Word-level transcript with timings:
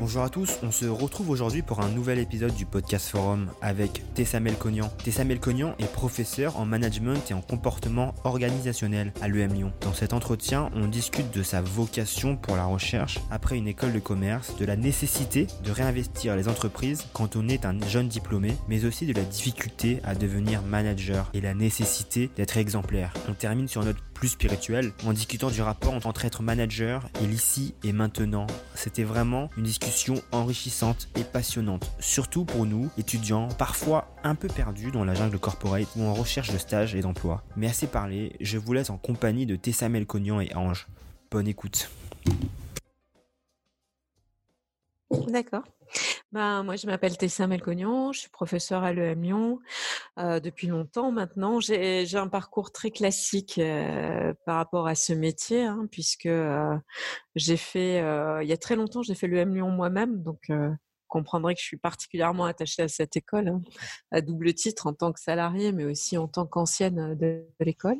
Bonjour 0.00 0.22
à 0.22 0.28
tous, 0.28 0.60
on 0.62 0.70
se 0.70 0.86
retrouve 0.86 1.28
aujourd'hui 1.28 1.62
pour 1.62 1.80
un 1.80 1.88
nouvel 1.88 2.20
épisode 2.20 2.54
du 2.54 2.64
podcast 2.66 3.08
forum 3.08 3.50
avec 3.60 4.04
Tessa 4.14 4.38
Melconian. 4.38 4.90
Tessa 5.02 5.24
Melconian 5.24 5.74
est 5.80 5.92
professeure 5.92 6.56
en 6.56 6.64
management 6.64 7.28
et 7.32 7.34
en 7.34 7.40
comportement 7.40 8.14
organisationnel 8.22 9.12
à 9.20 9.26
l'EM 9.26 9.52
Lyon. 9.52 9.72
Dans 9.80 9.92
cet 9.92 10.12
entretien, 10.12 10.70
on 10.76 10.86
discute 10.86 11.34
de 11.34 11.42
sa 11.42 11.62
vocation 11.62 12.36
pour 12.36 12.54
la 12.54 12.64
recherche 12.66 13.18
après 13.32 13.56
une 13.56 13.66
école 13.66 13.92
de 13.92 13.98
commerce, 13.98 14.54
de 14.56 14.64
la 14.64 14.76
nécessité 14.76 15.48
de 15.64 15.72
réinvestir 15.72 16.36
les 16.36 16.46
entreprises 16.46 17.04
quand 17.12 17.34
on 17.34 17.48
est 17.48 17.66
un 17.66 17.80
jeune 17.88 18.06
diplômé, 18.06 18.56
mais 18.68 18.84
aussi 18.84 19.04
de 19.04 19.12
la 19.12 19.24
difficulté 19.24 19.98
à 20.04 20.14
devenir 20.14 20.62
manager 20.62 21.28
et 21.34 21.40
la 21.40 21.54
nécessité 21.54 22.30
d'être 22.36 22.56
exemplaire. 22.56 23.12
On 23.28 23.34
termine 23.34 23.66
sur 23.66 23.84
notre 23.84 24.07
plus 24.18 24.28
spirituel 24.28 24.92
en 25.06 25.12
discutant 25.12 25.48
du 25.48 25.62
rapport 25.62 25.94
entre 25.94 26.24
être 26.24 26.42
manager 26.42 27.08
et 27.22 27.26
l'ici 27.26 27.76
et 27.84 27.92
maintenant. 27.92 28.48
C'était 28.74 29.04
vraiment 29.04 29.48
une 29.56 29.62
discussion 29.62 30.20
enrichissante 30.32 31.08
et 31.14 31.22
passionnante, 31.22 31.88
surtout 32.00 32.44
pour 32.44 32.66
nous, 32.66 32.90
étudiants, 32.98 33.46
parfois 33.46 34.12
un 34.24 34.34
peu 34.34 34.48
perdus 34.48 34.90
dans 34.90 35.04
la 35.04 35.14
jungle 35.14 35.38
corporate 35.38 35.86
ou 35.94 36.02
en 36.02 36.14
recherche 36.14 36.50
de 36.50 36.58
stage 36.58 36.96
et 36.96 37.00
d'emploi. 37.00 37.44
Mais 37.56 37.68
assez 37.68 37.86
parlé, 37.86 38.34
je 38.40 38.58
vous 38.58 38.72
laisse 38.72 38.90
en 38.90 38.96
compagnie 38.96 39.46
de 39.46 39.54
Tessa 39.54 39.88
Melconian 39.88 40.40
et 40.40 40.52
Ange. 40.56 40.88
Bonne 41.30 41.46
écoute. 41.46 41.88
D'accord. 45.28 45.62
Ben, 46.32 46.62
moi, 46.62 46.76
je 46.76 46.86
m'appelle 46.86 47.16
Tessa 47.16 47.46
Melcognon, 47.46 48.12
je 48.12 48.20
suis 48.20 48.28
professeure 48.28 48.84
à 48.84 48.92
l'EM 48.92 49.22
Lyon 49.22 49.60
euh, 50.18 50.40
depuis 50.40 50.66
longtemps 50.66 51.10
maintenant. 51.10 51.58
J'ai 51.58 52.06
un 52.16 52.28
parcours 52.28 52.70
très 52.70 52.90
classique 52.90 53.56
euh, 53.56 54.34
par 54.44 54.56
rapport 54.56 54.86
à 54.86 54.94
ce 54.94 55.14
métier, 55.14 55.62
hein, 55.62 55.86
puisque 55.90 56.26
euh, 56.26 56.76
j'ai 57.34 57.56
fait, 57.56 58.00
il 58.42 58.48
y 58.48 58.52
a 58.52 58.56
très 58.58 58.76
longtemps, 58.76 59.02
j'ai 59.02 59.14
fait 59.14 59.26
l'EM 59.26 59.54
Lyon 59.54 59.70
moi-même, 59.70 60.22
donc 60.22 60.50
vous 60.50 60.76
comprendrez 61.06 61.54
que 61.54 61.60
je 61.60 61.66
suis 61.66 61.78
particulièrement 61.78 62.44
attachée 62.44 62.82
à 62.82 62.88
cette 62.88 63.16
école, 63.16 63.48
hein, 63.48 63.62
à 64.10 64.20
double 64.20 64.52
titre 64.52 64.86
en 64.86 64.92
tant 64.92 65.12
que 65.12 65.20
salariée, 65.20 65.72
mais 65.72 65.86
aussi 65.86 66.18
en 66.18 66.28
tant 66.28 66.44
qu'ancienne 66.44 67.16
de 67.18 67.46
l'école. 67.60 67.96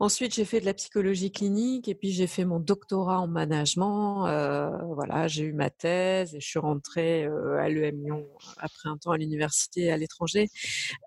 Ensuite, 0.00 0.32
j'ai 0.32 0.44
fait 0.44 0.60
de 0.60 0.64
la 0.64 0.74
psychologie 0.74 1.32
clinique 1.32 1.88
et 1.88 1.94
puis 1.96 2.12
j'ai 2.12 2.28
fait 2.28 2.44
mon 2.44 2.60
doctorat 2.60 3.20
en 3.20 3.26
management. 3.26 4.26
Euh, 4.28 4.70
voilà, 4.94 5.26
j'ai 5.26 5.42
eu 5.42 5.52
ma 5.52 5.70
thèse 5.70 6.36
et 6.36 6.40
je 6.40 6.46
suis 6.46 6.60
rentrée 6.60 7.24
euh, 7.24 7.58
à 7.58 7.68
l'EM 7.68 8.00
Lyon 8.04 8.28
après 8.58 8.88
un 8.88 8.96
temps 8.96 9.10
à 9.10 9.18
l'université 9.18 9.90
à 9.90 9.96
l'étranger. 9.96 10.48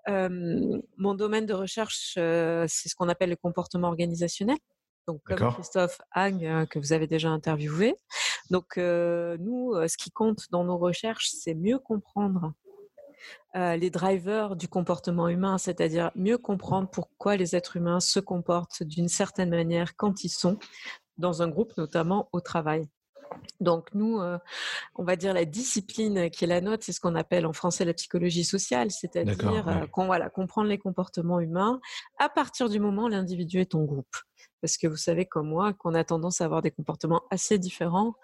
Euh, 0.08 0.78
mon 0.98 1.14
domaine 1.14 1.46
de 1.46 1.54
recherche, 1.54 2.12
c'est 2.14 2.88
ce 2.88 2.94
qu'on 2.94 3.08
appelle 3.08 3.30
le 3.30 3.36
comportement 3.36 3.88
organisationnel. 3.88 4.58
Donc, 5.08 5.22
comme 5.24 5.52
Christophe 5.54 5.98
Hang, 6.14 6.68
que 6.68 6.78
vous 6.78 6.92
avez 6.92 7.06
déjà 7.06 7.30
interviewé. 7.30 7.94
Donc, 8.50 8.76
nous, 8.76 9.74
ce 9.88 9.96
qui 9.96 10.10
compte 10.10 10.50
dans 10.50 10.64
nos 10.64 10.76
recherches, 10.76 11.30
c'est 11.32 11.54
mieux 11.54 11.78
comprendre 11.78 12.52
euh, 13.54 13.76
les 13.76 13.90
drivers 13.90 14.56
du 14.56 14.68
comportement 14.68 15.28
humain, 15.28 15.58
c'est-à-dire 15.58 16.10
mieux 16.14 16.38
comprendre 16.38 16.88
pourquoi 16.90 17.36
les 17.36 17.54
êtres 17.54 17.76
humains 17.76 18.00
se 18.00 18.20
comportent 18.20 18.82
d'une 18.82 19.08
certaine 19.08 19.50
manière 19.50 19.96
quand 19.96 20.24
ils 20.24 20.30
sont 20.30 20.58
dans 21.18 21.42
un 21.42 21.48
groupe, 21.48 21.76
notamment 21.76 22.28
au 22.32 22.40
travail. 22.40 22.88
Donc 23.60 23.88
nous, 23.94 24.20
euh, 24.20 24.38
on 24.96 25.04
va 25.04 25.16
dire 25.16 25.34
la 25.34 25.44
discipline 25.44 26.30
qui 26.30 26.44
est 26.44 26.48
la 26.48 26.60
nôtre, 26.60 26.84
c'est 26.84 26.92
ce 26.92 27.00
qu'on 27.00 27.14
appelle 27.14 27.46
en 27.46 27.52
français 27.52 27.84
la 27.84 27.94
psychologie 27.94 28.44
sociale, 28.44 28.90
c'est-à-dire 28.90 29.68
euh, 29.68 29.86
voilà, 29.96 30.28
comprendre 30.30 30.68
les 30.68 30.78
comportements 30.78 31.40
humains 31.40 31.80
à 32.18 32.28
partir 32.28 32.68
du 32.68 32.80
moment 32.80 33.04
où 33.04 33.08
l'individu 33.08 33.60
est 33.60 33.74
en 33.74 33.84
groupe. 33.84 34.16
Parce 34.60 34.76
que 34.76 34.86
vous 34.86 34.96
savez 34.96 35.26
comme 35.26 35.48
moi 35.48 35.72
qu'on 35.72 35.94
a 35.94 36.04
tendance 36.04 36.40
à 36.40 36.44
avoir 36.44 36.62
des 36.62 36.70
comportements 36.70 37.22
assez 37.30 37.58
différents 37.58 38.14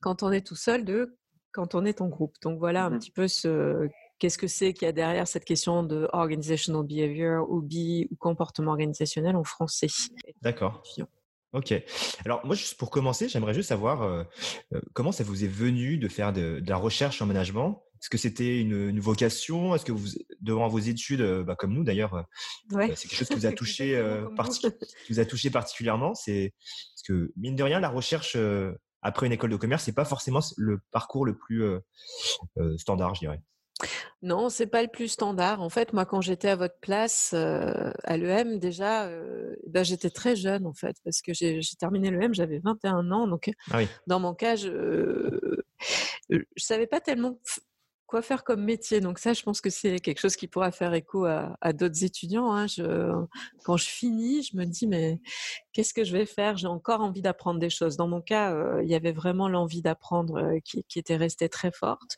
quand 0.00 0.22
on 0.22 0.32
est 0.32 0.46
tout 0.46 0.56
seul 0.56 0.84
de 0.84 1.16
quand 1.52 1.74
on 1.74 1.84
est 1.84 2.00
en 2.00 2.08
groupe. 2.08 2.34
Donc 2.42 2.58
voilà 2.58 2.84
un 2.84 2.90
mmh 2.90 2.98
petit 2.98 3.10
peu 3.10 3.28
ce 3.28 3.88
Qu'est-ce 4.18 4.38
que 4.38 4.48
c'est 4.48 4.72
qu'il 4.72 4.86
y 4.86 4.88
a 4.88 4.92
derrière 4.92 5.28
cette 5.28 5.44
question 5.44 5.82
de 5.82 6.08
organizational 6.12 6.84
behavior 6.84 7.48
ou 7.48 7.58
ou 7.60 8.16
comportement 8.18 8.72
organisationnel 8.72 9.36
en 9.36 9.44
français? 9.44 9.88
D'accord. 10.42 10.82
Ok. 11.52 11.72
Alors 12.26 12.44
moi, 12.44 12.54
juste 12.54 12.76
pour 12.76 12.90
commencer, 12.90 13.28
j'aimerais 13.28 13.54
juste 13.54 13.70
savoir 13.70 14.02
euh, 14.02 14.22
euh, 14.74 14.80
comment 14.92 15.12
ça 15.12 15.24
vous 15.24 15.44
est 15.44 15.48
venu 15.48 15.96
de 15.96 16.08
faire 16.08 16.32
de, 16.32 16.62
la 16.66 16.76
recherche 16.76 17.22
en 17.22 17.26
management? 17.26 17.82
Est-ce 18.00 18.10
que 18.10 18.18
c'était 18.18 18.60
une, 18.60 19.00
vocation? 19.00 19.74
Est-ce 19.74 19.84
que 19.84 19.92
vous, 19.92 20.08
devant 20.40 20.68
vos 20.68 20.78
études, 20.78 21.22
euh, 21.22 21.44
bah, 21.44 21.56
comme 21.56 21.72
nous 21.72 21.84
d'ailleurs, 21.84 22.24
c'est 22.70 23.08
quelque 23.08 23.16
chose 23.16 23.28
qui 23.28 23.34
vous 23.34 23.46
a 23.46 23.52
touché, 23.52 24.02
qui 25.06 25.12
vous 25.12 25.20
a 25.20 25.24
touché 25.24 25.50
particulièrement 25.50 26.14
C'est 26.14 26.54
parce 26.94 27.02
que 27.06 27.32
mine 27.36 27.56
de 27.56 27.62
rien, 27.62 27.80
la 27.80 27.88
recherche 27.88 28.36
après 29.00 29.26
une 29.26 29.32
école 29.32 29.50
de 29.50 29.56
commerce, 29.56 29.84
c'est 29.84 29.94
pas 29.94 30.04
forcément 30.04 30.40
le 30.58 30.80
parcours 30.90 31.24
le 31.24 31.36
plus 31.36 31.64
standard, 32.76 33.14
je 33.14 33.20
dirais. 33.20 33.40
Non, 34.22 34.48
c'est 34.48 34.66
pas 34.66 34.82
le 34.82 34.88
plus 34.88 35.08
standard. 35.08 35.62
En 35.62 35.68
fait, 35.68 35.92
moi, 35.92 36.04
quand 36.04 36.20
j'étais 36.20 36.48
à 36.48 36.56
votre 36.56 36.78
place 36.80 37.32
à 37.34 38.16
l'EM, 38.16 38.58
déjà, 38.58 39.08
ben, 39.66 39.84
j'étais 39.84 40.10
très 40.10 40.34
jeune, 40.34 40.66
en 40.66 40.74
fait, 40.74 40.96
parce 41.04 41.22
que 41.22 41.32
j'ai 41.32 41.60
terminé 41.78 42.10
l'EM, 42.10 42.34
j'avais 42.34 42.58
21 42.58 43.10
ans. 43.12 43.28
Donc, 43.28 43.50
ah 43.70 43.80
dans 44.06 44.18
mon 44.18 44.34
cas, 44.34 44.56
je 44.56 44.68
ne 46.30 46.42
savais 46.56 46.86
pas 46.86 47.00
tellement 47.00 47.38
quoi 48.08 48.22
faire 48.22 48.42
comme 48.42 48.64
métier. 48.64 49.00
Donc 49.00 49.20
ça, 49.20 49.34
je 49.34 49.42
pense 49.42 49.60
que 49.60 49.70
c'est 49.70 50.00
quelque 50.00 50.18
chose 50.18 50.34
qui 50.34 50.48
pourra 50.48 50.72
faire 50.72 50.94
écho 50.94 51.26
à, 51.26 51.72
d'autres 51.72 52.02
étudiants. 52.02 52.50
Hein. 52.50 52.66
Je, 52.66 53.12
quand 53.64 53.76
je 53.76 53.84
finis, 53.84 54.42
je 54.42 54.56
me 54.56 54.64
dis, 54.64 54.88
mais 54.88 55.20
qu'est-ce 55.78 55.94
que 55.94 56.02
je 56.02 56.10
vais 56.10 56.26
faire? 56.26 56.56
J'ai 56.56 56.66
encore 56.66 57.02
envie 57.02 57.22
d'apprendre 57.22 57.60
des 57.60 57.70
choses. 57.70 57.96
Dans 57.96 58.08
mon 58.08 58.20
cas, 58.20 58.52
euh, 58.52 58.82
il 58.82 58.90
y 58.90 58.96
avait 58.96 59.12
vraiment 59.12 59.48
l'envie 59.48 59.80
d'apprendre 59.80 60.38
euh, 60.38 60.58
qui, 60.64 60.84
était 60.96 61.14
restée 61.14 61.48
très 61.48 61.70
forte. 61.70 62.16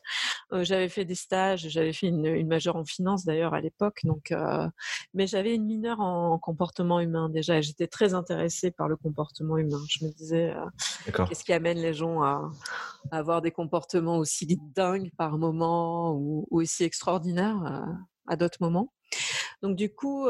Euh, 0.51 0.63
j'avais 0.63 0.89
fait 0.89 1.05
des 1.05 1.13
stages, 1.13 1.67
j'avais 1.69 1.93
fait 1.93 2.07
une, 2.07 2.25
une 2.25 2.47
majeure 2.47 2.75
en 2.75 2.85
finance 2.85 3.23
d'ailleurs 3.23 3.53
à 3.53 3.61
l'époque, 3.61 3.99
donc, 4.03 4.33
mais 5.13 5.27
j'avais 5.27 5.53
une 5.53 5.65
mineure 5.65 5.99
en, 5.99 6.39
comportement 6.39 6.99
humain 6.99 7.29
déjà. 7.29 7.61
J'étais 7.61 7.85
très 7.85 8.15
intéressée 8.15 8.71
par 8.71 8.87
le 8.87 8.95
comportement 8.95 9.57
humain. 9.57 9.81
Je 9.87 10.05
me 10.05 10.11
disais, 10.11 10.55
qu'est-ce 11.05 11.43
qui 11.43 11.53
amène 11.53 11.77
les 11.77 11.93
gens 11.93 12.23
à, 12.23 12.49
avoir 13.11 13.43
des 13.43 13.51
comportements 13.51 14.17
aussi 14.17 14.47
dingues 14.75 15.11
par 15.17 15.37
moment 15.37 16.15
ou, 16.15 16.47
aussi 16.49 16.83
extraordinaires 16.83 17.85
à, 18.27 18.35
d'autres 18.35 18.57
moments? 18.59 18.91
Donc 19.61 19.75
du 19.75 19.93
coup, 19.93 20.25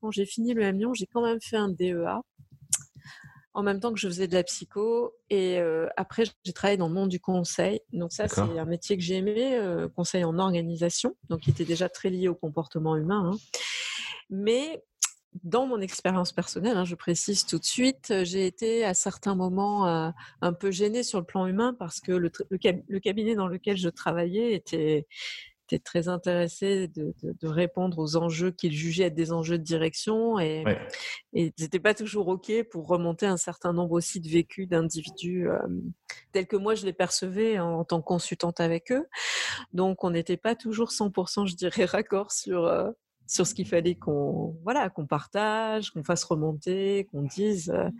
quand 0.00 0.12
j'ai 0.12 0.26
fini 0.26 0.54
le 0.54 0.70
Lyon, 0.70 0.94
j'ai 0.94 1.06
quand 1.06 1.22
même 1.22 1.40
fait 1.40 1.56
un 1.56 1.68
DEA 1.68 2.22
en 3.56 3.62
même 3.62 3.80
temps 3.80 3.90
que 3.90 3.98
je 3.98 4.06
faisais 4.06 4.28
de 4.28 4.34
la 4.34 4.44
psycho. 4.44 5.14
Et 5.30 5.58
après, 5.96 6.24
j'ai 6.44 6.52
travaillé 6.52 6.76
dans 6.76 6.88
le 6.88 6.94
monde 6.94 7.08
du 7.08 7.20
conseil. 7.20 7.80
Donc 7.92 8.12
ça, 8.12 8.28
c'est 8.28 8.40
un 8.40 8.64
métier 8.66 8.98
que 8.98 9.02
j'ai 9.02 9.16
aimé, 9.16 9.58
conseil 9.96 10.24
en 10.24 10.38
organisation, 10.38 11.16
donc 11.30 11.40
qui 11.40 11.50
était 11.50 11.64
déjà 11.64 11.88
très 11.88 12.10
lié 12.10 12.28
au 12.28 12.34
comportement 12.34 12.96
humain. 12.96 13.32
Hein. 13.32 13.38
Mais 14.28 14.84
dans 15.42 15.66
mon 15.66 15.80
expérience 15.80 16.32
personnelle, 16.32 16.76
hein, 16.76 16.84
je 16.84 16.94
précise 16.94 17.46
tout 17.46 17.58
de 17.58 17.64
suite, 17.64 18.12
j'ai 18.24 18.46
été 18.46 18.84
à 18.84 18.92
certains 18.92 19.34
moments 19.34 19.86
un 19.86 20.52
peu 20.52 20.70
gênée 20.70 21.02
sur 21.02 21.18
le 21.18 21.24
plan 21.24 21.46
humain 21.46 21.74
parce 21.78 22.00
que 22.00 22.12
le 22.12 22.98
cabinet 22.98 23.36
dans 23.36 23.48
lequel 23.48 23.78
je 23.78 23.88
travaillais 23.88 24.52
était 24.52 25.06
était 25.66 25.82
très 25.82 26.08
intéressé 26.08 26.88
de, 26.88 27.14
répondre 27.42 27.98
aux 27.98 28.16
enjeux 28.16 28.50
qu'il 28.50 28.72
jugeait 28.72 29.04
être 29.04 29.14
des 29.14 29.32
enjeux 29.32 29.58
de 29.58 29.62
direction 29.62 30.38
et, 30.38 30.64
ils 31.32 31.52
n'étaient 31.58 31.80
pas 31.80 31.94
toujours 31.94 32.28
OK 32.28 32.50
pour 32.70 32.86
remonter 32.86 33.26
un 33.26 33.36
certain 33.36 33.72
nombre 33.72 33.92
aussi 33.92 34.20
de 34.20 34.28
vécus 34.28 34.68
d'individus 34.68 35.48
tels 36.32 36.46
que 36.46 36.56
moi 36.56 36.74
je 36.74 36.84
les 36.84 36.92
percevais 36.92 37.58
en, 37.58 37.84
tant 37.84 38.00
que 38.00 38.06
consultante 38.06 38.60
avec 38.60 38.90
eux. 38.92 39.06
Donc 39.72 40.04
on 40.04 40.10
n'était 40.10 40.36
pas 40.36 40.54
toujours 40.54 40.90
100%, 40.90 41.46
je 41.46 41.54
dirais, 41.54 41.84
raccord 41.84 42.32
sur, 42.32 42.66
sur 43.26 43.46
ce 43.46 43.54
qu'il 43.54 43.66
fallait 43.66 43.94
qu'on 43.94 44.56
voilà 44.62 44.90
qu'on 44.90 45.06
partage, 45.06 45.90
qu'on 45.90 46.04
fasse 46.04 46.24
remonter, 46.24 47.08
qu'on 47.10 47.22
dise. 47.22 47.70
Euh. 47.70 47.90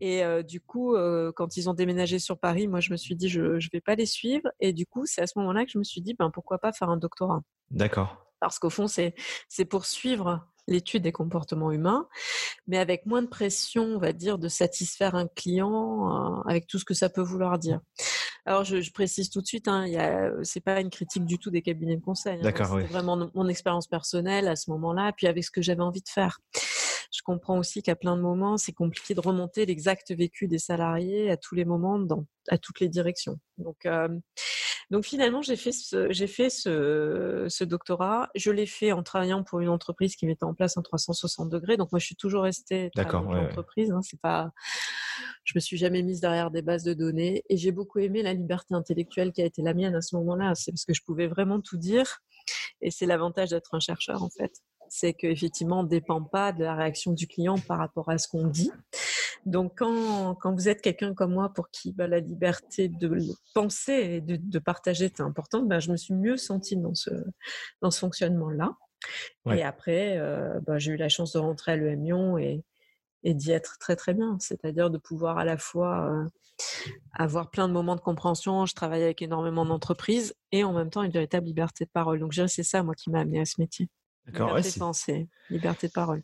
Et 0.00 0.24
euh, 0.24 0.42
du 0.42 0.60
coup, 0.60 0.94
euh, 0.94 1.32
quand 1.34 1.56
ils 1.56 1.68
ont 1.68 1.74
déménagé 1.74 2.18
sur 2.18 2.38
Paris, 2.38 2.68
moi 2.68 2.80
je 2.80 2.92
me 2.92 2.96
suis 2.96 3.16
dit 3.16 3.28
je 3.28 3.40
ne 3.40 3.70
vais 3.72 3.80
pas 3.80 3.94
les 3.94 4.06
suivre. 4.06 4.48
Et 4.60 4.72
du 4.72 4.86
coup, 4.86 5.06
c'est 5.06 5.22
à 5.22 5.26
ce 5.26 5.38
moment-là 5.38 5.64
que 5.64 5.70
je 5.70 5.78
me 5.78 5.84
suis 5.84 6.00
dit 6.00 6.14
ben 6.14 6.30
pourquoi 6.30 6.58
pas 6.58 6.72
faire 6.72 6.90
un 6.90 6.96
doctorat. 6.96 7.42
D'accord. 7.70 8.26
Parce 8.40 8.58
qu'au 8.58 8.70
fond, 8.70 8.86
c'est 8.86 9.14
c'est 9.48 9.64
pour 9.64 9.86
suivre 9.86 10.46
l'étude 10.68 11.02
des 11.02 11.12
comportements 11.12 11.72
humains, 11.72 12.08
mais 12.66 12.78
avec 12.78 13.06
moins 13.06 13.22
de 13.22 13.28
pression, 13.28 13.84
on 13.84 13.98
va 13.98 14.12
dire, 14.12 14.38
de 14.38 14.48
satisfaire 14.48 15.14
un 15.14 15.26
client 15.26 16.42
avec 16.46 16.66
tout 16.66 16.78
ce 16.78 16.84
que 16.84 16.94
ça 16.94 17.08
peut 17.08 17.22
vouloir 17.22 17.58
dire. 17.58 17.80
Alors, 18.44 18.64
je, 18.64 18.90
précise 18.92 19.30
tout 19.30 19.40
de 19.40 19.46
suite, 19.46 19.68
hein, 19.68 19.86
c'est 20.42 20.60
pas 20.60 20.80
une 20.80 20.90
critique 20.90 21.24
du 21.24 21.38
tout 21.38 21.50
des 21.50 21.62
cabinets 21.62 21.96
de 21.96 22.02
conseil. 22.02 22.38
Hein, 22.38 22.42
D'accord, 22.42 22.78
C'est 22.80 22.86
vraiment 22.86 23.30
mon 23.34 23.48
expérience 23.48 23.86
personnelle 23.86 24.48
à 24.48 24.56
ce 24.56 24.70
moment-là, 24.70 25.12
puis 25.16 25.26
avec 25.26 25.44
ce 25.44 25.50
que 25.50 25.62
j'avais 25.62 25.82
envie 25.82 26.02
de 26.02 26.08
faire. 26.08 26.40
Je 27.12 27.20
comprends 27.22 27.58
aussi 27.58 27.82
qu'à 27.82 27.94
plein 27.94 28.16
de 28.16 28.22
moments, 28.22 28.56
c'est 28.56 28.72
compliqué 28.72 29.14
de 29.14 29.20
remonter 29.20 29.66
l'exact 29.66 30.12
vécu 30.12 30.48
des 30.48 30.58
salariés 30.58 31.30
à 31.30 31.36
tous 31.36 31.54
les 31.54 31.66
moments, 31.66 31.98
dans, 31.98 32.24
à 32.48 32.56
toutes 32.56 32.80
les 32.80 32.88
directions. 32.88 33.38
Donc, 33.58 33.84
euh, 33.84 34.08
Donc 34.90 35.04
finalement, 35.04 35.42
j'ai 35.42 35.56
fait 35.56 35.72
ce, 35.72 36.10
j'ai 36.10 36.26
fait 36.26 36.48
ce, 36.48 37.46
ce 37.48 37.64
doctorat. 37.64 38.30
Je 38.34 38.50
l'ai 38.50 38.66
fait 38.66 38.92
en 38.92 39.02
travaillant 39.02 39.42
pour 39.42 39.60
une 39.60 39.68
entreprise 39.68 40.16
qui 40.16 40.26
mettait 40.26 40.44
en 40.44 40.54
place 40.54 40.78
un 40.78 40.82
360 40.82 41.50
degrés. 41.50 41.76
Donc 41.76 41.92
moi, 41.92 41.98
je 41.98 42.06
suis 42.06 42.16
toujours 42.16 42.44
restée 42.44 42.90
dans 42.94 43.22
l'entreprise. 43.22 43.90
Hein, 43.90 44.00
c'est 44.02 44.20
pas, 44.20 44.50
je 45.44 45.52
me 45.54 45.60
suis 45.60 45.76
jamais 45.76 46.02
mise 46.02 46.20
derrière 46.20 46.50
des 46.50 46.62
bases 46.62 46.82
de 46.82 46.94
données 46.94 47.42
et 47.50 47.58
j'ai 47.58 47.72
beaucoup 47.72 47.98
aimé 47.98 48.22
la 48.22 48.32
liberté 48.32 48.74
intellectuelle 48.74 49.32
qui 49.32 49.42
a 49.42 49.44
été 49.44 49.60
la 49.60 49.74
mienne 49.74 49.94
à 49.94 50.00
ce 50.00 50.16
moment-là. 50.16 50.54
C'est 50.54 50.72
parce 50.72 50.86
que 50.86 50.94
je 50.94 51.02
pouvais 51.02 51.26
vraiment 51.26 51.60
tout 51.60 51.76
dire. 51.76 52.20
Et 52.80 52.90
c'est 52.90 53.06
l'avantage 53.06 53.50
d'être 53.50 53.74
un 53.74 53.80
chercheur 53.80 54.22
en 54.22 54.30
fait 54.30 54.52
c'est 54.94 55.14
qu'effectivement, 55.14 55.80
on 55.80 55.82
ne 55.84 55.88
dépend 55.88 56.22
pas 56.22 56.52
de 56.52 56.62
la 56.62 56.74
réaction 56.74 57.12
du 57.12 57.26
client 57.26 57.56
par 57.58 57.78
rapport 57.78 58.10
à 58.10 58.18
ce 58.18 58.28
qu'on 58.28 58.46
dit. 58.46 58.70
Donc, 59.46 59.78
quand, 59.78 60.34
quand 60.34 60.52
vous 60.52 60.68
êtes 60.68 60.82
quelqu'un 60.82 61.14
comme 61.14 61.32
moi 61.32 61.50
pour 61.54 61.70
qui 61.70 61.92
bah, 61.92 62.06
la 62.06 62.20
liberté 62.20 62.88
de 62.88 63.18
penser 63.54 63.94
et 63.94 64.20
de, 64.20 64.36
de 64.36 64.58
partager 64.58 65.06
est 65.06 65.20
importante, 65.22 65.66
bah, 65.66 65.80
je 65.80 65.90
me 65.90 65.96
suis 65.96 66.12
mieux 66.12 66.36
sentie 66.36 66.76
dans 66.76 66.94
ce, 66.94 67.08
dans 67.80 67.90
ce 67.90 68.00
fonctionnement-là. 68.00 68.76
Et 69.50 69.62
après, 69.62 70.18
euh, 70.18 70.60
bah, 70.60 70.78
j'ai 70.78 70.92
eu 70.92 70.96
la 70.98 71.08
chance 71.08 71.32
de 71.32 71.38
rentrer 71.38 71.72
à 71.72 71.76
l'EM 71.76 72.38
et, 72.38 72.62
et 73.24 73.32
d'y 73.32 73.50
être 73.50 73.78
très 73.78 73.96
très 73.96 74.12
bien. 74.12 74.36
C'est-à-dire 74.40 74.90
de 74.90 74.98
pouvoir 74.98 75.38
à 75.38 75.46
la 75.46 75.56
fois 75.56 76.06
euh, 76.12 76.28
avoir 77.14 77.48
plein 77.48 77.66
de 77.66 77.72
moments 77.72 77.96
de 77.96 78.02
compréhension. 78.02 78.66
Je 78.66 78.74
travaille 78.74 79.04
avec 79.04 79.22
énormément 79.22 79.64
d'entreprises 79.64 80.34
et 80.52 80.64
en 80.64 80.74
même 80.74 80.90
temps 80.90 81.02
une 81.02 81.12
véritable 81.12 81.46
liberté 81.46 81.86
de 81.86 81.90
parole. 81.90 82.20
Donc, 82.20 82.34
c'est 82.34 82.62
ça, 82.62 82.82
moi, 82.82 82.94
qui 82.94 83.08
m'a 83.08 83.20
amené 83.20 83.40
à 83.40 83.46
ce 83.46 83.58
métier. 83.58 83.88
D'accord. 84.26 84.48
Liberté 84.48 84.70
de 84.70 84.78
pensée, 84.78 85.28
liberté 85.50 85.88
de 85.88 85.92
parole. 85.92 86.22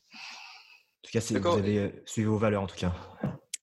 En 0.98 1.02
tout 1.02 1.10
cas, 1.12 1.20
vous 1.20 1.58
avez 1.58 1.78
euh, 1.78 2.02
suivi 2.06 2.26
vos 2.26 2.38
valeurs, 2.38 2.62
en 2.62 2.66
tout 2.66 2.76
cas. 2.76 2.94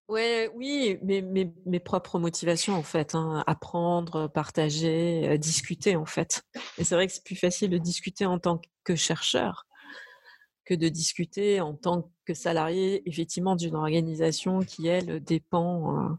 Ouais, 0.08 0.52
oui, 0.54 0.98
mes, 1.02 1.22
mes, 1.22 1.52
mes, 1.66 1.80
propres 1.80 2.20
motivations, 2.20 2.76
en 2.76 2.84
fait. 2.84 3.16
Hein, 3.16 3.44
apprendre, 3.48 4.28
partager, 4.28 5.28
euh, 5.28 5.38
discuter, 5.38 5.96
en 5.96 6.06
fait. 6.06 6.44
Et 6.78 6.84
c'est 6.84 6.96
vrai 6.96 7.08
que 7.08 7.14
c'est 7.14 7.24
plus 7.24 7.36
facile 7.36 7.72
de 7.72 7.78
discuter 7.78 8.26
en 8.26 8.40
tant 8.40 8.62
que 8.84 8.96
chercheur 8.96 9.66
que 10.64 10.74
de 10.74 10.90
discuter 10.90 11.62
en 11.62 11.76
tant 11.76 12.12
que 12.26 12.34
salarié, 12.34 13.08
effectivement, 13.08 13.56
d'une 13.56 13.76
organisation 13.76 14.62
qui, 14.62 14.88
elle, 14.88 15.24
dépend. 15.24 15.96
Euh, 15.96 16.10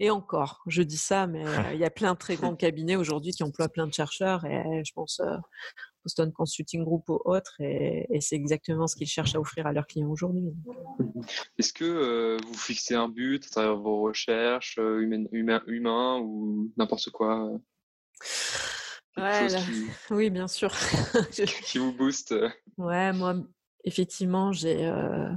et 0.00 0.10
encore, 0.10 0.62
je 0.66 0.82
dis 0.82 0.96
ça, 0.96 1.26
mais 1.26 1.44
il 1.74 1.78
y 1.78 1.84
a 1.84 1.90
plein 1.90 2.14
de 2.14 2.18
très 2.18 2.36
grands 2.36 2.56
cabinets 2.56 2.96
aujourd'hui 2.96 3.32
qui 3.32 3.42
emploient 3.42 3.68
plein 3.68 3.86
de 3.86 3.92
chercheurs. 3.92 4.46
Et 4.46 4.82
je 4.84 4.92
pense 4.94 5.20
Boston 6.06 6.32
Consulting 6.32 6.84
Group 6.84 7.08
ou 7.08 7.20
autre, 7.24 7.56
et, 7.58 8.06
c'est 8.20 8.36
exactement 8.36 8.86
ce 8.86 8.94
qu'ils 8.94 9.08
cherchent 9.08 9.34
à 9.34 9.40
offrir 9.40 9.66
à 9.66 9.72
leurs 9.72 9.88
clients 9.88 10.08
aujourd'hui. 10.08 10.44
Est-ce 11.58 11.72
que 11.72 11.84
euh, 11.84 12.36
vous 12.46 12.54
fixez 12.54 12.94
un 12.94 13.08
but 13.08 13.44
à 13.44 13.50
travers 13.50 13.76
vos 13.76 14.02
recherches, 14.02 14.78
euh, 14.78 15.00
humains 15.32 16.20
ou 16.20 16.70
n'importe 16.76 17.10
quoi 17.10 17.50
ouais, 19.16 19.48
Oui, 20.10 20.30
bien 20.30 20.46
sûr. 20.46 20.72
qui 21.66 21.78
vous 21.78 21.92
booste 21.92 22.34
Ouais, 22.78 23.12
moi, 23.12 23.34
effectivement, 23.82 24.52
j'ai. 24.52 24.86
Euh, 24.86 25.28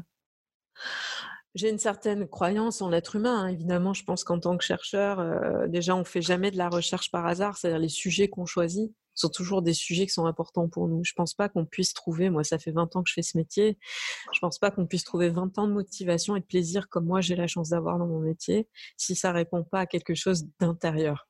j'ai 1.56 1.72
une 1.72 1.80
certaine 1.80 2.28
croyance 2.28 2.84
en 2.84 2.90
l'être 2.90 3.16
humain. 3.16 3.46
Hein. 3.46 3.48
Évidemment, 3.48 3.96
je 3.96 4.04
pense 4.04 4.24
qu'en 4.24 4.40
tant 4.40 4.56
que 4.56 4.64
chercheur, 4.64 5.68
déjà, 5.68 5.96
on 5.96 6.00
ne 6.00 6.04
fait 6.04 6.22
jamais 6.22 6.52
de 6.52 6.58
la 6.58 6.70
recherche 6.70 7.10
par 7.10 7.26
hasard, 7.26 7.58
c'est-à-dire 7.58 7.80
les 7.80 7.90
sujets 7.90 8.28
qu'on 8.28 8.46
choisit 8.46 8.94
sont 9.20 9.30
toujours 9.30 9.62
des 9.62 9.74
sujets 9.74 10.06
qui 10.06 10.14
sont 10.14 10.26
importants 10.26 10.68
pour 10.68 10.88
nous. 10.88 11.04
Je 11.04 11.14
pense 11.14 11.34
pas 11.34 11.50
qu'on 11.50 11.66
puisse 11.66 11.94
trouver, 11.94 12.30
moi 12.30 12.44
ça 12.44 12.58
fait 12.58 12.72
20 12.72 12.96
ans 12.96 13.04
que 13.04 13.10
je 13.10 13.14
fais 13.14 13.22
ce 13.22 13.38
métier, 13.38 13.78
je 14.34 14.40
pense 14.40 14.60
pas 14.60 14.72
qu'on 14.72 14.86
puisse 14.86 15.04
trouver 15.04 15.30
20 15.30 15.58
ans 15.60 15.68
de 15.68 15.74
motivation 15.74 16.36
et 16.36 16.40
de 16.40 16.46
plaisir 16.46 16.90
comme 16.90 17.06
moi 17.06 17.22
j'ai 17.22 17.36
la 17.36 17.48
chance 17.48 17.70
d'avoir 17.70 17.98
dans 17.98 18.08
mon 18.08 18.20
métier 18.20 18.68
si 18.98 19.16
ça 19.16 19.32
répond 19.32 19.64
pas 19.64 19.82
à 19.82 19.86
quelque 19.86 20.16
chose 20.16 20.46
d'intérieur. 20.60 21.30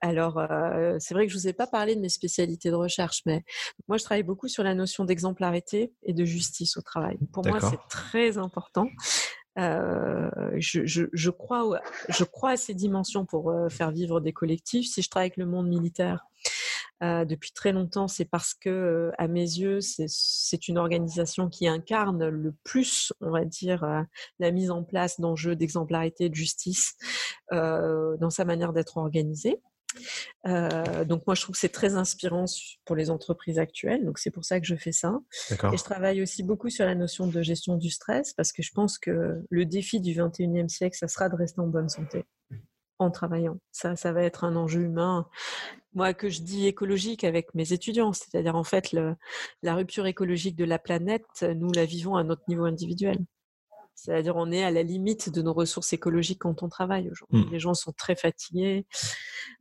Alors, 0.00 0.38
euh, 0.38 0.96
c'est 0.98 1.14
vrai 1.14 1.26
que 1.26 1.32
je 1.32 1.38
vous 1.38 1.48
ai 1.48 1.52
pas 1.52 1.66
parlé 1.66 1.94
de 1.94 2.00
mes 2.00 2.08
spécialités 2.08 2.70
de 2.70 2.74
recherche, 2.74 3.22
mais 3.26 3.44
moi, 3.88 3.98
je 3.98 4.04
travaille 4.04 4.22
beaucoup 4.22 4.48
sur 4.48 4.62
la 4.62 4.74
notion 4.74 5.04
d'exemplarité 5.04 5.92
et 6.02 6.12
de 6.12 6.24
justice 6.24 6.76
au 6.76 6.82
travail. 6.82 7.18
Pour 7.32 7.46
moi, 7.46 7.60
c'est 7.60 7.78
très 7.88 8.38
important. 8.38 8.88
Euh, 9.58 10.28
je, 10.56 10.84
je, 10.84 11.04
je, 11.12 11.30
crois, 11.30 11.80
je 12.08 12.24
crois 12.24 12.50
à 12.50 12.56
ces 12.56 12.74
dimensions 12.74 13.24
pour 13.24 13.50
euh, 13.50 13.68
faire 13.68 13.92
vivre 13.92 14.20
des 14.20 14.32
collectifs. 14.32 14.86
Si 14.86 15.02
je 15.02 15.08
travaille 15.08 15.28
avec 15.28 15.36
le 15.36 15.46
monde 15.46 15.68
militaire, 15.68 16.26
euh, 17.02 17.24
depuis 17.24 17.52
très 17.52 17.72
longtemps, 17.72 18.08
c'est 18.08 18.24
parce 18.24 18.54
que, 18.54 18.70
euh, 18.70 19.10
à 19.18 19.26
mes 19.28 19.40
yeux, 19.40 19.80
c'est 19.80 20.68
une 20.68 20.78
organisation 20.78 21.48
qui 21.48 21.66
incarne 21.66 22.28
le 22.28 22.54
plus, 22.62 23.12
on 23.20 23.30
va 23.30 23.44
dire, 23.44 23.84
euh, 23.84 24.02
la 24.38 24.50
mise 24.52 24.70
en 24.70 24.84
place 24.84 25.20
d'enjeux 25.20 25.56
d'exemplarité, 25.56 26.28
de 26.28 26.34
justice 26.34 26.94
dans 27.50 28.30
sa 28.30 28.44
manière 28.44 28.72
d'être 28.72 28.96
organisée. 28.96 29.60
donc 30.44 31.24
moi 31.26 31.34
je 31.34 31.42
trouve 31.42 31.54
que 31.54 31.60
c'est 31.60 31.68
très 31.68 31.94
inspirant 31.94 32.46
pour 32.84 32.96
les 32.96 33.10
entreprises 33.10 33.58
actuelles, 33.58 34.04
donc 34.04 34.18
c'est 34.18 34.30
pour 34.30 34.44
ça 34.44 34.58
que 34.60 34.66
je 34.66 34.74
fais 34.74 34.92
ça. 34.92 35.20
Et 35.50 35.76
je 35.76 35.84
travaille 35.84 36.22
aussi 36.22 36.42
beaucoup 36.42 36.70
sur 36.70 36.84
la 36.84 36.94
notion 36.94 37.26
de 37.26 37.42
gestion 37.42 37.76
du 37.76 37.90
stress 37.90 38.32
parce 38.32 38.52
que 38.52 38.62
je 38.62 38.72
pense 38.72 38.98
que 38.98 39.42
le 39.48 39.66
défi 39.66 40.00
du 40.00 40.12
21e 40.12 40.68
siècle, 40.68 40.96
ça 40.96 41.06
sera 41.06 41.28
de 41.28 41.36
rester 41.36 41.60
en 41.60 41.68
bonne 41.68 41.88
santé 41.88 42.24
en 42.98 43.10
travaillant. 43.10 43.58
Ça, 43.72 43.96
ça 43.96 44.12
va 44.12 44.22
être 44.22 44.44
un 44.44 44.56
enjeu 44.56 44.82
humain. 44.82 45.26
Moi, 45.94 46.14
que 46.14 46.28
je 46.28 46.42
dis 46.42 46.66
écologique 46.66 47.24
avec 47.24 47.54
mes 47.54 47.72
étudiants, 47.72 48.12
c'est-à-dire 48.12 48.56
en 48.56 48.64
fait 48.64 48.92
la 49.62 49.74
rupture 49.74 50.06
écologique 50.06 50.56
de 50.56 50.64
la 50.64 50.78
planète, 50.78 51.44
nous 51.56 51.72
la 51.72 51.84
vivons 51.84 52.16
à 52.16 52.24
notre 52.24 52.42
niveau 52.48 52.64
individuel. 52.64 53.18
C'est-à-dire 53.94 54.36
on 54.36 54.50
est 54.50 54.64
à 54.64 54.70
la 54.70 54.82
limite 54.82 55.30
de 55.30 55.40
nos 55.40 55.52
ressources 55.52 55.92
écologiques 55.92 56.40
quand 56.40 56.62
on 56.62 56.68
travaille 56.68 57.08
aujourd'hui. 57.10 57.46
Mmh. 57.46 57.52
Les 57.52 57.60
gens 57.60 57.74
sont 57.74 57.92
très 57.92 58.16
fatigués, 58.16 58.86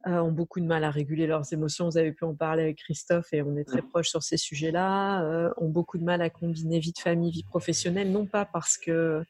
euh, 0.08 0.20
ont 0.20 0.32
beaucoup 0.32 0.60
de 0.60 0.66
mal 0.66 0.84
à 0.84 0.92
réguler 0.92 1.28
leurs 1.28 1.54
émotions. 1.54 1.86
Vous 1.86 1.98
avez 1.98 2.12
pu 2.12 2.26
en 2.26 2.36
parler 2.36 2.64
avec 2.64 2.78
Christophe 2.78 3.32
et 3.32 3.42
on 3.42 3.56
est 3.56 3.64
très 3.64 3.82
proche 3.82 4.10
sur 4.10 4.24
ces 4.24 4.38
sujets-là. 4.38 5.24
Euh, 5.24 5.50
ont 5.58 5.70
beaucoup 5.70 5.98
de 5.98 6.04
mal 6.04 6.22
à 6.22 6.30
combiner 6.30 6.80
vie 6.80 6.94
de 6.94 7.00
famille, 7.00 7.32
vie 7.32 7.44
professionnelle, 7.44 8.12
non 8.12 8.26
pas 8.26 8.46
parce 8.46 8.78
que 8.78 9.24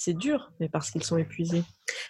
c'est 0.00 0.14
dur, 0.14 0.50
mais 0.58 0.70
parce 0.70 0.90
qu'ils 0.90 1.04
sont 1.04 1.18
épuisés. 1.18 1.62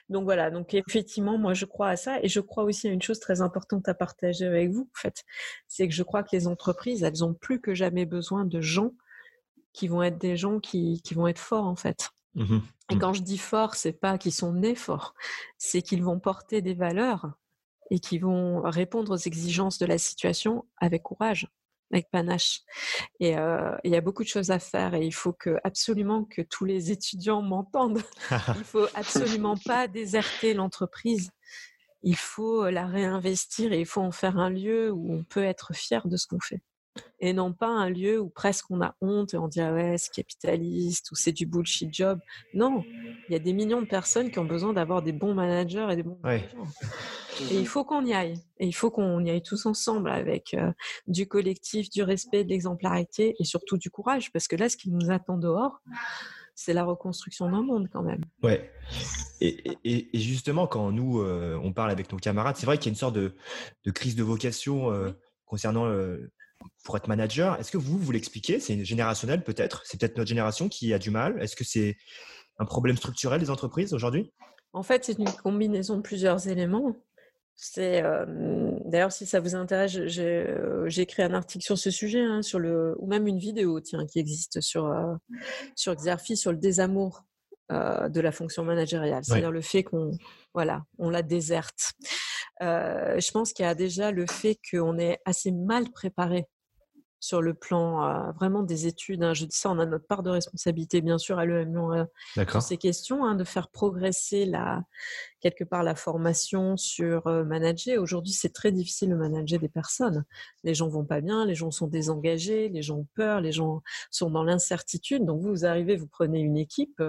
Donc 0.09 0.23
voilà, 0.23 0.53
donc 0.53 0.75
effectivement, 0.75 1.39
moi 1.39 1.55
je 1.55 1.65
crois 1.65 1.89
à 1.89 1.97
ça 1.97 2.23
et 2.23 2.29
je 2.29 2.39
crois 2.39 2.63
aussi 2.63 2.87
à 2.87 2.93
une 2.93 3.03
chose 3.03 3.19
très 3.19 3.41
importante 3.41 3.89
à 3.89 3.95
partager 3.95 4.47
avec 4.47 4.71
vous, 4.71 4.89
en 4.95 4.99
fait, 5.01 5.25
c'est 5.67 5.89
que 5.89 5.95
je 5.95 6.05
crois 6.05 6.23
que 6.23 6.29
les 6.31 6.47
entreprises, 6.47 7.03
elles 7.03 7.25
ont 7.25 7.35
plus 7.35 7.61
que 7.61 7.75
jamais 7.75 8.07
besoin 8.07 8.45
de 8.45 8.61
gens 8.61 8.93
qui 9.73 9.89
vont 9.89 10.05
être 10.05 10.19
des 10.19 10.37
gens 10.37 10.61
qui, 10.61 11.03
vont 11.17 11.27
être 11.27 11.41
forts, 11.41 11.67
en 11.67 11.75
fait. 11.75 12.11
Mmh 12.37 12.59
et 12.93 12.99
quand 12.99 13.13
je 13.13 13.23
dis 13.23 13.39
forts, 13.39 13.77
c'est 13.77 13.93
pas 13.93 14.19
qu'ils 14.19 14.33
sont 14.33 14.53
nés 14.53 14.75
forts, 14.75 15.15
c'est 15.59 15.81
qu'ils 15.81 16.03
vont 16.03 16.19
porter 16.19 16.61
des 16.61 16.75
valeurs 16.75 17.31
et 17.93 18.01
qui 18.01 18.19
vont 18.19 18.63
répondre 18.63 19.13
aux 19.13 19.17
exigences 19.17 19.79
de 19.79 19.87
la 19.87 19.97
situation 19.97 20.67
avec 20.77 21.05
courage 21.05 21.47
avec 21.91 22.11
panache. 22.11 22.61
Et 23.19 23.37
euh, 23.37 23.77
il 23.85 23.93
y 23.93 23.97
a 23.97 24.01
beaucoup 24.01 24.23
de 24.23 24.29
choses 24.29 24.51
à 24.51 24.59
faire 24.59 24.95
et 24.95 25.05
il 25.05 25.13
faut 25.13 25.33
que 25.33 25.57
absolument 25.65 26.25
que 26.25 26.43
tous 26.43 26.65
les 26.65 26.91
étudiants 26.91 27.43
m'entendent. 27.43 28.03
il 28.57 28.65
faut 28.65 28.87
absolument 28.95 29.57
pas 29.57 29.89
déserter 29.89 30.55
l'entreprise. 30.55 31.31
Il 32.03 32.17
faut 32.17 32.71
la 32.71 32.87
réinvestir 32.87 33.73
et 33.73 33.81
il 33.81 33.87
faut 33.87 34.01
en 34.01 34.13
faire 34.13 34.39
un 34.39 34.51
lieu 34.51 34.91
où 34.91 35.13
on 35.13 35.25
peut 35.25 35.45
être 35.45 35.75
fier 35.75 36.07
de 36.07 36.17
ce 36.17 36.27
qu'on 36.27 36.41
fait. 36.41 36.63
Et 37.21 37.33
non 37.33 37.53
pas 37.53 37.69
un 37.69 37.91
lieu 37.91 38.19
où 38.19 38.29
presque 38.29 38.71
on 38.71 38.81
a 38.81 38.95
honte 39.01 39.35
et 39.35 39.37
on 39.37 39.47
dit 39.47 39.61
ah 39.61 39.73
ouais 39.73 39.97
c'est 39.99 40.13
capitaliste 40.13 41.11
ou 41.13 41.15
c'est 41.15 41.33
du 41.33 41.47
bullshit 41.47 41.93
job. 41.93 42.19
Non, 42.55 42.83
il 43.29 43.33
y 43.33 43.37
a 43.37 43.39
des 43.39 43.53
millions 43.53 43.83
de 43.83 43.87
personnes 43.87 44.31
qui 44.31 44.39
ont 44.39 44.45
besoin 44.45 44.73
d'avoir 44.73 45.03
des 45.03 45.13
bons 45.13 45.35
managers 45.35 45.87
et 45.91 45.97
des 45.97 46.03
bons 46.03 46.19
ouais. 46.25 46.49
Et 47.51 47.57
il 47.57 47.67
faut 47.67 47.85
qu'on 47.85 48.05
y 48.05 48.13
aille. 48.13 48.39
Et 48.59 48.67
il 48.67 48.73
faut 48.73 48.91
qu'on 48.91 49.25
y 49.25 49.31
aille 49.31 49.43
tous 49.43 49.67
ensemble 49.67 50.11
avec 50.11 50.55
euh, 50.55 50.73
du 51.07 51.27
collectif, 51.27 51.91
du 51.91 52.03
respect, 52.03 52.45
de 52.45 52.51
l'exemplarité 52.51 53.35
et 53.39 53.45
surtout 53.45 53.79
du 53.79 53.91
courage. 53.91 54.33
Parce 54.33 54.49
que 54.49 54.57
là, 54.57 54.69
ce 54.69 54.77
qui 54.77 54.91
nous 54.91 55.11
attend 55.11 55.39
dehors, 55.39 55.81
c'est 56.55 56.75
la 56.75 56.85
reconstruction 56.85 57.51
d'un 57.51 57.63
monde 57.63 57.89
quand 57.91 58.03
même. 58.03 58.21
Ouais. 58.43 58.71
Et, 59.41 59.79
et, 59.85 60.19
justement, 60.19 60.67
quand 60.67 60.93
nous, 60.93 61.21
euh, 61.21 61.59
on 61.63 61.73
parle 61.73 61.91
avec 61.91 62.13
nos 62.13 62.19
camarades, 62.19 62.57
c'est 62.57 62.67
vrai 62.67 62.77
qu'il 62.77 62.87
y 62.87 62.91
a 62.91 62.93
une 62.93 62.99
sorte 62.99 63.15
de, 63.15 63.35
de 63.85 63.91
crise 63.91 64.17
de 64.17 64.23
vocation 64.23 64.93
euh, 64.93 65.11
concernant 65.47 65.87
pour 66.85 66.97
être 66.97 67.09
manager. 67.09 67.59
Est-ce 67.59 67.71
que 67.71 67.79
vous, 67.79 67.99
vous 67.99 68.13
l'expliquez? 68.13 68.61
C'est 68.61 68.85
générationnel 68.85 69.45
peut-être 69.45 69.83
C'est 69.85 69.99
peut-être 69.99 70.17
notre 70.17 70.29
génération 70.29 70.69
qui 70.69 70.93
a 70.95 70.99
du 70.99 71.11
mal. 71.11 71.41
Est-ce 71.43 71.57
que 71.57 71.65
c'est 71.65 71.97
un 72.59 72.65
problème 72.65 72.97
structurel 72.97 73.41
des 73.41 73.51
entreprises 73.51 73.95
aujourd'hui? 73.95 74.33
En 74.73 74.83
fait, 74.83 75.05
c'est 75.05 75.19
une 75.19 75.31
combinaison 75.31 75.97
de 75.97 76.03
plusieurs 76.03 76.47
éléments. 76.49 76.97
C'est 77.57 78.03
d'ailleurs 78.87 79.13
si 79.13 79.27
ça 79.27 79.39
vous 79.39 79.55
intéresse, 79.55 79.93
j'ai 80.07 81.03
écrit 81.03 81.23
un 81.23 81.35
article 81.35 81.63
sur 81.63 81.77
ce 81.77 81.91
sujet, 81.91 82.23
hein, 82.23 82.41
sur 82.41 82.59
le 82.59 82.95
ou 82.99 83.07
même 83.07 83.27
une 83.27 83.39
vidéo 83.39 83.81
tiens 83.81 84.07
qui 84.07 84.19
existe 84.19 84.63
sur 84.63 84.91
sur 85.77 85.95
Xerfi 85.95 86.39
sur 86.39 86.53
le 86.53 86.59
désamour 86.59 87.25
de 87.71 88.21
la 88.21 88.33
fonction 88.33 88.65
managériale, 88.65 89.25
c'est-à-dire 89.25 89.53
le 89.53 89.63
fait 89.63 89.85
qu'on 89.85 90.11
voilà 90.55 90.83
on 90.99 91.09
la 91.11 91.23
déserte. 91.23 91.93
je 92.61 93.31
pense 93.31 93.53
qu'il 93.53 93.65
y 93.65 93.69
a 93.69 93.75
déjà 93.75 94.11
le 94.11 94.27
fait 94.27 94.59
qu'on 94.71 94.99
est 94.99 95.19
assez 95.25 95.53
mal 95.53 95.91
préparé 95.91 96.47
sur 97.21 97.43
le 97.43 97.55
plan 97.55 98.33
vraiment 98.33 98.63
des 98.63 98.87
études. 98.87 99.23
Hein. 99.23 99.35
Je 99.35 99.45
dis 99.45 99.57
ça, 99.57 99.71
on 99.71 99.79
a 99.79 99.87
notre 99.87 100.07
part 100.07 100.23
de 100.23 100.31
responsabilité, 100.31 101.03
bien 101.03 101.19
sûr, 101.19 101.39
à 101.39 101.45
l'EM 101.45 102.07
sur 102.35 102.63
ces 102.63 102.79
questions, 102.79 103.25
hein, 103.25 103.35
de 103.35 103.45
faire 103.45 103.69
progresser 103.69 104.47
la, 104.47 104.83
quelque 105.41 105.65
part 105.65 105.83
la 105.83 105.95
formation 105.95 106.77
sur 106.77 107.27
manager. 107.45 108.03
Aujourd'hui, 108.03 108.33
c'est 108.33 108.53
très 108.53 108.73
difficile 108.73 109.11
de 109.11 109.15
manager 109.15 109.61
des 109.61 109.69
personnes. 109.69 110.25
Les 110.65 110.75
gens 110.75 110.89
vont 110.89 111.05
pas 111.05 111.21
bien, 111.21 111.45
les 111.45 111.55
gens 111.55 111.71
sont 111.71 111.87
désengagés, 111.87 112.69
les 112.71 112.83
gens 112.83 112.99
ont 112.99 113.09
peur, 113.15 113.41
les 113.41 113.53
gens 113.53 113.83
sont 114.11 114.31
dans 114.31 114.43
l'incertitude. 114.43 115.25
Donc 115.25 115.43
vous, 115.43 115.51
vous 115.51 115.67
arrivez, 115.67 115.97
vous 115.97 116.09
prenez 116.09 116.41
une 116.41 116.57
équipe, 116.57 117.03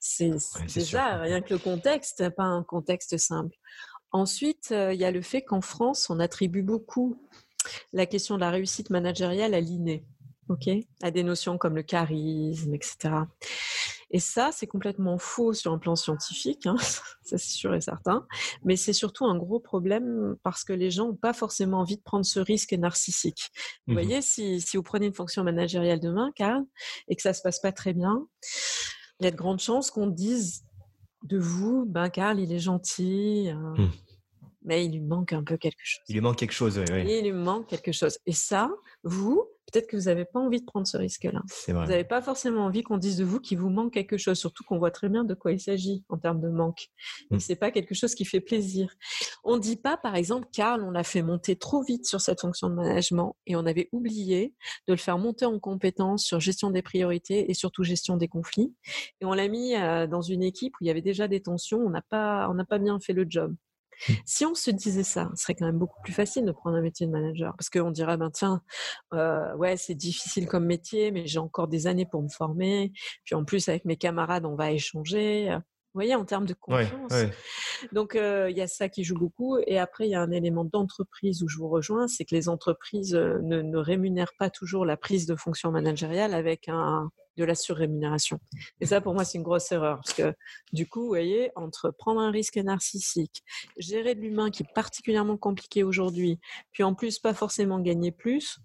c'est 0.00 0.32
déjà 0.74 1.18
rien 1.18 1.42
que 1.42 1.52
le 1.52 1.58
contexte, 1.58 2.28
pas 2.30 2.44
un 2.44 2.62
contexte 2.62 3.18
simple. 3.18 3.56
Ensuite, 4.12 4.70
il 4.70 4.98
y 4.98 5.04
a 5.04 5.10
le 5.10 5.22
fait 5.22 5.42
qu'en 5.42 5.60
France, 5.60 6.10
on 6.10 6.18
attribue 6.18 6.62
beaucoup 6.62 7.16
la 7.92 8.06
question 8.06 8.36
de 8.36 8.40
la 8.40 8.50
réussite 8.50 8.90
managériale 8.90 9.54
à 9.54 9.60
l'inné, 9.60 10.04
ok, 10.48 10.68
à 11.02 11.10
des 11.10 11.22
notions 11.22 11.58
comme 11.58 11.76
le 11.76 11.82
charisme, 11.82 12.74
etc. 12.74 13.10
Et 14.12 14.18
ça, 14.18 14.50
c'est 14.52 14.66
complètement 14.66 15.18
faux 15.18 15.52
sur 15.52 15.72
un 15.72 15.78
plan 15.78 15.94
scientifique, 15.94 16.66
hein, 16.66 16.76
ça 17.22 17.38
c'est 17.38 17.38
sûr 17.38 17.74
et 17.74 17.80
certain, 17.80 18.26
mais 18.64 18.76
c'est 18.76 18.92
surtout 18.92 19.24
un 19.24 19.36
gros 19.36 19.60
problème 19.60 20.36
parce 20.42 20.64
que 20.64 20.72
les 20.72 20.90
gens 20.90 21.08
n'ont 21.08 21.16
pas 21.16 21.32
forcément 21.32 21.78
envie 21.78 21.96
de 21.96 22.02
prendre 22.02 22.24
ce 22.24 22.40
risque 22.40 22.72
narcissique. 22.72 23.50
Vous 23.86 23.92
mmh 23.92 23.96
voyez, 23.96 24.22
si, 24.22 24.60
si, 24.60 24.76
vous 24.76 24.82
prenez 24.82 25.06
une 25.06 25.14
fonction 25.14 25.44
managériale 25.44 26.00
demain, 26.00 26.32
Karl, 26.34 26.64
et 27.08 27.14
que 27.14 27.22
ça 27.22 27.32
se 27.32 27.42
passe 27.42 27.60
pas 27.60 27.72
très 27.72 27.92
bien, 27.92 28.26
il 29.20 29.24
y 29.24 29.28
a 29.28 29.30
de 29.30 29.36
grandes 29.36 29.60
chances 29.60 29.90
qu'on 29.90 30.08
dise 30.08 30.64
de 31.22 31.38
vous, 31.38 31.84
ben 31.86 32.08
Karl, 32.08 32.40
il 32.40 32.52
est 32.52 32.58
gentil, 32.58 33.48
euh, 33.48 33.54
mmh. 33.54 33.90
Mais 34.62 34.84
il 34.84 34.92
lui 34.92 35.00
manque 35.00 35.32
un 35.32 35.42
peu 35.42 35.56
quelque 35.56 35.80
chose. 35.82 36.02
Il 36.08 36.14
lui 36.14 36.20
manque 36.20 36.36
quelque 36.36 36.52
chose, 36.52 36.78
oui. 36.78 37.04
Il 37.06 37.24
lui 37.24 37.32
manque 37.32 37.66
quelque 37.66 37.92
chose. 37.92 38.18
Et 38.26 38.32
ça, 38.32 38.70
vous, 39.02 39.44
peut-être 39.70 39.88
que 39.88 39.96
vous 39.96 40.04
n'avez 40.04 40.24
pas 40.24 40.40
envie 40.40 40.60
de 40.60 40.66
prendre 40.66 40.86
ce 40.86 40.96
risque-là. 40.96 41.42
Vous 41.68 41.72
n'avez 41.72 42.04
pas 42.04 42.20
forcément 42.20 42.64
envie 42.64 42.82
qu'on 42.82 42.98
dise 42.98 43.16
de 43.16 43.24
vous 43.24 43.40
qu'il 43.40 43.58
vous 43.58 43.70
manque 43.70 43.92
quelque 43.92 44.18
chose, 44.18 44.38
surtout 44.38 44.64
qu'on 44.64 44.78
voit 44.78 44.90
très 44.90 45.08
bien 45.08 45.24
de 45.24 45.34
quoi 45.34 45.52
il 45.52 45.60
s'agit 45.60 46.04
en 46.08 46.18
termes 46.18 46.40
de 46.40 46.48
manque. 46.48 46.88
Mmh. 47.30 47.38
c'est 47.38 47.56
pas 47.56 47.70
quelque 47.70 47.94
chose 47.94 48.14
qui 48.14 48.24
fait 48.24 48.40
plaisir. 48.40 48.94
On 49.44 49.56
ne 49.56 49.60
dit 49.60 49.76
pas, 49.76 49.96
par 49.96 50.14
exemple, 50.14 50.48
Karl, 50.52 50.82
on 50.82 50.90
l'a 50.90 51.04
fait 51.04 51.22
monter 51.22 51.56
trop 51.56 51.82
vite 51.82 52.06
sur 52.06 52.20
cette 52.20 52.40
fonction 52.40 52.68
de 52.68 52.74
management 52.74 53.36
et 53.46 53.56
on 53.56 53.64
avait 53.66 53.88
oublié 53.92 54.54
de 54.88 54.92
le 54.92 54.98
faire 54.98 55.18
monter 55.18 55.46
en 55.46 55.58
compétence 55.58 56.24
sur 56.24 56.40
gestion 56.40 56.70
des 56.70 56.82
priorités 56.82 57.50
et 57.50 57.54
surtout 57.54 57.82
gestion 57.82 58.16
des 58.16 58.28
conflits. 58.28 58.74
Et 59.20 59.24
on 59.24 59.32
l'a 59.32 59.48
mis 59.48 59.74
euh, 59.74 60.06
dans 60.06 60.22
une 60.22 60.42
équipe 60.42 60.74
où 60.74 60.84
il 60.84 60.88
y 60.88 60.90
avait 60.90 61.00
déjà 61.00 61.28
des 61.28 61.40
tensions. 61.40 61.78
On 61.78 61.90
n'a 61.90 62.02
pas, 62.02 62.48
on 62.50 62.54
n'a 62.54 62.64
pas 62.64 62.78
bien 62.78 62.98
fait 63.00 63.12
le 63.12 63.26
job. 63.28 63.54
Mmh. 64.08 64.12
Si 64.24 64.46
on 64.46 64.54
se 64.54 64.70
disait 64.70 65.04
ça, 65.04 65.30
ce 65.34 65.42
serait 65.42 65.54
quand 65.54 65.66
même 65.66 65.78
beaucoup 65.78 66.00
plus 66.02 66.12
facile 66.12 66.44
de 66.44 66.52
prendre 66.52 66.76
un 66.76 66.82
métier 66.82 67.06
de 67.06 67.12
manager 67.12 67.54
parce 67.56 67.70
qu'on 67.70 67.90
dirait, 67.90 68.16
ben 68.16 68.30
tiens, 68.30 68.62
euh, 69.14 69.54
ouais, 69.56 69.76
c'est 69.76 69.94
difficile 69.94 70.46
comme 70.46 70.66
métier, 70.66 71.10
mais 71.10 71.26
j'ai 71.26 71.38
encore 71.38 71.68
des 71.68 71.86
années 71.86 72.06
pour 72.06 72.22
me 72.22 72.28
former. 72.28 72.92
Puis 73.24 73.34
en 73.34 73.44
plus, 73.44 73.68
avec 73.68 73.84
mes 73.84 73.96
camarades, 73.96 74.44
on 74.44 74.54
va 74.54 74.70
échanger. 74.72 75.50
Vous 75.92 75.98
voyez, 75.98 76.14
en 76.14 76.24
termes 76.24 76.46
de 76.46 76.54
confiance. 76.54 77.12
Donc, 77.92 78.14
euh, 78.14 78.48
il 78.48 78.56
y 78.56 78.60
a 78.60 78.68
ça 78.68 78.88
qui 78.88 79.02
joue 79.02 79.18
beaucoup. 79.18 79.58
Et 79.66 79.76
après, 79.76 80.06
il 80.06 80.10
y 80.10 80.14
a 80.14 80.20
un 80.20 80.30
élément 80.30 80.64
d'entreprise 80.64 81.42
où 81.42 81.48
je 81.48 81.58
vous 81.58 81.68
rejoins, 81.68 82.06
c'est 82.06 82.24
que 82.24 82.34
les 82.34 82.48
entreprises 82.48 83.14
ne, 83.14 83.60
ne, 83.60 83.78
rémunèrent 83.78 84.34
pas 84.38 84.50
toujours 84.50 84.86
la 84.86 84.96
prise 84.96 85.26
de 85.26 85.34
fonction 85.34 85.72
managériale 85.72 86.32
avec 86.32 86.68
un, 86.68 87.10
de 87.36 87.44
la 87.44 87.54
surrémunération. 87.54 88.38
Et 88.80 88.86
ça, 88.86 89.00
pour 89.00 89.14
moi, 89.14 89.24
c'est 89.24 89.38
une 89.38 89.44
grosse 89.44 89.70
erreur. 89.72 89.96
Parce 89.96 90.14
que 90.14 90.34
du 90.72 90.88
coup, 90.88 91.02
vous 91.02 91.08
voyez, 91.08 91.50
entre 91.56 91.90
prendre 91.90 92.20
un 92.20 92.30
risque 92.30 92.56
narcissique, 92.56 93.42
gérer 93.76 94.14
de 94.14 94.20
l'humain 94.20 94.50
qui 94.50 94.62
est 94.62 94.74
particulièrement 94.74 95.36
compliqué 95.36 95.82
aujourd'hui, 95.82 96.38
puis 96.72 96.82
en 96.82 96.94
plus, 96.94 97.18
pas 97.18 97.34
forcément 97.34 97.80
gagner 97.80 98.12
plus, 98.12 98.58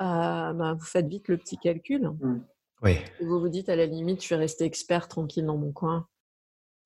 euh, 0.00 0.52
ben, 0.52 0.74
vous 0.74 0.84
faites 0.84 1.06
vite 1.06 1.28
le 1.28 1.38
petit 1.38 1.58
calcul. 1.58 2.08
Mmh. 2.08 2.44
Oui. 2.82 2.98
vous 3.20 3.40
vous 3.40 3.48
dites, 3.48 3.68
à 3.68 3.76
la 3.76 3.86
limite, 3.86 4.22
je 4.22 4.28
vais 4.28 4.36
rester 4.36 4.64
expert 4.64 5.08
tranquille 5.08 5.46
dans 5.46 5.56
mon 5.56 5.72
coin. 5.72 6.06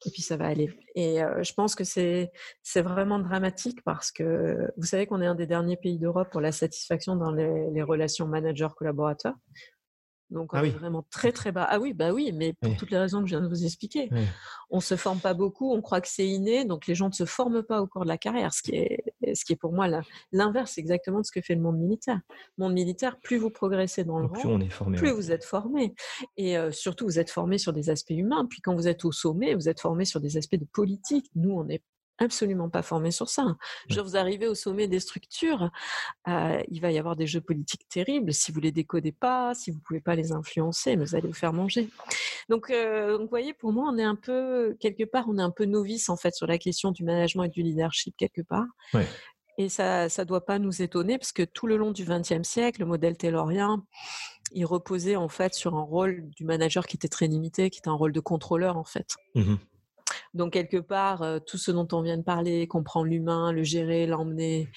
Et 0.06 0.10
puis 0.10 0.22
ça 0.22 0.36
va 0.36 0.46
aller. 0.46 0.70
Et 0.94 1.22
euh, 1.22 1.42
je 1.42 1.52
pense 1.54 1.74
que 1.74 1.82
c'est 1.82 2.30
c'est 2.62 2.82
vraiment 2.82 3.18
dramatique 3.18 3.82
parce 3.84 4.12
que 4.12 4.70
vous 4.76 4.86
savez 4.86 5.06
qu'on 5.06 5.20
est 5.20 5.26
un 5.26 5.34
des 5.34 5.46
derniers 5.46 5.76
pays 5.76 5.98
d'Europe 5.98 6.30
pour 6.30 6.40
la 6.40 6.52
satisfaction 6.52 7.16
dans 7.16 7.32
les, 7.32 7.68
les 7.72 7.82
relations 7.82 8.28
manager-collaborateur. 8.28 9.34
Donc 10.30 10.52
on 10.52 10.58
ah 10.58 10.64
est 10.64 10.70
vraiment 10.70 11.04
très 11.10 11.32
très 11.32 11.52
bas. 11.52 11.66
Ah 11.68 11.78
oui, 11.78 11.94
bah 11.94 12.12
oui, 12.12 12.32
mais 12.32 12.52
pour 12.52 12.76
toutes 12.76 12.90
les 12.90 12.98
raisons 12.98 13.20
que 13.22 13.26
je 13.26 13.36
viens 13.36 13.40
de 13.40 13.48
vous 13.48 13.64
expliquer. 13.64 14.10
On 14.70 14.80
se 14.80 14.96
forme 14.96 15.18
pas 15.20 15.34
beaucoup, 15.34 15.72
on 15.72 15.80
croit 15.80 16.00
que 16.00 16.08
c'est 16.08 16.26
inné, 16.26 16.64
donc 16.64 16.86
les 16.86 16.94
gens 16.94 17.08
ne 17.08 17.14
se 17.14 17.24
forment 17.24 17.62
pas 17.62 17.80
au 17.80 17.86
cours 17.86 18.02
de 18.02 18.08
la 18.08 18.18
carrière, 18.18 18.52
ce 18.52 18.62
qui 18.62 18.72
est, 18.72 19.14
ce 19.34 19.44
qui 19.44 19.54
est 19.54 19.56
pour 19.56 19.72
moi 19.72 19.88
l'inverse 20.32 20.76
exactement 20.76 21.20
de 21.20 21.24
ce 21.24 21.32
que 21.32 21.40
fait 21.40 21.54
le 21.54 21.62
monde 21.62 21.78
militaire. 21.78 22.20
Le 22.58 22.64
monde 22.64 22.74
militaire, 22.74 23.18
plus 23.18 23.38
vous 23.38 23.50
progressez 23.50 24.04
dans 24.04 24.18
le 24.18 24.26
rang, 24.26 24.32
plus, 24.32 24.48
on 24.48 24.60
est 24.60 24.68
formé, 24.68 24.98
plus 24.98 25.10
vous 25.10 25.32
êtes 25.32 25.44
formé. 25.44 25.94
Et 26.36 26.58
euh, 26.58 26.70
surtout, 26.70 27.06
vous 27.06 27.18
êtes 27.18 27.30
formé 27.30 27.58
sur 27.58 27.72
des 27.72 27.90
aspects 27.90 28.10
humains. 28.10 28.46
Puis 28.48 28.60
quand 28.60 28.74
vous 28.74 28.88
êtes 28.88 29.04
au 29.04 29.12
sommet, 29.12 29.54
vous 29.54 29.68
êtes 29.68 29.80
formé 29.80 30.04
sur 30.04 30.20
des 30.20 30.36
aspects 30.36 30.56
de 30.56 30.66
politique. 30.66 31.30
Nous, 31.34 31.50
on 31.50 31.68
est 31.68 31.82
absolument 32.18 32.68
pas 32.68 32.82
formé 32.82 33.10
sur 33.10 33.28
ça. 33.28 33.56
Je 33.88 34.00
vous 34.00 34.16
arrivez 34.16 34.46
au 34.46 34.54
sommet 34.54 34.88
des 34.88 35.00
structures, 35.00 35.70
euh, 36.28 36.62
il 36.68 36.80
va 36.80 36.90
y 36.90 36.98
avoir 36.98 37.16
des 37.16 37.26
jeux 37.26 37.40
politiques 37.40 37.88
terribles 37.88 38.32
si 38.32 38.52
vous 38.52 38.60
les 38.60 38.72
décodez 38.72 39.12
pas, 39.12 39.54
si 39.54 39.70
vous 39.70 39.78
pouvez 39.80 40.00
pas 40.00 40.14
les 40.14 40.32
influencer, 40.32 40.96
vous 40.96 41.14
allez 41.14 41.28
vous 41.28 41.34
faire 41.34 41.52
manger. 41.52 41.88
Donc, 42.48 42.70
euh, 42.70 43.18
vous 43.18 43.28
voyez, 43.28 43.54
pour 43.54 43.72
moi, 43.72 43.90
on 43.92 43.98
est 43.98 44.04
un 44.04 44.16
peu 44.16 44.76
quelque 44.80 45.04
part, 45.04 45.26
on 45.28 45.38
est 45.38 45.42
un 45.42 45.50
peu 45.50 45.64
novice 45.64 46.08
en 46.08 46.16
fait 46.16 46.34
sur 46.34 46.46
la 46.46 46.58
question 46.58 46.90
du 46.90 47.04
management 47.04 47.44
et 47.44 47.48
du 47.48 47.62
leadership 47.62 48.14
quelque 48.16 48.42
part. 48.42 48.66
Et 49.60 49.68
ça, 49.68 50.06
ne 50.06 50.24
doit 50.24 50.44
pas 50.44 50.60
nous 50.60 50.82
étonner 50.82 51.18
parce 51.18 51.32
que 51.32 51.42
tout 51.42 51.66
le 51.66 51.76
long 51.76 51.90
du 51.90 52.04
XXe 52.04 52.48
siècle, 52.48 52.80
le 52.80 52.86
modèle 52.86 53.16
taylorien, 53.16 53.84
il 54.52 54.64
reposait 54.64 55.16
en 55.16 55.28
fait 55.28 55.52
sur 55.52 55.74
un 55.74 55.82
rôle 55.82 56.28
du 56.30 56.44
manager 56.44 56.86
qui 56.86 56.96
était 56.96 57.08
très 57.08 57.26
limité, 57.26 57.68
qui 57.68 57.80
était 57.80 57.88
un 57.88 57.94
rôle 57.94 58.12
de 58.12 58.20
contrôleur 58.20 58.76
en 58.76 58.84
fait. 58.84 59.16
Mmh 59.34 59.56
donc, 60.38 60.52
quelque 60.52 60.76
part, 60.76 61.22
euh, 61.22 61.40
tout 61.40 61.58
ce 61.58 61.72
dont 61.72 61.88
on 61.90 62.00
vient 62.00 62.16
de 62.16 62.22
parler, 62.22 62.68
comprendre 62.68 63.06
l'humain, 63.06 63.52
le 63.52 63.64
gérer, 63.64 64.06
l'emmener, 64.06 64.68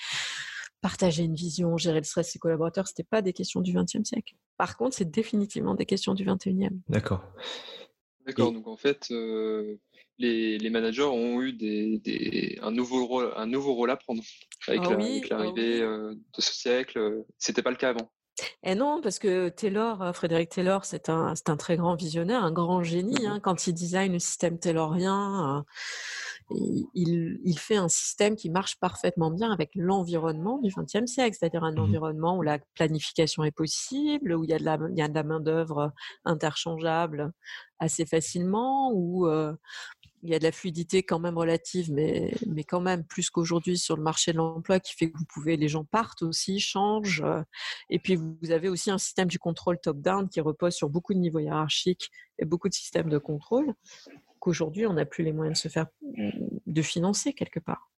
partager 0.82 1.24
une 1.24 1.36
vision, 1.36 1.78
gérer 1.78 2.00
le 2.00 2.04
stress 2.04 2.34
des 2.34 2.40
collaborateurs, 2.40 2.88
ce 2.88 2.94
n'était 2.94 3.08
pas 3.08 3.22
des 3.22 3.32
questions 3.32 3.62
du 3.62 3.72
XXe 3.72 4.04
siècle. 4.04 4.34
Par 4.58 4.76
contre, 4.76 4.96
c'est 4.96 5.10
définitivement 5.10 5.76
des 5.76 5.86
questions 5.86 6.16
du 6.16 6.26
XXIe. 6.26 6.82
D'accord. 6.90 7.24
D'accord, 8.26 8.52
donc 8.52 8.68
en 8.68 8.76
fait, 8.76 9.08
euh, 9.12 9.78
les, 10.18 10.70
managers 10.72 11.04
ont 11.04 11.42
eu 11.42 11.54
des, 11.54 12.60
un, 12.64 12.72
nouveau 12.72 13.06
rôle, 13.06 13.32
un 13.36 13.46
nouveau 13.46 13.76
rôle 13.76 13.92
à 13.92 13.98
prendre 13.98 14.24
avec 14.68 14.82
ah 14.84 14.90
ah 14.92 14.98
l'arrivée 15.30 15.82
euh, 15.82 16.14
de 16.14 16.42
ce 16.42 16.54
siècle. 16.54 17.24
C'était 17.38 17.62
pas 17.62 17.72
le 17.72 17.78
cas 17.78 17.90
avant. 17.90 18.12
Et 18.64 18.76
non, 18.76 19.02
parce 19.02 19.20
que 19.20 19.50
Taylor, 19.50 20.02
euh, 20.02 20.14
Frédéric 20.14 20.50
Taylor, 20.50 20.86
c'est 20.86 21.10
un, 21.10 21.34
un 21.48 21.58
très 21.58 21.78
grand 21.78 21.96
visionnaire, 21.96 22.44
un 22.44 22.52
grand 22.52 22.84
génie. 22.84 23.26
Hein, 23.26 23.40
quand 23.42 23.68
il 23.68 23.74
design 23.74 24.14
le 24.14 24.20
système 24.20 24.58
taylorien, 24.60 25.58
euh, 25.58 25.62
il, 26.54 27.40
il, 27.44 27.60
fait 27.60 27.76
un 27.76 27.88
système 27.88 28.36
qui 28.36 28.50
marche 28.50 28.80
parfaitement 28.80 29.32
bien 29.32 29.52
avec 29.52 29.72
l'environnement 29.76 30.60
du 30.60 30.70
XXe 30.70 31.06
siècle, 31.06 31.38
c'est-à-dire 31.40 31.64
un 31.64 31.74
mmh 31.74 31.80
environnement 31.80 32.38
où 32.38 32.42
la 32.42 32.60
planification 32.76 33.44
est 33.44 33.52
possible, 33.52 34.34
où 34.34 34.44
il 34.44 34.50
y 34.50 34.54
a 34.54 34.60
de 34.60 34.66
la, 34.66 34.78
il 34.90 34.98
y 34.98 35.02
a 35.02 35.08
de 35.08 35.14
la 35.14 35.24
main-d'œuvre 35.24 35.92
interchangeable 36.26 37.32
assez 37.80 38.06
facilement, 38.06 38.92
où 38.94 39.28
euh, 39.28 39.54
il 40.24 40.30
y 40.30 40.36
a 40.36 40.40
de 40.40 40.44
la 40.44 40.52
fluidité 40.52 41.04
quand 41.04 41.20
même 41.20 41.38
relative, 41.38 41.92
mais, 41.92 42.34
mais 42.48 42.64
quand 42.64 42.82
même 42.82 43.04
plus 43.04 43.30
qu'aujourd'hui 43.30 43.78
sur 43.78 43.98
le 43.98 44.04
marché 44.04 44.32
de 44.32 44.38
l'emploi 44.38 44.80
qui 44.80 44.94
fait 44.94 45.10
que 45.10 45.18
vous 45.18 45.26
pouvez, 45.26 45.58
les 45.58 45.68
gens 45.68 45.84
partent 45.84 46.22
aussi, 46.22 46.60
changent. 46.60 47.24
Euh, 47.26 47.42
et 47.90 48.00
puis 48.00 48.16
vous 48.16 48.52
avez 48.52 48.70
aussi 48.70 48.92
un 48.92 49.00
système 49.00 49.28
du 49.28 49.40
contrôle 49.40 49.80
top-down 49.80 50.30
qui 50.30 50.42
repose 50.42 50.76
sur 50.76 50.90
beaucoup 50.90 51.14
de 51.14 51.20
niveaux 51.20 51.40
hiérarchiques 51.40 52.12
et 52.38 52.46
beaucoup 52.46 52.70
de 52.70 52.74
systèmes 52.74 53.10
de 53.10 53.18
contrôle 53.18 53.74
qu'aujourd'hui 54.42 54.86
on 54.86 54.94
n'a 54.94 55.06
plus 55.06 55.24
les 55.24 55.32
moyens 55.32 55.58
de 55.58 55.62
se 55.62 55.70
faire, 55.70 55.86
de 56.68 56.82
financer 56.82 57.32
quelque 57.32 57.62
part. 57.62 57.92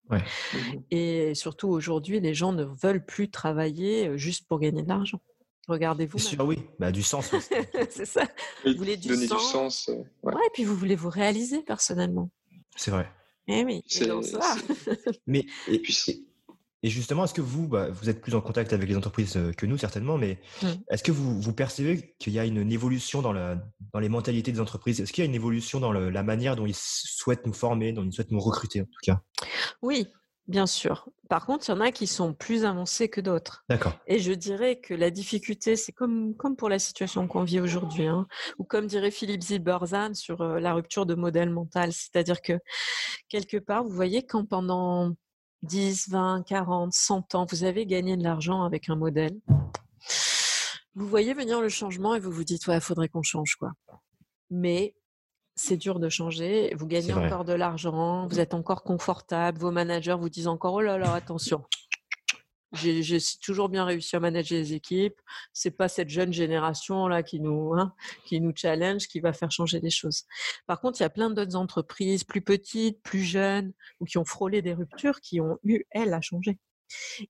Et 0.92 1.34
surtout 1.34 1.70
aujourd'hui, 1.70 2.20
les 2.20 2.34
gens 2.34 2.54
ne 2.54 2.64
veulent 2.64 3.06
plus 3.06 3.30
travailler 3.30 4.10
euh, 4.10 4.18
juste 4.18 4.48
pour 4.48 4.60
gagner 4.60 4.84
de 4.84 4.90
l'argent. 4.90 5.22
Regardez-vous. 5.68 6.20
Sûr, 6.20 6.46
oui, 6.46 6.60
bah, 6.78 6.92
du 6.92 7.02
sens. 7.02 7.34
c'est 7.90 8.06
ça. 8.06 8.28
Vous 8.66 8.76
voulez 8.76 8.98
du 8.98 9.08
donner 9.08 9.28
sens. 9.28 9.42
du 9.42 9.52
sens. 9.52 9.90
Euh, 9.90 10.04
ouais. 10.24 10.34
et 10.34 10.50
puis 10.54 10.66
vous 10.66 10.76
voulez 10.76 10.96
vous 10.96 11.10
réaliser 11.10 11.64
personnellement. 11.64 12.30
C'est 12.76 12.92
vrai. 12.92 13.10
Eh 13.48 13.64
oui, 13.64 13.82
c'est 13.88 14.08
ça. 14.24 14.56
mais 15.28 15.46
et, 15.68 15.80
puis, 15.80 16.28
et 16.84 16.90
justement, 16.90 17.24
est-ce 17.24 17.34
que 17.34 17.42
vous, 17.42 17.68
bah, 17.68 17.90
vous 17.90 18.10
êtes 18.10 18.22
plus 18.22 18.36
en 18.36 18.42
contact 18.42 18.74
avec 18.74 18.88
les 18.88 18.98
entreprises 18.98 19.38
euh, 19.38 19.54
que 19.54 19.66
nous, 19.66 19.78
certainement, 19.78 20.18
mais 20.18 20.40
mmh. 20.62 20.68
est-ce 20.90 21.04
que 21.04 21.12
vous, 21.12 21.42
vous 21.42 21.54
percevez 21.54 22.16
qu'il 22.20 22.34
y 22.34 22.40
a 22.40 22.46
une 22.46 22.72
évolution 22.72 23.22
dans, 23.22 23.34
la, 23.34 23.56
dans 23.94 24.00
les 24.00 24.10
mentalités 24.10 24.52
des 24.52 24.60
entreprises? 24.60 25.00
Est-ce 25.00 25.14
qu'il 25.14 25.24
y 25.24 25.26
a 25.26 25.30
une 25.30 25.36
évolution 25.36 25.80
dans 25.80 25.94
la 25.94 26.24
manière 26.24 26.56
dont 26.56 26.66
ils 26.66 26.76
souhaitent 26.76 27.48
nous 27.48 27.54
former, 27.54 27.94
dont 27.94 28.04
ils 28.04 28.14
souhaitent 28.14 28.32
nous 28.32 28.40
recruter, 28.40 28.82
en 28.82 28.86
tout 28.86 29.00
cas? 29.02 29.22
Oui, 29.82 30.08
Bien 30.48 30.68
sûr. 30.68 31.08
Par 31.30 31.46
contre, 31.46 31.70
il 31.70 31.72
y 31.72 31.76
en 31.76 31.80
a 31.80 31.92
qui 31.92 32.06
sont 32.06 32.34
plus 32.34 32.66
avancés 32.66 33.08
que 33.08 33.22
d'autres. 33.22 33.64
D'accord. 33.70 33.98
Et 34.08 34.20
je 34.20 34.34
dirais 34.34 34.78
que 34.78 34.94
la 34.94 35.10
difficulté, 35.10 35.78
c'est 35.78 35.94
comme, 35.94 36.36
comme 36.36 36.58
pour 36.58 36.68
la 36.68 36.80
situation 36.80 37.28
qu'on 37.28 37.44
vit 37.44 37.62
aujourd'hui, 37.62 38.08
hein, 38.08 38.28
ou 38.60 38.66
comme 38.66 38.86
dirait 38.86 39.10
Philippe 39.10 39.42
Zilberzan 39.42 40.14
sur 40.16 40.42
euh, 40.42 40.60
la 40.60 40.74
rupture 40.74 41.06
de 41.06 41.16
modèle 41.16 41.50
mental. 41.50 41.94
C'est-à-dire 41.94 42.42
que, 42.42 42.60
quelque 43.30 43.58
part, 43.58 43.86
vous 43.86 43.96
voyez, 43.96 44.26
quand 44.26 44.46
pendant 44.46 45.14
10, 45.64 46.10
20, 46.10 46.44
40, 46.46 46.94
100 46.94 47.36
ans, 47.36 47.46
vous 47.50 47.64
avez 47.64 47.86
gagné 47.86 48.18
de 48.18 48.24
l'argent 48.24 48.64
avec 48.64 48.90
un 48.90 48.96
modèle, 48.96 49.40
vous 50.96 51.08
voyez 51.08 51.34
venir 51.34 51.62
le 51.62 51.70
changement 51.70 52.14
et 52.16 52.20
vous 52.20 52.32
vous 52.32 52.44
dites, 52.44 52.68
ouais, 52.68 52.76
il 52.76 52.82
faudrait 52.82 53.10
qu'on 53.10 53.24
change, 53.24 53.56
quoi. 53.56 53.72
Mais 54.52 54.96
c'est 55.56 55.78
dur 55.78 56.00
de 56.00 56.10
changer. 56.10 56.74
Vous 56.76 56.88
gagnez 56.88 57.14
encore 57.14 57.46
de 57.46 57.54
l'argent, 57.54 58.28
vous 58.28 58.40
êtes 58.40 58.54
encore 58.54 58.84
confortable, 58.84 59.58
vos 59.58 59.72
managers 59.72 60.18
vous 60.20 60.30
disent 60.30 60.48
encore, 60.48 60.74
oh 60.74 60.82
là 60.82 60.98
là, 60.98 61.14
attention, 61.14 61.64
j'ai 62.74 63.20
toujours 63.42 63.70
bien 63.70 63.86
réussi 63.86 64.16
à 64.16 64.20
manager 64.20 64.58
les 64.58 64.74
équipes. 64.74 65.20
C'est 65.54 65.72
pas 65.72 65.88
cette 65.88 66.10
jeune 66.10 66.34
génération 66.34 67.08
là 67.08 67.24
qui 67.24 67.40
nous 67.40 67.74
hein, 67.74 67.94
qui 68.26 68.42
nous 68.42 68.54
challenge, 68.56 69.08
qui 69.08 69.20
va 69.20 69.34
faire 69.34 69.52
changer 69.52 69.80
les 69.80 69.90
choses. 69.90 70.24
Par 70.68 70.82
contre, 70.82 71.00
il 71.00 71.04
y 71.04 71.06
a 71.06 71.10
plein 71.10 71.30
d'autres 71.30 71.56
entreprises 71.56 72.24
plus 72.24 72.42
petites, 72.42 73.02
plus 73.02 73.24
jeunes 73.24 73.74
ou 74.00 74.06
qui 74.06 74.18
ont 74.18 74.26
frôlé 74.26 74.62
des 74.62 74.74
ruptures, 74.74 75.22
qui 75.22 75.40
ont 75.40 75.58
eu 75.64 75.86
elles 75.92 76.14
à 76.14 76.22
changer. 76.22 76.58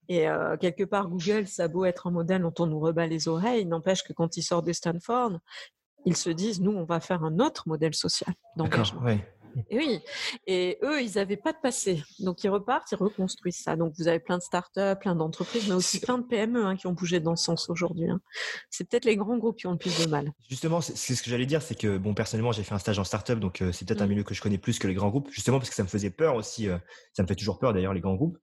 Et 0.09 0.27
euh, 0.27 0.57
quelque 0.57 0.83
part, 0.83 1.07
Google, 1.07 1.47
ça 1.47 1.63
a 1.63 1.67
beau 1.67 1.85
être 1.85 2.07
un 2.07 2.11
modèle 2.11 2.41
dont 2.41 2.53
on 2.59 2.65
nous 2.65 2.79
rebat 2.79 3.07
les 3.07 3.27
oreilles, 3.27 3.65
n'empêche 3.65 4.03
que 4.03 4.13
quand 4.13 4.35
ils 4.37 4.43
sortent 4.43 4.65
de 4.65 4.73
Stanford, 4.73 5.39
ils 6.05 6.17
se 6.17 6.29
disent, 6.29 6.61
nous, 6.61 6.71
on 6.71 6.83
va 6.83 6.99
faire 6.99 7.23
un 7.23 7.39
autre 7.39 7.67
modèle 7.67 7.93
social 7.93 8.33
d'engagement. 8.57 9.01
Et 9.69 9.77
oui. 9.77 9.99
Et 10.47 10.77
eux, 10.83 11.01
ils 11.01 11.13
n'avaient 11.15 11.37
pas 11.37 11.53
de 11.53 11.57
passé. 11.61 12.03
Donc, 12.19 12.43
ils 12.43 12.49
repartent, 12.49 12.91
ils 12.91 12.95
reconstruisent 12.95 13.61
ça. 13.63 13.75
Donc, 13.75 13.93
vous 13.97 14.07
avez 14.07 14.19
plein 14.19 14.37
de 14.37 14.43
startups, 14.43 14.99
plein 14.99 15.15
d'entreprises, 15.15 15.67
mais 15.67 15.75
aussi 15.75 15.99
plein 15.99 16.17
de 16.17 16.23
PME 16.23 16.65
hein, 16.65 16.75
qui 16.75 16.87
ont 16.87 16.93
bougé 16.93 17.19
dans 17.19 17.35
ce 17.35 17.45
sens 17.45 17.69
aujourd'hui. 17.69 18.09
Hein. 18.09 18.21
C'est 18.69 18.89
peut-être 18.89 19.05
les 19.05 19.15
grands 19.15 19.37
groupes 19.37 19.57
qui 19.57 19.67
ont 19.67 19.71
le 19.71 19.77
plus 19.77 20.03
de 20.03 20.09
mal. 20.09 20.31
Justement, 20.49 20.81
c'est 20.81 21.15
ce 21.15 21.23
que 21.23 21.29
j'allais 21.29 21.45
dire, 21.45 21.61
c'est 21.61 21.75
que, 21.75 21.97
bon, 21.97 22.13
personnellement, 22.13 22.51
j'ai 22.51 22.63
fait 22.63 22.73
un 22.73 22.79
stage 22.79 22.99
en 22.99 23.03
startup, 23.03 23.39
donc 23.39 23.61
euh, 23.61 23.71
c'est 23.71 23.87
peut-être 23.87 24.01
un 24.01 24.05
mmh. 24.05 24.09
milieu 24.09 24.23
que 24.23 24.33
je 24.33 24.41
connais 24.41 24.57
plus 24.57 24.79
que 24.79 24.87
les 24.87 24.93
grands 24.93 25.09
groupes, 25.09 25.29
justement 25.31 25.59
parce 25.59 25.69
que 25.69 25.75
ça 25.75 25.83
me 25.83 25.87
faisait 25.87 26.09
peur 26.09 26.35
aussi. 26.35 26.69
Euh, 26.69 26.77
ça 27.13 27.23
me 27.23 27.27
fait 27.27 27.35
toujours 27.35 27.59
peur 27.59 27.73
d'ailleurs, 27.73 27.93
les 27.93 28.01
grands 28.01 28.15
groupes. 28.15 28.37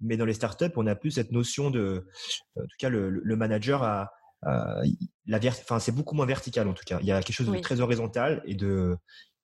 Mais 0.00 0.16
dans 0.16 0.24
les 0.24 0.34
startups, 0.34 0.72
on 0.76 0.86
a 0.86 0.94
plus 0.94 1.12
cette 1.12 1.32
notion 1.32 1.70
de, 1.70 2.06
en 2.56 2.62
tout 2.62 2.76
cas, 2.78 2.88
le, 2.88 3.10
le 3.10 3.36
manager 3.36 3.82
a, 3.82 4.10
la 5.26 5.38
enfin, 5.48 5.78
c'est 5.78 5.92
beaucoup 5.92 6.14
moins 6.14 6.26
vertical 6.26 6.68
en 6.68 6.74
tout 6.74 6.84
cas. 6.86 6.98
Il 7.00 7.06
y 7.06 7.12
a 7.12 7.20
quelque 7.22 7.34
chose 7.34 7.50
de 7.50 7.58
très 7.58 7.80
horizontal 7.80 8.42
et 8.44 8.54
de, 8.54 8.96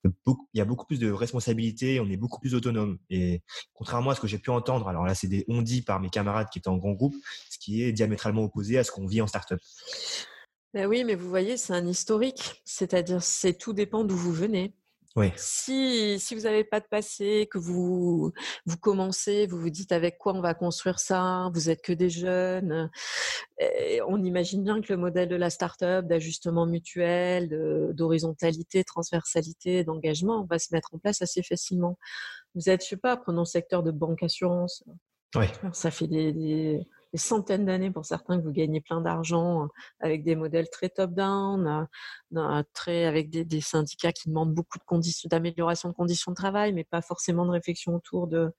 il 0.04 0.59
y 0.59 0.61
a 0.61 0.64
beaucoup 0.64 0.87
plus 0.87 0.99
de 0.99 1.11
responsabilités, 1.11 2.00
on 2.00 2.09
est 2.09 2.16
beaucoup 2.16 2.40
plus 2.40 2.54
autonome. 2.54 2.99
Et 3.11 3.42
contrairement 3.75 4.11
à 4.11 4.14
ce 4.14 4.21
que 4.21 4.26
j'ai 4.26 4.38
pu 4.38 4.50
entendre, 4.50 4.88
alors 4.88 5.04
là, 5.04 5.14
c'est 5.14 5.28
des 5.28 5.44
on 5.49 5.62
dit 5.62 5.82
par 5.82 6.00
mes 6.00 6.11
camarades 6.11 6.49
qui 6.50 6.59
étaient 6.59 6.68
en 6.68 6.76
grand 6.76 6.92
groupe, 6.92 7.14
ce 7.50 7.59
qui 7.59 7.82
est 7.82 7.92
diamétralement 7.92 8.44
opposé 8.44 8.78
à 8.78 8.85
ce 8.85 8.90
qu'on 8.90 9.06
vit 9.06 9.21
en 9.21 9.26
startup. 9.26 9.61
Ben 10.75 10.87
oui, 10.87 11.04
mais 11.04 11.14
vous 11.14 11.28
voyez, 11.28 11.56
c'est 11.56 11.75
un 11.75 11.87
historique. 11.87 12.62
C'est-à-dire, 12.64 13.23
c'est 13.23 13.54
tout 13.54 13.75
dépend 13.75 14.04
d'où 14.04 14.16
vous 14.16 14.32
venez. 14.32 14.75
Si, 15.37 16.19
si 16.19 16.35
vous 16.35 16.42
n'avez 16.42 16.64
pas 16.64 16.81
de 16.81 16.87
passé, 16.87 17.47
que 17.50 17.59
vous, 17.59 18.33
vous 18.64 18.76
commencez, 18.78 19.47
vous 19.47 19.59
vous 19.61 19.71
dites 19.71 19.92
avec 19.92 20.16
quoi 20.16 20.33
on 20.35 20.40
va 20.40 20.54
construire 20.54 20.99
ça, 20.99 21.50
vous 21.54 21.69
êtes 21.69 21.83
que 21.83 21.92
des 21.92 22.09
jeunes, 22.09 22.90
on 24.07 24.25
imagine 24.25 24.64
bien 24.64 24.81
que 24.81 24.92
le 24.92 24.99
modèle 24.99 25.28
de 25.28 25.37
la 25.37 25.50
start-up, 25.50 26.07
d'ajustement 26.07 26.66
mutuel, 26.66 27.49
d'horizontalité, 27.95 28.85
transversalité, 28.85 29.85
d'engagement, 29.85 30.45
va 30.45 30.59
se 30.59 30.75
mettre 30.75 30.95
en 30.95 30.99
place 30.99 31.21
assez 31.21 31.42
facilement. 31.42 31.99
Vous 32.54 32.71
êtes, 32.71 32.83
je 32.83 32.88
sais 32.88 32.97
pas, 32.97 33.16
prenons 33.16 33.42
le 33.42 33.47
secteur 33.47 33.83
de 33.83 33.90
banque 33.90 34.23
assurance. 34.23 34.85
Ça 35.73 35.90
fait 35.90 36.07
des 36.07 36.33
des 36.33 36.87
centaines 37.19 37.66
d'années 37.66 37.90
pour 37.90 38.04
certains 38.04 38.38
que 38.38 38.45
vous 38.45 38.52
gagnez 38.52 38.81
plein 38.81 39.00
d'argent 39.00 39.64
euh, 39.64 39.66
avec 40.00 40.25
des 40.25 40.35
modèles 40.35 40.69
très 40.71 40.88
top-down, 40.88 41.88
euh, 42.37 42.62
très 42.73 43.04
avec 43.04 43.31
des, 43.31 43.61
syndicats 43.61 44.12
qui 44.12 44.28
demandent 44.28 44.54
beaucoup 44.54 44.78
de 44.78 44.85
conditions, 44.85 45.28
d'amélioration 45.31 45.88
de 45.88 45.95
conditions 45.95 46.33
de 46.33 46.37
travail, 46.37 46.73
mais 46.73 46.85
pas 46.85 47.02
forcément 47.02 47.45
de 47.47 47.50
réflexion 47.50 47.95
autour 47.95 48.26
de 48.26 48.52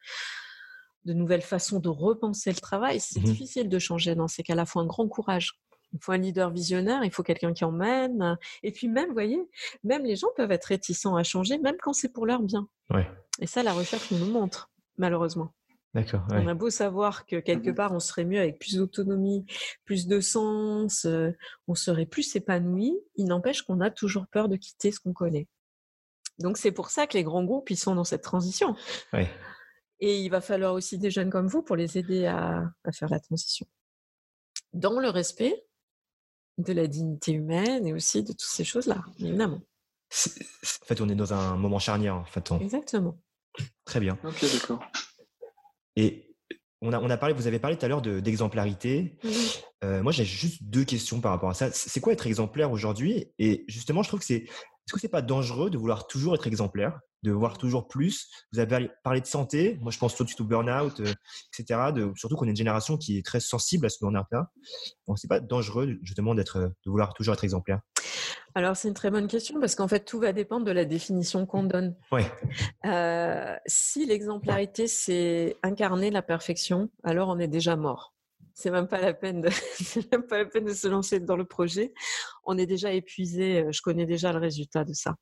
de 1.06 1.14
nouvelles 1.14 1.42
façons 1.42 1.80
de 1.80 1.90
repenser 1.90 2.50
le 2.52 2.58
travail. 2.58 3.02
C'est 3.02 3.20
mmh 3.20 3.24
difficile 3.24 3.70
de 3.70 3.78
changer 3.78 4.16
dans 4.16 4.30
ces 4.30 4.42
cas-là. 4.42 4.64
Il 4.66 4.70
faut 4.70 4.80
un 4.80 4.86
grand 4.86 5.08
courage. 5.10 5.60
Il 5.94 6.00
faut 6.02 6.12
un 6.12 6.18
leader 6.18 6.50
visionnaire, 6.50 7.04
il 7.04 7.12
faut 7.12 7.24
quelqu'un 7.24 7.54
qui 7.54 7.66
emmène. 7.66 8.38
Et 8.64 8.72
puis 8.72 8.88
même, 8.88 9.08
vous 9.08 9.14
voyez, 9.14 9.40
même 9.84 10.04
les 10.04 10.16
gens 10.16 10.30
peuvent 10.36 10.52
être 10.52 10.66
réticents 10.66 11.16
à 11.16 11.24
changer, 11.24 11.60
même 11.60 11.76
quand 11.82 11.94
c'est 11.94 12.10
pour 12.10 12.26
leur 12.26 12.42
bien. 12.42 12.68
Et 13.40 13.48
ça, 13.48 13.64
la 13.64 13.74
recherche 13.74 14.12
nous 14.12 14.26
montre, 14.26 14.72
malheureusement. 14.98 15.54
On 15.96 16.48
a 16.48 16.54
beau 16.56 16.70
savoir 16.70 17.26
que 17.26 17.40
quelque 17.40 17.70
mmh 17.70 17.76
part 17.76 17.92
on 17.94 18.00
serait 18.00 18.26
mieux 18.26 18.40
avec 18.40 18.60
plus 18.60 18.78
d'autonomie, 18.78 19.46
plus 19.86 20.08
de 20.08 20.20
sens, 20.20 21.06
euh, 21.06 21.32
on 21.68 21.76
serait 21.76 22.08
plus 22.08 22.36
épanoui, 22.36 22.98
il 23.16 23.26
n'empêche 23.26 23.62
qu'on 23.62 23.80
a 23.80 23.92
toujours 23.92 24.26
peur 24.28 24.50
de 24.50 24.56
quitter 24.56 24.92
ce 24.92 25.00
qu'on 25.00 25.14
connaît. 25.14 25.48
Donc 26.40 26.58
c'est 26.58 26.72
pour 26.72 26.90
ça 26.90 27.06
que 27.06 27.16
les 27.16 27.24
grands 27.24 27.44
groupes, 27.44 27.70
ils 27.70 27.78
sont 27.78 27.96
dans 27.96 28.04
cette 28.04 28.24
transition. 28.24 28.76
Et 30.00 30.20
il 30.20 30.30
va 30.30 30.42
falloir 30.42 30.74
aussi 30.74 30.98
des 30.98 31.12
jeunes 31.12 31.30
comme 31.30 31.48
vous 31.48 31.62
pour 31.62 31.76
les 31.76 31.98
aider 31.98 32.26
à, 32.26 32.74
faire 32.92 33.10
la 33.10 33.20
transition. 33.20 33.68
Dans 34.74 35.00
le 35.00 35.10
respect 35.10 35.64
de 36.58 36.74
la 36.74 36.88
dignité 36.88 37.34
humaine 37.34 37.86
et 37.86 37.94
aussi 37.94 38.24
de 38.24 38.32
toutes 38.32 38.42
ces 38.42 38.64
choses-là, 38.64 39.04
évidemment. 39.20 39.62
En 40.12 40.86
fait, 40.86 41.02
on 41.02 41.10
est 41.10 41.16
dans 41.16 41.34
un 41.34 41.56
moment 41.56 41.80
charnière. 41.80 42.16
En 42.16 42.26
fait, 42.26 42.52
Exactement. 42.62 43.18
Très 43.86 44.00
bien. 44.00 44.18
Ok, 44.24 44.42
d'accord. 44.42 44.84
Et 45.96 46.34
on 46.82 46.92
a, 46.92 47.00
on 47.00 47.10
a 47.10 47.18
parlé, 47.18 47.34
vous 47.34 47.48
avez 47.48 47.60
parlé 47.60 47.78
tout 47.78 47.86
à 47.86 47.88
l'heure 47.88 48.02
d'exemplarité. 48.02 49.18
Euh, 49.84 50.04
moi, 50.04 50.12
j'ai 50.12 50.26
juste 50.26 50.64
deux 50.64 50.84
questions 50.84 51.22
par 51.22 51.32
rapport 51.32 51.50
à 51.50 51.54
ça. 51.54 51.70
C'est 51.72 52.02
quoi 52.02 52.14
être 52.14 52.28
exemplaire 52.28 52.72
aujourd'hui? 52.72 53.32
Et 53.40 53.64
justement, 53.68 54.04
je 54.04 54.10
trouve 54.10 54.20
que 54.20 54.26
c'est. 54.26 54.44
Est-ce 54.44 54.94
que 54.94 55.00
c'est 55.00 55.08
pas 55.08 55.22
dangereux 55.22 55.70
de 55.70 55.78
vouloir 55.78 56.08
toujours 56.08 56.36
être 56.36 56.46
exemplaire, 56.46 57.00
de 57.24 57.32
voir 57.32 57.58
toujours 57.58 57.88
plus? 57.88 58.28
Vous 58.52 58.60
avez 58.60 58.90
parlé 59.02 59.22
de 59.22 59.26
santé. 59.26 59.78
Moi, 59.82 59.92
je 59.92 59.98
pense 59.98 60.14
tout 60.14 60.24
de 60.24 60.28
suite 60.28 60.42
au 60.42 60.44
burn-out, 60.44 61.00
euh, 61.00 61.14
etc. 61.58 61.92
De, 61.96 62.12
surtout 62.18 62.36
qu'on 62.36 62.48
est 62.48 62.50
une 62.50 62.56
génération 62.58 62.98
qui 62.98 63.18
est 63.18 63.26
très 63.26 63.40
sensible 63.40 63.86
à 63.86 63.90
ce 63.90 64.00
burn-out-là. 64.02 64.52
Donc, 65.08 65.20
c'est 65.20 65.30
pas 65.30 65.40
dangereux 65.40 65.98
justement 66.02 66.36
d'être, 66.36 66.60
de 66.60 66.90
vouloir 66.92 67.14
toujours 67.14 67.34
être 67.34 67.46
exemplaire 67.46 67.80
alors, 68.56 68.78
c'est 68.78 68.88
une 68.88 68.94
très 68.94 69.10
bonne 69.10 69.28
question 69.28 69.60
parce 69.60 69.74
qu'en 69.76 69.88
fait, 69.88 70.06
tout 70.06 70.20
va 70.20 70.32
dépendre 70.32 70.66
de 70.66 70.72
la 70.72 70.86
définition 70.86 71.46
qu'on 71.46 71.64
donne. 71.64 71.96
Euh, 72.86 73.56
si 73.66 74.06
l'exemplarité, 74.06 74.88
c'est 74.88 75.58
incarner 75.64 76.12
la 76.12 76.22
perfection, 76.22 76.90
alors 77.04 77.30
on 77.30 77.40
est 77.40 77.48
déjà 77.48 77.76
mort. 77.76 78.14
C'est 78.54 78.70
même 78.70 78.88
pas 78.88 79.02
la 79.02 79.16
peine 79.16 79.42
de, 79.42 79.50
même 80.12 80.28
pas 80.28 80.38
la 80.38 80.46
peine 80.46 80.66
de 80.66 80.74
se 80.74 80.88
lancer 80.88 81.20
dans 81.20 81.36
le 81.36 81.46
projet. 81.46 81.94
On 82.44 82.58
est 82.60 82.68
déjà 82.68 82.94
épuisé. 82.94 83.64
Euh, 83.64 83.72
je 83.72 83.82
connais 83.82 84.06
déjà 84.06 84.32
le 84.32 84.40
résultat 84.40 84.84
de 84.84 84.94
ça. 84.94 85.16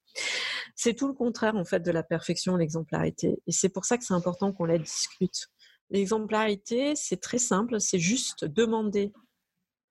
C'est 0.75 0.93
tout 0.93 1.07
le 1.07 1.13
contraire, 1.13 1.55
en 1.55 1.63
fait, 1.63 1.79
de 1.79 1.91
la 1.91 2.03
perfection, 2.03 2.57
l'exemplarité. 2.57 3.41
Et 3.47 3.53
c'est 3.53 3.69
pour 3.69 3.85
ça 3.85 3.97
que 3.97 4.03
c'est 4.03 4.13
important 4.13 4.51
qu'on 4.51 4.65
la 4.65 4.77
discute. 4.77 5.47
L'exemplarité, 5.89 6.95
c'est 6.95 7.21
très 7.21 7.37
simple. 7.37 7.79
C'est 7.79 7.99
juste 7.99 8.43
demander 8.43 9.13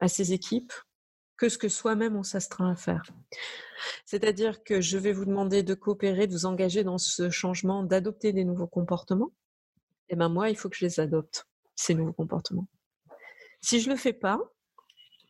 à 0.00 0.08
ses 0.08 0.34
équipes 0.34 0.72
que 1.40 1.48
ce 1.48 1.56
que 1.56 1.70
soi-même 1.70 2.16
on 2.16 2.22
s'astreint 2.22 2.70
à 2.70 2.76
faire. 2.76 3.02
C'est-à-dire 4.04 4.62
que 4.62 4.82
je 4.82 4.98
vais 4.98 5.12
vous 5.12 5.24
demander 5.24 5.62
de 5.62 5.72
coopérer, 5.72 6.26
de 6.26 6.32
vous 6.32 6.44
engager 6.44 6.84
dans 6.84 6.98
ce 6.98 7.30
changement, 7.30 7.82
d'adopter 7.82 8.34
des 8.34 8.44
nouveaux 8.44 8.66
comportements. 8.66 9.32
Et 10.10 10.12
eh 10.12 10.16
ben 10.16 10.28
moi, 10.28 10.50
il 10.50 10.56
faut 10.56 10.68
que 10.68 10.76
je 10.76 10.84
les 10.84 11.00
adopte, 11.00 11.46
ces 11.76 11.94
nouveaux 11.94 12.12
comportements. 12.12 12.68
Si 13.62 13.80
je 13.80 13.88
le 13.88 13.96
fais 13.96 14.12
pas, 14.12 14.38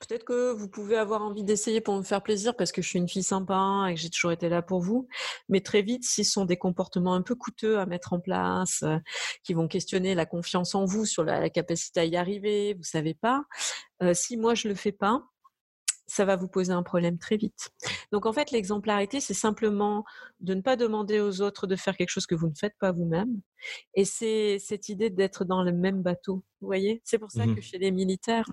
peut-être 0.01 0.25
que 0.25 0.51
vous 0.51 0.69
pouvez 0.69 0.97
avoir 0.97 1.23
envie 1.23 1.45
d'essayer 1.45 1.81
pour 1.81 1.95
me 1.97 2.03
faire 2.03 2.25
plaisir 2.25 2.57
parce 2.57 2.73
que 2.73 2.83
je 2.83 2.89
suis 2.89 2.99
une 2.99 3.09
fille 3.09 3.23
sympa 3.23 3.87
et 3.89 3.95
que 3.95 4.01
j'ai 4.01 4.11
toujours 4.11 4.33
été 4.33 4.49
là 4.49 4.63
pour 4.63 4.81
vous. 4.81 5.07
Mais 5.49 5.61
très 5.61 5.83
vite, 5.83 6.03
si 6.03 6.25
ce 6.25 6.33
sont 6.33 6.45
des 6.45 6.57
comportements 6.57 7.15
un 7.15 7.23
peu 7.23 7.37
coûteux 7.37 7.79
à 7.79 7.87
mettre 7.87 8.15
en 8.15 8.19
place, 8.19 8.83
euh, 8.83 8.97
qui 9.45 9.55
vont 9.55 9.69
questionner 9.69 10.17
la 10.17 10.27
confiance 10.27 10.75
en 10.75 10.87
vous 10.87 11.05
sur 11.05 11.23
la, 11.23 11.51
capacité 11.51 12.01
à 12.01 12.05
y 12.05 12.17
arriver, 12.17 12.75
vous 12.75 12.83
savez 12.83 13.15
pas. 13.15 13.45
Euh, 14.03 14.13
si 14.13 14.37
moi 14.37 14.55
je 14.55 14.67
le 14.67 14.75
fais 14.75 14.93
pas, 14.93 15.23
ça 16.11 16.25
va 16.25 16.35
vous 16.35 16.49
poser 16.49 16.73
un 16.73 16.83
problème 16.83 17.19
très 17.19 17.37
vite. 17.37 17.71
Donc 18.11 18.27
en 18.27 18.33
fait, 18.33 18.51
l'exemplarité, 18.51 19.21
c'est 19.21 19.33
simplement 19.33 20.05
de 20.41 20.55
ne 20.55 20.61
pas 20.61 20.75
demander 20.75 21.21
aux 21.21 21.41
autres 21.41 21.69
de 21.69 21.77
faire 21.77 21.97
quelque 21.97 22.11
chose 22.11 22.27
que 22.27 22.35
vous 22.35 22.49
ne 22.49 22.55
faites 22.55 22.77
pas 22.81 22.91
vous-même. 22.91 23.41
Et 23.95 24.05
c'est 24.05 24.59
cette 24.59 24.89
idée 24.89 25.09
d'être 25.09 25.45
dans 25.45 25.63
le 25.63 25.71
même 25.71 26.03
bateau. 26.03 26.43
Vous 26.61 26.67
voyez? 26.67 27.01
C'est 27.05 27.19
pour 27.19 27.31
ça 27.31 27.47
mmh 27.47 27.55
que 27.55 27.61
chez 27.61 27.79
les 27.79 27.93
militaires, 27.93 28.51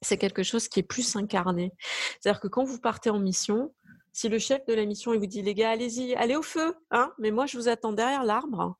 c'est 0.00 0.16
quelque 0.16 0.42
chose 0.42 0.68
qui 0.68 0.80
est 0.80 0.84
plus 0.84 1.16
incarné. 1.16 1.70
C'est-à-dire 2.18 2.40
que 2.40 2.48
quand 2.48 2.64
vous 2.64 2.80
partez 2.80 3.10
en 3.10 3.18
mission, 3.18 3.74
si 4.14 4.30
le 4.30 4.38
chef 4.38 4.64
de 4.64 4.72
la 4.72 4.86
mission 4.86 5.12
il 5.12 5.20
vous 5.20 5.26
dit 5.26 5.42
les 5.42 5.54
gars, 5.54 5.70
allez-y, 5.70 6.14
allez 6.14 6.36
au 6.36 6.42
feu, 6.42 6.74
hein 6.90 7.12
mais 7.18 7.30
moi 7.30 7.44
je 7.44 7.58
vous 7.58 7.68
attends 7.68 7.92
derrière 7.92 8.24
l'arbre 8.24 8.78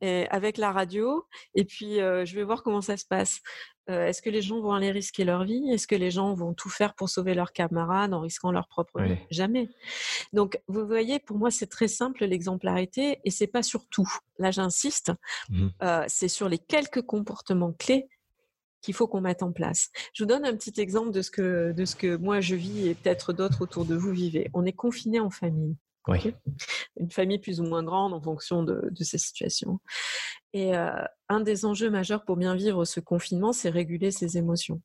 avec 0.00 0.58
la 0.58 0.72
radio 0.72 1.26
et 1.54 1.64
puis 1.64 1.96
je 1.96 2.34
vais 2.34 2.44
voir 2.44 2.62
comment 2.62 2.80
ça 2.80 2.96
se 2.96 3.04
passe. 3.06 3.40
Est-ce 3.88 4.20
que 4.20 4.28
les 4.28 4.42
gens 4.42 4.60
vont 4.60 4.72
aller 4.72 4.90
risquer 4.90 5.24
leur 5.24 5.44
vie? 5.44 5.70
Est-ce 5.70 5.86
que 5.86 5.94
les 5.94 6.10
gens 6.10 6.34
vont 6.34 6.52
tout 6.52 6.68
faire 6.68 6.94
pour 6.94 7.08
sauver 7.08 7.32
leurs 7.32 7.52
camarades 7.52 8.12
en 8.12 8.20
risquant 8.20 8.52
leur 8.52 8.68
propre 8.68 9.00
vie? 9.00 9.16
Jamais. 9.30 9.70
Donc, 10.34 10.60
vous 10.68 10.86
voyez, 10.86 11.18
pour 11.20 11.38
moi, 11.38 11.50
c'est 11.50 11.68
très 11.68 11.88
simple 11.88 12.26
l'exemplarité 12.26 13.18
et 13.24 13.30
c'est 13.30 13.46
pas 13.46 13.62
sur 13.62 13.86
tout. 13.88 14.08
Là, 14.38 14.50
j'insiste. 14.50 15.12
Mmh 15.48 15.68
c'est 16.06 16.28
sur 16.28 16.50
les 16.50 16.58
quelques 16.58 17.02
comportements 17.02 17.72
clés 17.72 18.08
qu'il 18.82 18.94
faut 18.94 19.08
qu'on 19.08 19.22
mette 19.22 19.42
en 19.42 19.52
place. 19.52 19.90
Je 20.12 20.22
vous 20.22 20.28
donne 20.28 20.44
un 20.44 20.54
petit 20.54 20.80
exemple 20.80 21.10
de 21.10 21.22
ce 21.22 21.30
que 21.30 21.72
de 21.72 21.84
ce 21.84 21.96
que 21.96 22.16
moi 22.16 22.40
je 22.40 22.54
vis 22.54 22.88
et 22.88 22.94
peut-être 22.94 23.32
d'autres 23.32 23.62
autour 23.62 23.84
de 23.84 23.96
vous 23.96 24.12
vivez. 24.12 24.50
On 24.54 24.64
est 24.66 24.72
confiné 24.72 25.18
en 25.18 25.30
famille. 25.30 25.76
Une 26.96 27.10
famille 27.10 27.38
plus 27.38 27.60
ou 27.60 27.64
moins 27.64 27.82
grande 27.82 28.14
en 28.14 28.20
fonction 28.20 28.62
de, 28.62 28.90
ces 29.00 29.18
situations. 29.18 29.80
Et 30.52 30.74
euh, 30.74 30.90
un 31.28 31.40
des 31.40 31.64
enjeux 31.64 31.90
majeurs 31.90 32.24
pour 32.24 32.36
bien 32.36 32.54
vivre 32.54 32.84
ce 32.84 33.00
confinement, 33.00 33.52
c'est 33.52 33.70
réguler 33.70 34.10
ses 34.10 34.38
émotions. 34.38 34.80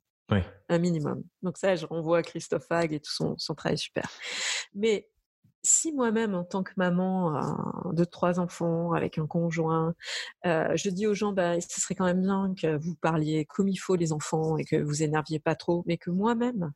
Un 0.70 0.80
minimum. 0.80 1.24
Donc 1.44 1.58
ça, 1.58 1.76
je 1.76 1.86
renvoie 1.86 2.20
à 2.20 2.24
Christophe 2.24 2.66
Hague 2.72 2.94
et 2.94 3.00
tout 3.00 3.12
son, 3.12 3.36
son 3.38 3.54
travail 3.54 3.78
super. 3.78 4.10
Mais 4.74 5.08
si 5.64 5.94
moi-même, 5.94 6.36
en 6.36 6.44
tant 6.44 6.62
que 6.62 6.74
maman 6.76 7.38
euh, 7.38 7.94
de 7.94 8.04
trois 8.04 8.40
enfants, 8.40 8.92
avec 8.92 9.18
un 9.18 9.26
conjoint, 9.26 9.96
euh, 10.46 10.76
je 10.76 10.90
dis 10.90 11.08
aux 11.08 11.14
gens, 11.14 11.32
bah, 11.32 11.60
ce 11.62 11.82
serait 11.82 11.96
quand 11.96 12.06
même 12.06 12.22
bien 12.22 12.54
que 12.62 12.78
vous 12.78 12.96
parliez 12.96 13.46
comme 13.46 13.70
il 13.70 13.78
faut 13.78 13.96
les 13.96 14.12
enfants 14.12 14.58
et 14.58 14.66
que 14.66 14.76
vous 14.76 15.04
énerviez 15.04 15.40
pas 15.40 15.56
trop, 15.56 15.84
mais 15.88 15.98
que 15.98 16.10
moi-même, 16.10 16.74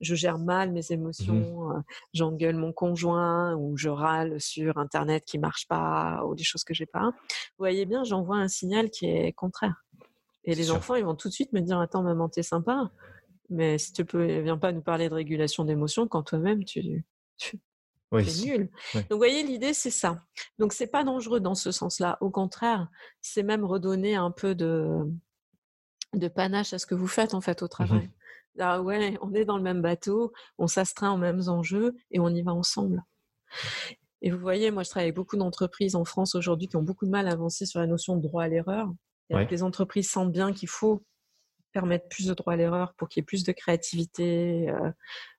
je 0.00 0.14
gère 0.14 0.38
mal 0.38 0.72
mes 0.72 0.80
mmh 0.80 0.92
émotions, 0.92 1.84
j'engueule 2.12 2.56
mon 2.56 2.72
conjoint 2.72 3.54
ou 3.54 3.76
je 3.76 3.88
râle 3.88 4.40
sur 4.40 4.78
Internet 4.78 5.24
qui 5.24 5.38
marche 5.38 5.66
pas 5.68 6.24
ou 6.24 6.34
des 6.34 6.44
choses 6.44 6.64
que 6.64 6.74
j'ai 6.74 6.86
pas. 6.86 7.10
Vous 7.10 7.58
voyez 7.58 7.86
bien, 7.86 8.04
j'envoie 8.04 8.36
un 8.36 8.48
signal 8.48 8.90
qui 8.90 9.06
est 9.06 9.32
contraire. 9.32 9.84
Et 10.44 10.54
les 10.54 10.70
enfants, 10.70 10.94
ils 10.94 11.04
vont 11.04 11.14
tout 11.14 11.28
de 11.28 11.34
suite 11.34 11.52
me 11.52 11.60
dire, 11.60 11.78
attends, 11.78 12.02
maman, 12.02 12.28
t'es 12.28 12.42
sympa, 12.42 12.90
mais 13.50 13.78
si 13.78 13.92
tu 13.92 14.04
peux, 14.04 14.40
viens 14.40 14.58
pas 14.58 14.72
nous 14.72 14.82
parler 14.82 15.08
de 15.08 15.14
régulation 15.14 15.64
d'émotions 15.64 16.08
quand 16.08 16.22
toi-même 16.22 16.64
tu, 16.64 17.04
tu 17.36 17.58
c'est 18.12 18.46
nul. 18.46 18.70
Donc, 18.94 19.04
vous 19.10 19.16
voyez, 19.16 19.42
l'idée, 19.42 19.74
c'est 19.74 19.90
ça. 19.90 20.24
Donc, 20.58 20.72
c'est 20.72 20.86
pas 20.86 21.04
dangereux 21.04 21.40
dans 21.40 21.54
ce 21.54 21.70
sens-là. 21.70 22.16
Au 22.20 22.30
contraire, 22.30 22.88
c'est 23.20 23.42
même 23.42 23.64
redonner 23.64 24.14
un 24.14 24.30
peu 24.30 24.54
de, 24.54 25.04
de 26.14 26.28
panache 26.28 26.72
à 26.72 26.78
ce 26.78 26.86
que 26.86 26.94
vous 26.94 27.06
faites, 27.06 27.34
en 27.34 27.40
fait, 27.40 27.62
au 27.62 27.66
mmh 27.66 27.68
travail. 27.68 28.10
Ah 28.58 28.82
ouais, 28.82 29.16
on 29.22 29.32
est 29.34 29.44
dans 29.44 29.56
le 29.56 29.62
même 29.62 29.82
bateau, 29.82 30.32
on 30.58 30.66
s'astreint 30.66 31.12
aux 31.12 31.16
mêmes 31.18 31.42
enjeux 31.48 31.94
et 32.10 32.20
on 32.20 32.28
y 32.28 32.42
va 32.42 32.52
ensemble. 32.52 33.02
Et 34.20 34.30
vous 34.30 34.38
voyez, 34.38 34.70
moi, 34.70 34.82
je 34.82 34.90
travaille 34.90 35.06
avec 35.06 35.16
beaucoup 35.16 35.36
d'entreprises 35.36 35.94
en 35.94 36.04
France 36.04 36.34
aujourd'hui 36.34 36.68
qui 36.68 36.76
ont 36.76 36.82
beaucoup 36.82 37.06
de 37.06 37.10
mal 37.10 37.28
à 37.28 37.32
avancer 37.32 37.66
sur 37.66 37.80
la 37.80 37.86
notion 37.86 38.16
de 38.16 38.22
droit 38.22 38.42
à 38.42 38.48
l'erreur. 38.48 38.88
Les 39.30 39.62
entreprises 39.62 40.10
sentent 40.10 40.32
bien 40.32 40.52
qu'il 40.52 40.68
faut 40.68 41.04
permettre 41.72 42.08
plus 42.08 42.26
de 42.26 42.34
droit 42.34 42.54
à 42.54 42.56
l'erreur 42.56 42.94
pour 42.94 43.08
qu'il 43.08 43.20
y 43.20 43.22
ait 43.22 43.26
plus 43.26 43.44
de 43.44 43.52
créativité, 43.52 44.70
euh, 44.70 44.90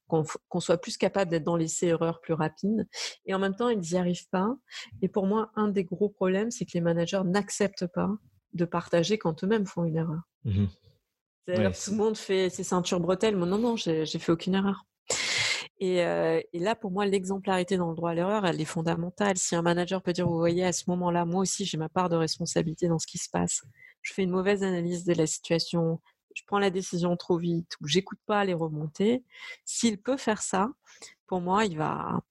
qu'on 0.08 0.60
soit 0.60 0.78
plus 0.78 0.96
capable 0.98 1.32
d'être 1.32 1.44
dans 1.44 1.56
l'essai-erreur 1.56 2.22
plus 2.22 2.34
rapide. 2.34 2.88
Et 3.26 3.34
en 3.34 3.40
même 3.40 3.56
temps, 3.56 3.70
ils 3.70 3.80
n'y 3.80 3.96
arrivent 3.96 4.30
pas. 4.30 4.56
Et 5.02 5.08
pour 5.08 5.26
moi, 5.26 5.52
un 5.56 5.70
des 5.70 5.84
gros 5.84 6.10
problèmes, 6.10 6.52
c'est 6.52 6.66
que 6.66 6.72
les 6.74 6.82
managers 6.82 7.22
n'acceptent 7.26 7.88
pas 7.88 8.12
de 8.54 8.66
partager 8.66 9.18
quand 9.18 9.44
eux-mêmes 9.44 9.66
font 9.66 9.84
une 9.84 9.98
erreur. 9.98 10.22
Mmh 10.46 10.66
tout 11.56 11.92
le 11.92 11.98
monde 11.98 12.18
fait 12.18 12.50
ses 12.50 12.64
ceintures 12.64 13.00
bretelles. 13.00 13.36
Moi, 13.36 13.48
non, 13.48 13.58
non, 13.58 13.76
j'ai 13.76 14.06
fait 14.06 14.32
aucune 14.32 14.56
erreur. 14.56 14.86
Et, 15.82 16.04
euh, 16.04 16.42
et, 16.52 16.60
là, 16.60 16.76
pour 16.76 16.92
moi, 16.92 17.06
l'exemplarité 17.06 17.78
dans 17.78 17.90
le 17.90 17.96
droit 17.96 18.12
à 18.12 18.14
l'erreur, 18.14 18.46
elle 18.46 18.60
est 18.60 18.66
fondamentale. 18.66 19.38
Si 19.38 19.56
un 19.56 19.62
manager 19.62 20.02
peut 20.02 20.12
dire, 20.12 20.28
vous 20.28 20.38
voyez, 20.38 20.66
à 20.66 20.74
ce 20.74 20.84
moment-là, 20.88 21.26
moi 21.26 21.42
aussi, 21.42 21.66
j'ai 21.66 21.78
ma 21.78 21.88
part 21.88 22.10
de 22.10 22.18
responsabilité 22.18 22.90
dans 22.90 23.00
ce 23.00 23.08
qui 23.08 23.18
se 23.18 23.30
passe. 23.30 23.62
Je 24.02 24.14
fais 24.14 24.24
une 24.24 24.32
mauvaise 24.32 24.64
analyse 24.64 25.06
de 25.06 25.14
la 25.14 25.26
situation, 25.26 26.02
je 26.36 26.44
prends 26.46 26.60
la 26.60 26.70
décision 26.70 27.16
trop 27.18 27.38
vite 27.38 27.72
ou 27.82 27.88
j'écoute 27.88 28.20
pas 28.26 28.44
les 28.46 28.54
remontées, 28.54 29.24
s'il 29.66 30.02
peut 30.02 30.18
faire 30.18 30.42
ça, 30.42 30.70
pour 31.28 31.42
moi, 31.42 31.66
il 31.66 31.78
va, 31.78 32.22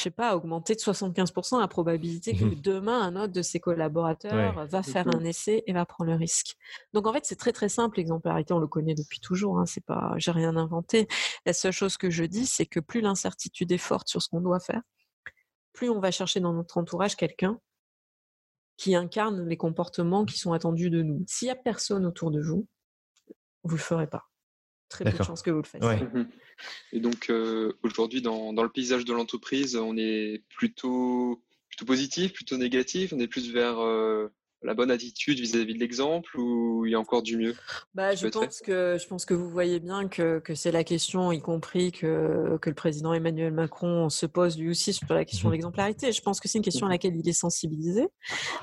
je 0.00 0.04
sais 0.04 0.10
pas, 0.10 0.34
augmenter 0.34 0.74
de 0.74 0.80
75% 0.80 1.60
la 1.60 1.68
probabilité 1.68 2.34
que 2.34 2.44
mmh 2.44 2.54
demain, 2.54 3.02
un 3.02 3.16
autre 3.16 3.34
de 3.34 3.42
ses 3.42 3.60
collaborateurs 3.60 4.66
va 4.66 4.82
faire 4.82 5.06
un 5.14 5.22
essai 5.24 5.62
et 5.66 5.72
va 5.74 5.84
prendre 5.84 6.10
le 6.10 6.16
risque. 6.16 6.56
Donc, 6.94 7.06
en 7.06 7.12
fait, 7.12 7.26
c'est 7.26 7.36
très, 7.36 7.52
très 7.52 7.68
simple. 7.68 7.98
L'exemplarité, 7.98 8.54
on 8.54 8.58
le 8.58 8.66
connaît 8.66 8.94
depuis 8.94 9.20
toujours. 9.20 9.58
Hein, 9.58 9.66
c'est 9.66 9.84
pas, 9.84 10.14
j'ai 10.16 10.30
rien 10.30 10.56
inventé. 10.56 11.06
La 11.44 11.52
seule 11.52 11.72
chose 11.72 11.98
que 11.98 12.08
je 12.08 12.24
dis, 12.24 12.46
c'est 12.46 12.64
que 12.64 12.80
plus 12.80 13.02
l'incertitude 13.02 13.70
est 13.72 13.78
forte 13.78 14.08
sur 14.08 14.22
ce 14.22 14.28
qu'on 14.30 14.40
doit 14.40 14.60
faire, 14.60 14.80
plus 15.74 15.90
on 15.90 16.00
va 16.00 16.10
chercher 16.10 16.40
dans 16.40 16.54
notre 16.54 16.78
entourage 16.78 17.14
quelqu'un 17.14 17.60
qui 18.78 18.94
incarne 18.94 19.46
les 19.46 19.58
comportements 19.58 20.24
qui 20.24 20.38
sont 20.38 20.54
attendus 20.54 20.88
de 20.88 21.02
nous. 21.02 21.22
S'il 21.26 21.46
n'y 21.46 21.52
a 21.52 21.56
personne 21.56 22.06
autour 22.06 22.30
de 22.30 22.40
vous, 22.40 22.66
vous 23.64 23.74
ne 23.74 23.76
le 23.76 23.82
ferez 23.82 24.06
pas. 24.06 24.29
Très 24.90 25.04
peu 25.04 25.16
de 25.16 25.22
chances 25.22 25.42
que 25.42 25.50
vous 25.50 25.62
le 25.62 25.66
fassiez. 25.66 26.04
Mmh 26.04 26.26
Et 26.92 27.00
donc 27.00 27.30
euh, 27.30 27.72
aujourd'hui, 27.82 28.20
dans, 28.20 28.52
le 28.52 28.68
paysage 28.68 29.04
de 29.04 29.12
l'entreprise, 29.12 29.76
on 29.76 29.96
est 29.96 30.42
plutôt, 30.56 31.40
plutôt 31.68 31.84
positif, 31.86 32.32
plutôt 32.32 32.58
négatif, 32.58 33.12
on 33.12 33.20
est 33.20 33.28
plus 33.28 33.52
vers 33.52 33.78
euh, 33.78 34.28
la 34.62 34.74
bonne 34.74 34.90
attitude 34.90 35.38
vis-à-vis 35.38 35.74
de 35.74 35.78
l'exemple 35.78 36.36
ou 36.38 36.84
il 36.86 36.90
y 36.90 36.94
a 36.96 37.00
encore 37.00 37.22
du 37.22 37.36
mieux 37.36 37.54
bah, 37.94 38.16
je, 38.16 38.26
pense 38.26 38.60
que, 38.60 38.98
je 39.00 39.06
pense 39.06 39.24
que 39.24 39.32
vous 39.32 39.48
voyez 39.48 39.78
bien 39.78 40.08
que, 40.08 40.40
que 40.40 40.56
c'est 40.56 40.72
la 40.72 40.82
question, 40.82 41.30
y 41.30 41.40
compris 41.40 41.92
que, 41.92 42.58
que 42.60 42.68
le 42.68 42.74
président 42.74 43.14
Emmanuel 43.14 43.52
Macron 43.52 44.10
se 44.10 44.26
pose 44.26 44.58
lui 44.58 44.70
aussi 44.70 44.92
sur 44.92 45.06
la 45.14 45.24
question 45.24 45.48
de 45.48 45.52
mmh 45.52 45.56
l'exemplarité. 45.56 46.12
Je 46.12 46.20
pense 46.20 46.40
que 46.40 46.48
c'est 46.48 46.58
une 46.58 46.64
question 46.64 46.86
à 46.86 46.90
laquelle 46.90 47.16
il 47.16 47.28
est 47.28 47.32
sensibilisé. 47.32 48.08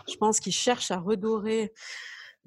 Je 0.09 0.15
pense 0.17 0.41
qu'il 0.41 0.53
cherche 0.53 0.91
à 0.91 0.97
redorer 0.97 1.73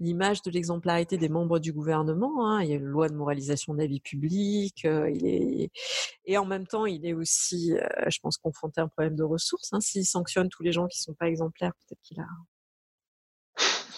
l'image 0.01 0.43
de 0.43 0.51
l'exemplarité 0.51 1.19
des 1.19 1.29
membres 1.29 1.59
du 1.59 1.73
gouvernement. 1.73 2.47
Hein. 2.47 2.63
Il 2.63 2.71
y 2.71 2.73
a 2.73 2.77
une 2.77 2.87
loi 2.87 3.09
de 3.09 3.15
moralisation 3.15 3.75
de 3.75 3.79
la 3.79 3.87
vie 3.87 4.01
publique. 4.01 4.85
Euh, 4.85 5.11
il 5.11 5.27
est... 5.27 5.71
Et 6.25 6.39
en 6.39 6.47
même 6.47 6.67
temps, 6.67 6.87
il 6.87 7.07
est 7.07 7.13
aussi, 7.13 7.75
euh, 7.75 7.87
je 8.09 8.19
pense, 8.21 8.39
confronté 8.39 8.81
à 8.81 8.85
un 8.85 8.89
problème 8.89 9.15
de 9.15 9.23
ressources. 9.23 9.73
Hein. 9.73 9.81
S'il 9.81 10.07
sanctionne 10.07 10.49
tous 10.49 10.63
les 10.63 10.73
gens 10.73 10.87
qui 10.89 10.99
ne 10.99 11.13
sont 11.13 11.15
pas 11.15 11.29
exemplaires, 11.29 11.73
peut-être 11.87 12.01
qu'il 12.03 12.21
a 12.21 12.27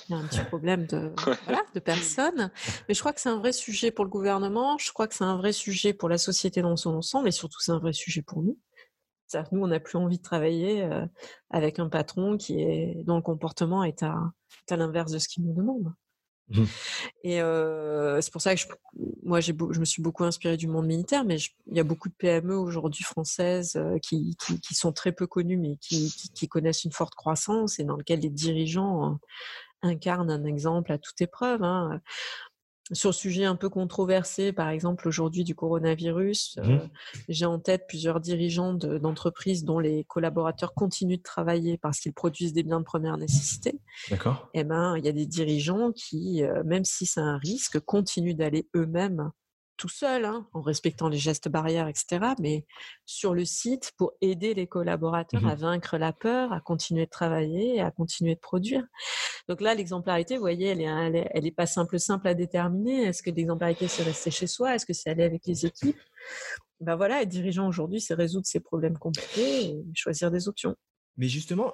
il 0.09 0.13
y 0.13 0.15
a 0.15 0.19
un 0.19 0.27
petit 0.27 0.43
problème 0.45 0.87
de, 0.87 1.13
voilà, 1.45 1.63
de 1.75 1.81
personnes. 1.81 2.51
Mais 2.89 2.95
je 2.95 3.01
crois 3.01 3.13
que 3.13 3.21
c'est 3.21 3.29
un 3.29 3.39
vrai 3.39 3.53
sujet 3.53 3.91
pour 3.91 4.05
le 4.05 4.11
gouvernement. 4.11 4.77
Je 4.79 4.93
crois 4.93 5.07
que 5.07 5.15
c'est 5.15 5.25
un 5.25 5.37
vrai 5.37 5.53
sujet 5.53 5.93
pour 5.93 6.09
la 6.09 6.19
société 6.19 6.63
dans 6.63 6.77
son 6.77 6.95
ensemble. 6.95 7.29
Et 7.29 7.33
surtout, 7.33 7.61
c'est 7.61 7.73
un 7.73 7.79
vrai 7.79 7.93
sujet 7.93 8.23
pour 8.23 8.43
nous. 8.43 8.59
C'est-à-dire 9.33 9.51
que 9.51 9.57
nous, 9.57 9.63
on 9.63 9.69
n'a 9.69 9.81
plus 9.81 9.97
envie 9.97 10.19
de 10.19 10.23
travailler 10.23 10.83
euh, 10.83 11.07
avec 11.49 11.79
un 11.79 11.89
patron 11.89 12.37
qui 12.37 12.61
est, 12.61 13.03
dont 13.05 13.17
le 13.17 13.23
comportement 13.23 13.83
est 13.83 14.03
à, 14.03 14.15
à 14.69 14.77
l'inverse 14.77 15.11
de 15.11 15.19
ce 15.19 15.27
qu'il 15.27 15.45
nous 15.45 15.55
demande. 15.55 15.95
Mmh. 16.51 16.65
Et 17.25 17.41
euh, 17.41 18.21
c'est 18.21 18.31
pour 18.31 18.43
ça 18.43 18.55
que 18.55 18.61
je, 18.61 18.67
moi, 19.23 19.41
je 19.41 19.53
me 19.53 19.85
suis 19.87 20.03
beaucoup 20.03 20.25
inspirée 20.25 20.59
du 20.59 20.67
monde 20.67 20.87
militaire, 20.87 21.25
mais 21.25 21.39
il 21.67 21.77
y 21.77 21.81
a 21.81 21.85
beaucoup 21.85 22.11
de 22.11 22.15
PME 22.15 22.55
aujourd'hui 22.55 23.05
françaises 23.05 23.77
euh, 23.77 23.99
qui, 24.01 24.37
qui, 24.45 24.61
qui, 24.61 24.75
sont 24.75 24.93
très 24.93 25.13
peu 25.13 25.27
connues, 25.27 25.57
mais 25.57 25.77
qui, 25.81 26.13
qui, 26.35 26.47
connaissent 26.49 26.85
une 26.85 26.93
forte 26.93 27.15
croissance 27.15 27.79
et 27.79 27.85
dans 27.85 27.97
lesquelles 27.97 28.21
les 28.21 28.29
dirigeants 28.29 29.19
incarne 29.81 30.31
un 30.31 30.45
exemple 30.45 30.93
à 30.93 30.99
toute 30.99 31.23
épreuve. 31.23 31.63
Hein. 31.63 32.03
Sur 32.91 33.11
le 33.11 33.15
sujet 33.15 33.45
un 33.45 33.55
peu 33.55 33.69
controversé, 33.69 34.53
par 34.53 34.69
exemple 34.69 35.07
aujourd'hui 35.07 35.45
du 35.45 35.55
coronavirus, 35.55 36.57
mmh 36.57 36.71
euh, 36.71 36.79
j'ai 37.29 37.47
en 37.47 37.59
tête 37.59 37.87
plusieurs 37.87 38.21
dirigeants 38.21 38.75
d'entreprises 38.75 39.65
dont 39.65 39.79
les 39.79 40.05
collaborateurs 40.05 40.75
continuent 40.75 41.19
de 41.19 41.23
travailler 41.23 41.79
parce 41.79 42.01
qu'ils 42.01 42.13
produisent 42.13 42.53
des 42.53 42.65
biens 42.65 42.81
de 42.81 42.85
première 42.85 43.17
nécessité. 43.17 43.81
D'accord. 44.11 44.49
Eh 44.55 44.65
ben, 44.65 44.97
il 44.97 45.05
y 45.05 45.09
a 45.09 45.13
des 45.13 45.27
dirigeants 45.27 45.93
qui, 45.93 46.43
euh, 46.43 46.63
même 46.65 46.85
si 46.85 47.07
c'est 47.07 47.21
un 47.21 47.39
risque, 47.39 47.79
continuent 47.81 48.35
d'aller 48.35 48.69
eux-mêmes 48.75 49.31
tout 49.83 49.89
seul, 49.89 50.25
hein, 50.25 50.47
en 50.53 50.61
respectant 50.61 51.09
les 51.09 51.19
gestes 51.19 51.49
barrières, 51.49 51.89
etc., 51.89 52.35
mais 52.39 52.65
sur 53.05 53.35
le 53.35 53.45
site 53.45 53.91
pour 53.97 54.13
aider 54.21 54.55
les 54.55 54.69
collaborateurs 54.69 55.45
à 55.45 55.57
mmh 55.57 55.59
vaincre 55.59 55.99
la 55.99 56.13
peur, 56.13 56.53
à 56.53 56.61
continuer 56.61 57.07
de 57.07 57.11
travailler 57.11 57.79
et 57.79 57.81
à 57.81 57.91
continuer 57.91 58.37
de 58.37 58.41
produire. 58.41 58.85
Donc 59.49 59.61
là, 59.61 59.75
l'exemplarité, 59.75 60.37
vous 60.37 60.41
voyez, 60.41 60.69
elle 60.69 60.83
est, 61.17 61.29
elle 61.35 61.47
est, 61.47 61.51
pas 61.51 61.67
simple, 61.67 61.99
simple 61.99 62.29
à 62.29 62.35
déterminer. 62.35 63.07
Est-ce 63.07 63.25
que 63.25 63.31
l'exemplarité, 63.31 63.89
c'est 63.89 64.05
rester 64.05 64.31
chez 64.31 64.47
soi? 64.47 64.77
Est-ce 64.77 64.87
que 64.87 64.93
c'est 64.93 65.11
aller 65.11 65.25
avec 65.25 65.45
les 65.47 65.67
équipes? 65.67 65.99
Ben 66.79 66.95
voilà, 66.95 67.23
être 67.23 67.29
dirigeant 67.29 67.67
aujourd'hui, 67.67 68.01
c'est 68.01 68.15
résoudre 68.15 68.47
ces 68.47 68.61
problèmes 68.61 68.99
compliqués 68.99 69.71
et 69.71 69.85
choisir 69.97 70.31
des 70.31 70.47
options. 70.47 70.77
Mais 71.19 71.29
justement, 71.29 71.73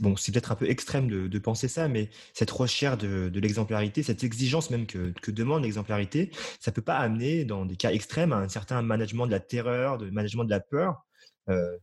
bon, 0.00 0.16
c'est 0.16 0.32
peut-être 0.32 0.50
un 0.50 0.56
peu 0.56 0.68
extrême 0.68 1.08
de, 1.08 1.38
penser 1.38 1.68
ça, 1.68 1.88
mais 1.88 2.10
cette 2.34 2.50
recherche 2.50 2.98
de, 2.98 3.40
l'exemplarité, 3.40 4.02
cette 4.02 4.24
exigence 4.24 4.70
même 4.70 4.86
que, 4.86 5.30
demande 5.30 5.62
l'exemplarité, 5.62 6.30
ça 6.58 6.72
peut 6.72 6.82
pas 6.82 6.96
amener, 6.98 7.44
dans 7.44 7.64
des 7.64 7.76
cas 7.76 7.92
extrêmes, 7.92 8.32
à 8.32 8.38
un 8.38 8.48
certain 8.48 8.82
management 8.82 9.26
de 9.26 9.30
la 9.30 9.40
terreur, 9.40 9.98
de 9.98 10.10
management 10.10 10.44
de 10.44 10.50
la 10.50 10.60
peur, 10.60 11.06
euh, 11.48 11.76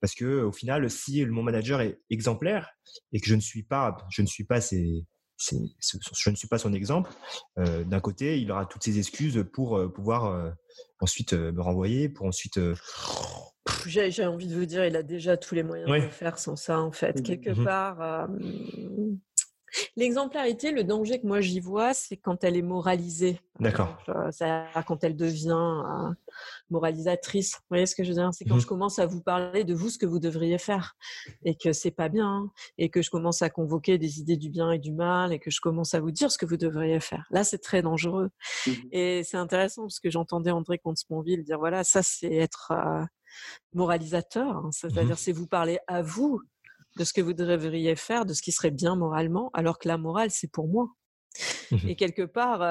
parce 0.00 0.14
que 0.14 0.42
au 0.42 0.52
final, 0.52 0.88
si 0.90 1.24
mon 1.26 1.42
manager 1.42 1.80
est 1.80 1.98
exemplaire 2.10 2.70
et 3.12 3.20
que 3.20 3.26
je 3.26 3.34
ne 3.34 3.40
suis 3.40 3.62
pas, 3.62 3.96
je 4.10 4.22
ne 4.22 4.26
suis 4.26 4.44
pas 4.44 4.60
je 5.38 6.30
ne 6.30 6.36
suis 6.36 6.48
pas 6.48 6.58
son 6.58 6.72
exemple. 6.72 7.10
Euh, 7.58 7.84
d'un 7.84 8.00
côté, 8.00 8.40
il 8.40 8.50
aura 8.50 8.66
toutes 8.66 8.84
ses 8.84 8.98
excuses 8.98 9.44
pour 9.52 9.76
euh, 9.76 9.88
pouvoir 9.88 10.54
ensuite 11.00 11.32
me 11.32 11.60
renvoyer, 11.60 12.08
pour 12.08 12.26
ensuite 12.26 12.58
j'ai 13.86 14.26
envie 14.26 14.46
de 14.46 14.54
vous 14.54 14.66
dire, 14.66 14.84
il 14.84 14.96
a 14.96 15.02
déjà 15.02 15.36
tous 15.36 15.54
les 15.54 15.62
moyens 15.62 15.88
de 15.90 15.94
le 15.96 16.08
faire 16.08 16.38
sans 16.38 16.56
ça, 16.56 16.80
en 16.80 16.92
fait. 16.92 17.20
Mmh 17.20 17.22
Quelque 17.22 17.50
mmh 17.50 17.64
part, 17.64 18.28
l'exemplarité, 19.96 20.70
le 20.70 20.84
danger 20.84 21.20
que 21.20 21.26
moi 21.26 21.40
j'y 21.40 21.60
vois, 21.60 21.94
c'est 21.94 22.16
quand 22.16 22.44
elle 22.44 22.56
est 22.56 22.62
moralisée. 22.62 23.40
D'accord. 23.58 23.96
Quand 24.86 25.02
elle 25.02 25.16
devient 25.16 26.14
moralisatrice. 26.70 27.54
Vous 27.54 27.64
voyez 27.70 27.86
ce 27.86 27.94
que 27.94 28.04
je 28.04 28.10
veux 28.10 28.16
dire? 28.16 28.28
C'est 28.32 28.44
quand 28.44 28.56
mmh 28.56 28.60
je 28.60 28.66
commence 28.66 28.98
à 28.98 29.06
vous 29.06 29.22
parler 29.22 29.64
de 29.64 29.74
vous, 29.74 29.88
ce 29.88 29.98
que 29.98 30.06
vous 30.06 30.18
devriez 30.18 30.58
faire, 30.58 30.96
et 31.44 31.54
que 31.54 31.72
c'est 31.72 31.90
pas 31.90 32.08
bien, 32.08 32.50
et 32.78 32.90
que 32.90 33.02
je 33.02 33.10
commence 33.10 33.42
à 33.42 33.50
convoquer 33.50 33.98
des 33.98 34.20
idées 34.20 34.36
du 34.36 34.50
bien 34.50 34.72
et 34.72 34.78
du 34.78 34.92
mal, 34.92 35.32
et 35.32 35.38
que 35.38 35.50
je 35.50 35.60
commence 35.60 35.94
à 35.94 36.00
vous 36.00 36.10
dire 36.10 36.30
ce 36.30 36.38
que 36.38 36.46
vous 36.46 36.56
devriez 36.56 37.00
faire. 37.00 37.26
Là, 37.30 37.44
c'est 37.44 37.58
très 37.58 37.82
dangereux. 37.82 38.30
Et 38.92 39.22
c'est 39.24 39.36
intéressant 39.36 39.82
parce 39.82 40.00
que 40.00 40.10
j'entendais 40.10 40.50
André 40.50 40.78
Comte-Sponville 40.78 41.44
dire 41.44 41.58
voilà, 41.58 41.84
ça 41.84 42.02
c'est 42.02 42.34
être 42.34 42.72
moralisateur, 43.74 44.56
hein. 44.56 44.70
c'est-à-dire 44.72 45.14
mmh 45.14 45.18
c'est 45.18 45.32
vous 45.32 45.46
parler 45.46 45.78
à 45.86 46.02
vous 46.02 46.40
de 46.96 47.04
ce 47.04 47.12
que 47.12 47.20
vous 47.20 47.34
devriez 47.34 47.94
faire, 47.96 48.24
de 48.24 48.34
ce 48.34 48.42
qui 48.42 48.52
serait 48.52 48.70
bien 48.70 48.96
moralement, 48.96 49.50
alors 49.54 49.78
que 49.78 49.88
la 49.88 49.98
morale, 49.98 50.30
c'est 50.30 50.50
pour 50.50 50.68
moi. 50.68 50.88
Mmh 51.70 51.88
et 51.88 51.96
quelque 51.96 52.22
part, 52.22 52.62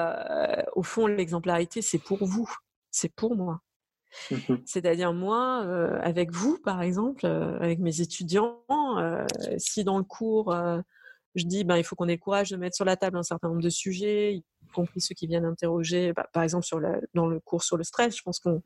au 0.74 0.82
fond, 0.82 1.06
l'exemplarité, 1.06 1.82
c'est 1.82 1.98
pour 1.98 2.24
vous, 2.26 2.50
c'est 2.90 3.14
pour 3.14 3.36
moi. 3.36 3.60
Mmh 4.30 4.56
C'est-à-dire 4.64 5.12
moi, 5.12 5.60
avec 6.02 6.32
vous, 6.32 6.58
par 6.58 6.82
exemple, 6.82 7.26
avec 7.26 7.78
mes 7.78 8.00
étudiants, 8.00 8.64
si 9.58 9.84
dans 9.84 9.98
le 9.98 10.04
cours, 10.04 10.54
je 11.36 11.44
dis, 11.44 11.64
ben, 11.64 11.76
il 11.76 11.84
faut 11.84 11.94
qu'on 11.94 12.08
ait 12.08 12.14
le 12.14 12.20
courage 12.20 12.50
de 12.50 12.56
mettre 12.56 12.74
sur 12.74 12.84
la 12.84 12.96
table 12.96 13.18
un 13.18 13.22
certain 13.22 13.48
nombre 13.48 13.62
de 13.62 13.70
sujets, 13.70 14.34
y 14.34 14.44
compris 14.72 15.00
ceux 15.00 15.14
qui 15.14 15.26
viennent 15.26 15.44
interroger, 15.44 16.12
bah, 16.12 16.28
par 16.32 16.42
exemple 16.42 16.64
sur 16.64 16.80
dans 17.14 17.26
le 17.26 17.40
cours 17.40 17.62
sur 17.62 17.76
le 17.76 17.84
stress, 17.84 18.16
je 18.16 18.22
pense 18.22 18.40
qu'on, 18.40 18.62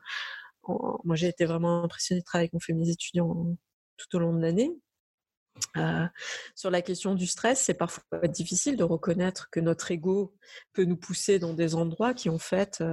moi 1.03 1.15
j'ai 1.15 1.27
été 1.27 1.45
vraiment 1.45 1.83
impressionnée 1.83 2.21
du 2.21 2.25
travail 2.25 2.49
qu'ont 2.49 2.59
fait 2.59 2.73
mes 2.73 2.89
étudiants 2.89 3.55
tout 3.97 4.15
au 4.15 4.19
long 4.19 4.33
de 4.33 4.41
l'année. 4.41 4.71
Sur 6.55 6.71
la 6.71 6.81
question 6.81 7.15
du 7.15 7.27
stress, 7.27 7.61
c'est 7.61 7.73
parfois 7.73 8.27
difficile 8.27 8.77
de 8.77 8.83
reconnaître 8.83 9.49
que 9.49 9.59
notre 9.59 9.91
ego 9.91 10.33
peut 10.73 10.85
nous 10.85 10.97
pousser 10.97 11.39
dans 11.39 11.53
des 11.53 11.75
endroits 11.75 12.13
qui 12.13 12.29
en 12.29 12.39
fait 12.39 12.83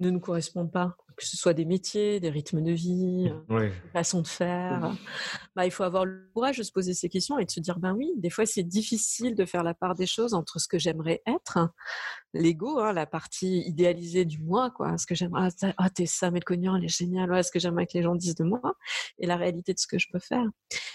ne 0.00 0.10
nous 0.10 0.20
correspondent 0.20 0.72
pas 0.72 0.96
que 1.16 1.26
ce 1.26 1.36
soit 1.36 1.54
des 1.54 1.64
métiers, 1.64 2.20
des 2.20 2.30
rythmes 2.30 2.62
de 2.62 2.72
vie, 2.72 3.30
mmh, 3.30 3.54
euh, 3.54 3.68
des 3.68 3.90
façons 3.92 4.22
de 4.22 4.26
faire. 4.26 4.96
Bah, 5.54 5.66
il 5.66 5.70
faut 5.70 5.82
avoir 5.82 6.04
le 6.04 6.30
courage 6.34 6.58
de 6.58 6.62
se 6.62 6.72
poser 6.72 6.94
ces 6.94 7.08
questions 7.08 7.38
et 7.38 7.44
de 7.44 7.50
se 7.50 7.60
dire, 7.60 7.78
ben 7.78 7.94
oui, 7.94 8.12
des 8.16 8.30
fois 8.30 8.46
c'est 8.46 8.62
difficile 8.62 9.34
de 9.34 9.44
faire 9.44 9.62
la 9.62 9.74
part 9.74 9.94
des 9.94 10.06
choses 10.06 10.34
entre 10.34 10.58
ce 10.58 10.68
que 10.68 10.78
j'aimerais 10.78 11.22
être, 11.26 11.58
l'ego, 12.34 12.78
hein, 12.78 12.92
la 12.92 13.06
partie 13.06 13.60
idéalisée 13.66 14.24
du 14.24 14.38
moi, 14.38 14.70
quoi, 14.70 14.96
ce 14.98 15.06
que 15.06 15.14
j'aimerais, 15.14 15.48
ah, 15.62 15.72
ah 15.76 15.90
t'es 15.90 16.06
ça, 16.06 16.30
Melconian, 16.30 16.76
elle 16.76 16.84
est 16.84 16.96
géniale, 16.96 17.30
ouais, 17.30 17.42
ce 17.42 17.50
que 17.50 17.58
j'aimerais 17.58 17.86
que 17.86 17.92
les 17.94 18.02
gens 18.02 18.14
disent 18.14 18.34
de 18.34 18.44
moi, 18.44 18.60
et 19.18 19.26
la 19.26 19.36
réalité 19.36 19.74
de 19.74 19.78
ce 19.78 19.86
que 19.86 19.98
je 19.98 20.08
peux 20.10 20.18
faire. 20.18 20.46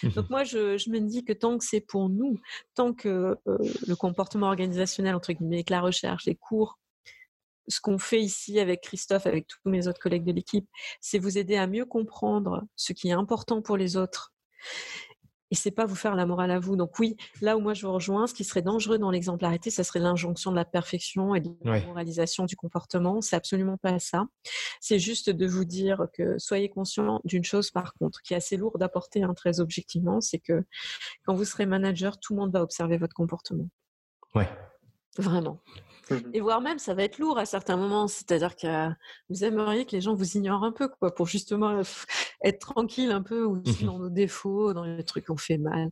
Mmh. 0.04 0.10
Donc 0.10 0.30
moi, 0.30 0.44
je, 0.44 0.78
je, 0.78 0.90
me 0.90 1.00
dis 1.00 1.24
que 1.24 1.34
tant 1.34 1.58
que 1.58 1.66
c'est 1.66 1.82
pour 1.82 2.10
nous, 2.10 2.40
tant 2.76 2.94
que 2.94 3.38
euh, 3.48 3.58
le 3.88 3.96
comportement 3.96 4.48
organisationnel, 4.48 5.16
entre 5.16 5.34
guillemets, 5.34 5.64
que 5.64 5.74
la 5.74 5.82
recherche, 5.82 6.26
les 6.26 6.36
cours, 6.36 6.80
ce 7.68 7.82
qu'on 7.82 7.98
fait 7.98 8.22
ici 8.22 8.60
avec 8.60 8.82
Christophe, 8.82 9.26
avec 9.26 9.48
tous 9.48 9.70
mes 9.70 9.88
autres 9.88 10.00
collègues 10.00 10.24
de 10.24 10.32
l'équipe, 10.32 10.68
c'est 11.02 11.20
vous 11.20 11.38
aider 11.38 11.58
à 11.58 11.68
mieux 11.68 11.86
comprendre 11.86 12.64
ce 12.76 12.94
qui 12.94 13.10
est 13.10 13.14
important 13.14 13.62
pour 13.62 13.78
les 13.78 13.98
autres. 13.98 14.34
Et 15.50 15.56
c'est 15.56 15.72
pas 15.72 15.86
vous 15.86 15.96
faire 15.96 16.16
la 16.16 16.26
morale 16.26 16.52
à 16.52 16.60
vous. 16.60 16.76
Donc 16.76 17.00
oui, 17.00 17.16
là 17.42 17.56
où 17.56 17.62
moi 17.62 17.74
je 17.74 17.86
vous 17.86 17.94
rejoins, 17.94 18.28
ce 18.28 18.34
qui 18.34 18.44
serait 18.44 18.62
dangereux 18.62 18.98
dans 18.98 19.12
l'exemplarité, 19.12 19.70
ça 19.70 19.84
serait 19.86 20.00
l'injonction 20.00 20.52
de 20.52 20.58
la 20.58 20.66
perfection 20.66 21.36
et 21.36 21.40
de 21.40 21.50
la 21.64 21.80
moralisation 21.86 22.46
du 22.46 22.58
comportement. 22.58 23.22
C'est 23.22 23.38
absolument 23.38 23.78
pas 23.78 23.98
ça. 24.00 24.26
C'est 24.82 25.00
juste 25.00 25.30
de 25.30 25.48
vous 25.48 25.64
dire 25.64 26.08
que 26.14 26.38
soyez 26.38 26.70
conscient 26.70 27.22
d'une 27.24 27.46
chose 27.46 27.72
par 27.72 27.94
contre, 27.94 28.22
qui 28.24 28.34
est 28.34 28.38
assez 28.38 28.58
lourde 28.58 28.84
à 28.84 28.90
porter 28.90 29.24
hein, 29.24 29.34
très 29.34 29.62
objectivement, 29.62 30.20
c'est 30.20 30.40
que 30.40 30.66
quand 31.26 31.34
vous 31.34 31.46
serez 31.46 31.66
manager, 31.66 32.20
tout 32.20 32.34
le 32.34 32.42
monde 32.42 32.52
va 32.52 32.62
observer 32.62 32.98
votre 32.98 33.14
comportement. 33.14 33.70
Ouais. 34.36 34.50
Vraiment. 35.18 35.62
Mmh 36.10 36.16
et 36.34 36.40
voire 36.40 36.62
même, 36.62 36.80
ça 36.80 36.94
va 36.94 37.04
être 37.04 37.18
lourd 37.18 37.38
à 37.38 37.46
certains 37.46 37.76
moments. 37.76 38.08
C'est-à-dire 38.08 38.56
que 38.56 38.88
vous 39.30 39.44
aimeriez 39.44 39.86
que 39.86 39.92
les 39.92 40.00
gens 40.00 40.14
vous 40.14 40.38
ignorent 40.38 40.64
un 40.64 40.72
peu, 40.72 40.88
quoi, 40.88 41.14
pour 41.14 41.28
justement 41.28 41.82
être 42.44 42.60
tranquille 42.60 43.12
un 43.12 43.22
peu 43.22 43.44
aussi 43.44 43.84
mmh 43.84 43.88
dans 43.88 44.00
nos 44.00 44.10
défauts, 44.10 44.74
dans 44.74 44.86
les 44.86 45.04
trucs 45.04 45.26
qu'on 45.26 45.36
fait 45.36 45.58
mal. 45.58 45.90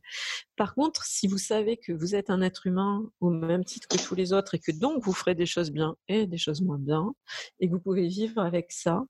Par 0.56 0.74
contre, 0.74 1.04
si 1.04 1.26
vous 1.26 1.36
savez 1.36 1.76
que 1.76 1.92
vous 1.92 2.14
êtes 2.14 2.30
un 2.30 2.40
être 2.40 2.66
humain 2.66 3.02
au 3.20 3.28
même 3.28 3.64
titre 3.64 3.88
que 3.88 4.02
tous 4.02 4.14
les 4.14 4.32
autres 4.32 4.54
et 4.54 4.58
que 4.58 4.72
donc 4.72 5.04
vous 5.04 5.12
ferez 5.12 5.34
des 5.34 5.44
choses 5.46 5.70
bien 5.70 5.96
et 6.08 6.26
des 6.26 6.38
choses 6.38 6.62
moins 6.62 6.78
bien, 6.78 7.12
et 7.60 7.68
que 7.68 7.72
vous 7.74 7.80
pouvez 7.80 8.08
vivre 8.08 8.40
avec 8.40 8.72
ça, 8.72 9.04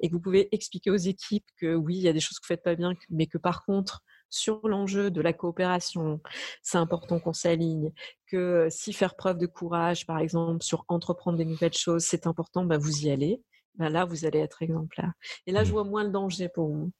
et 0.00 0.08
que 0.10 0.14
vous 0.14 0.20
pouvez 0.20 0.54
expliquer 0.54 0.90
aux 0.90 0.96
équipes 0.96 1.46
que 1.56 1.74
oui, 1.74 1.96
il 1.96 2.02
y 2.02 2.08
a 2.08 2.12
des 2.12 2.20
choses 2.20 2.38
que 2.38 2.44
vous 2.44 2.54
faites 2.54 2.64
pas 2.64 2.74
bien, 2.74 2.92
mais 3.08 3.26
que 3.26 3.38
par 3.38 3.64
contre, 3.64 4.02
sur 4.30 4.66
l'enjeu 4.66 5.10
de 5.10 5.20
la 5.20 5.32
coopération, 5.32 6.20
c'est 6.62 6.78
important 6.78 7.20
qu'on 7.20 7.32
s'aligne, 7.32 7.92
que 8.26 8.68
si 8.70 8.92
faire 8.92 9.16
preuve 9.16 9.38
de 9.38 9.46
courage, 9.46 10.06
par 10.06 10.18
exemple, 10.18 10.62
sur 10.62 10.84
entreprendre 10.88 11.36
des 11.36 11.44
nouvelles 11.44 11.74
choses, 11.74 12.04
c'est 12.04 12.26
important, 12.26 12.64
bah, 12.64 12.78
vous 12.78 13.06
y 13.06 13.10
allez. 13.10 13.42
Bah, 13.74 13.88
là, 13.88 14.04
vous 14.04 14.24
allez 14.24 14.38
être 14.38 14.62
exemplaire. 14.62 15.12
Et 15.46 15.52
là, 15.52 15.64
je 15.64 15.70
mmh. 15.70 15.72
vois 15.72 15.84
moins 15.84 16.04
le 16.04 16.10
danger 16.10 16.48
pour 16.48 16.68
vous. 16.68 16.90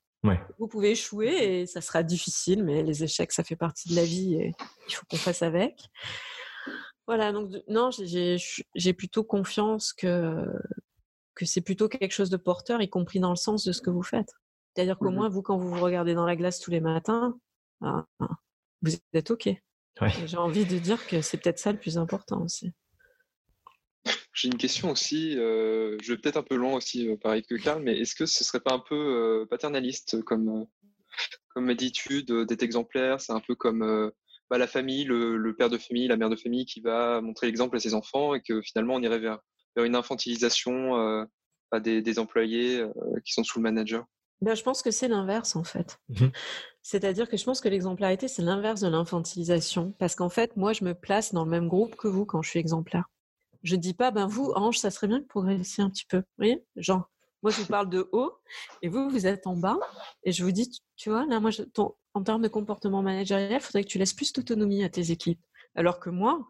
Vous 0.59 0.69
pouvez 0.69 0.91
échouer 0.91 1.61
et 1.61 1.67
ça 1.67 1.81
sera 1.81 2.03
difficile, 2.03 2.63
mais 2.63 2.83
les 2.83 3.03
échecs, 3.03 3.33
ça 3.33 3.43
fait 3.43 3.57
partie 3.57 3.89
de 3.89 3.97
la 3.97 4.05
vie 4.05 4.35
et 4.35 4.53
il 4.89 4.95
faut 4.95 5.07
qu'on 5.09 5.17
fasse 5.17 5.43
avec. 5.43 5.89
Voilà, 7.07 7.33
donc 7.33 7.51
non, 7.69 7.91
j'ai 7.91 8.93
plutôt 8.93 9.25
confiance 9.25 9.93
que, 9.93 10.45
que 11.35 11.47
c'est 11.47 11.63
plutôt 11.63 11.89
quelque 11.89 12.13
chose 12.13 12.31
de 12.31 12.37
porteur, 12.37 12.83
y 12.83 12.91
compris 12.91 13.19
dans 13.19 13.31
le 13.31 13.37
sens 13.37 13.65
de 13.65 13.73
ce 13.73 13.81
que 13.81 13.91
vous 13.91 14.03
faites. 14.03 14.33
C'est-à-dire 14.75 14.99
qu'au 14.99 15.11
mmh 15.11 15.15
moins, 15.15 15.29
vous, 15.29 15.43
quand 15.43 15.57
vous 15.57 15.69
vous 15.69 15.81
regardez 15.81 16.15
dans 16.15 16.27
la 16.27 16.37
glace 16.37 16.61
tous 16.61 16.71
les 16.71 16.81
matins, 16.81 17.37
ben, 17.81 18.07
vous 18.83 18.93
êtes 19.13 19.31
OK. 19.31 19.49
J'ai 20.27 20.37
envie 20.37 20.65
de 20.65 20.79
dire 20.79 21.07
que 21.07 21.21
c'est 21.21 21.39
peut-être 21.39 21.59
ça 21.59 21.73
le 21.73 21.79
plus 21.79 21.99
important 21.99 22.43
aussi. 22.43 22.73
J'ai 24.33 24.49
une 24.49 24.57
question 24.57 24.91
aussi, 24.91 25.37
euh, 25.37 25.99
je 26.01 26.13
vais 26.13 26.19
peut-être 26.19 26.37
un 26.37 26.43
peu 26.43 26.55
loin 26.55 26.75
aussi, 26.75 27.09
euh, 27.09 27.17
pareil 27.17 27.43
que 27.43 27.57
Karl, 27.57 27.83
mais 27.83 27.99
est-ce 27.99 28.15
que 28.15 28.27
ce 28.27 28.45
serait 28.45 28.61
pas 28.61 28.73
un 28.73 28.79
peu 28.79 28.95
euh, 28.95 29.47
paternaliste 29.47 30.23
comme, 30.23 30.67
comme 31.49 31.69
attitude 31.69 32.33
d'être 32.33 32.63
exemplaire? 32.63 33.21
C'est 33.21 33.33
un 33.33 33.41
peu 33.41 33.55
comme 33.55 34.13
bah, 34.49 34.57
la 34.57 34.67
famille, 34.67 35.05
le, 35.05 35.55
père 35.59 35.69
de 35.69 35.79
famille, 35.79 36.09
la 36.09 36.17
mère 36.17 36.31
de 36.31 36.37
famille 36.37 36.65
qui 36.65 36.81
va 36.81 37.21
montrer 37.21 37.49
l'exemple 37.49 37.77
à 37.77 37.81
ses 37.81 37.93
enfants 37.93 38.35
et 38.35 38.41
que 38.41 38.63
finalement 38.63 38.95
on 38.95 39.03
irait 39.03 39.19
vers, 39.19 39.41
vers 39.77 39.85
une 39.85 39.97
infantilisation 39.97 41.27
des, 41.83 42.01
des, 42.01 42.19
employés 42.19 42.85
qui 43.25 43.33
sont 43.33 43.45
sous 43.45 43.59
le 43.59 43.65
manager? 43.65 44.07
Ben, 44.41 44.55
je 44.55 44.63
pense 44.63 44.83
que 44.83 44.91
c'est 44.91 45.09
l'inverse 45.09 45.57
en 45.57 45.65
fait. 45.65 45.99
Mmh 46.09 46.29
C'est-à-dire 46.83 47.29
que 47.29 47.37
je 47.37 47.45
pense 47.45 47.61
que 47.61 47.69
l'exemplarité, 47.69 48.27
c'est 48.27 48.43
l'inverse 48.43 48.81
de 48.81 48.89
l'infantilisation. 48.89 49.93
Parce 49.99 50.15
qu'en 50.15 50.31
fait, 50.31 50.57
moi, 50.57 50.73
je 50.73 50.85
me 50.85 50.95
place 50.95 51.35
dans 51.35 51.45
le 51.45 51.51
même 51.51 51.69
groupe 51.69 51.95
que 51.97 52.09
vous 52.09 52.25
quand 52.25 52.41
je 52.43 52.49
suis 52.51 52.59
exemplaire. 52.59 53.05
Je 53.63 53.77
dis 53.77 53.93
pas, 53.93 54.11
ben 54.11 54.27
vous, 54.27 54.53
Ange, 54.57 54.79
ça 54.79 54.91
serait 54.91 55.07
bien 55.07 55.19
de 55.19 55.27
progresser 55.27 55.83
un 55.83 55.91
petit 55.91 56.07
peu. 56.07 56.19
Vous 56.19 56.25
voyez? 56.39 56.65
Genre, 56.77 57.11
moi, 57.43 57.53
je 57.53 57.61
vous 57.61 57.67
parle 57.67 57.91
de 57.91 58.09
haut 58.13 58.33
et 58.83 58.89
vous, 58.89 59.11
vous 59.11 59.27
êtes 59.27 59.47
en 59.47 59.57
bas. 59.57 59.79
Et 60.25 60.33
je 60.33 60.43
vous 60.43 60.53
dis, 60.53 60.81
tu 60.97 61.11
vois, 61.11 61.27
là, 61.27 61.39
moi, 61.41 61.51
en 62.15 62.23
termes 62.23 62.43
de 62.43 62.49
comportement 62.49 63.03
managérial, 63.03 63.53
il 63.53 63.61
faudrait 63.61 63.85
que 63.85 63.89
tu 63.89 63.99
laisses 63.99 64.15
plus 64.15 64.33
d'autonomie 64.33 64.83
à 64.83 64.89
tes 64.89 65.11
équipes. 65.11 65.41
Alors 65.75 66.01
que 66.01 66.11
moi, 66.11 66.49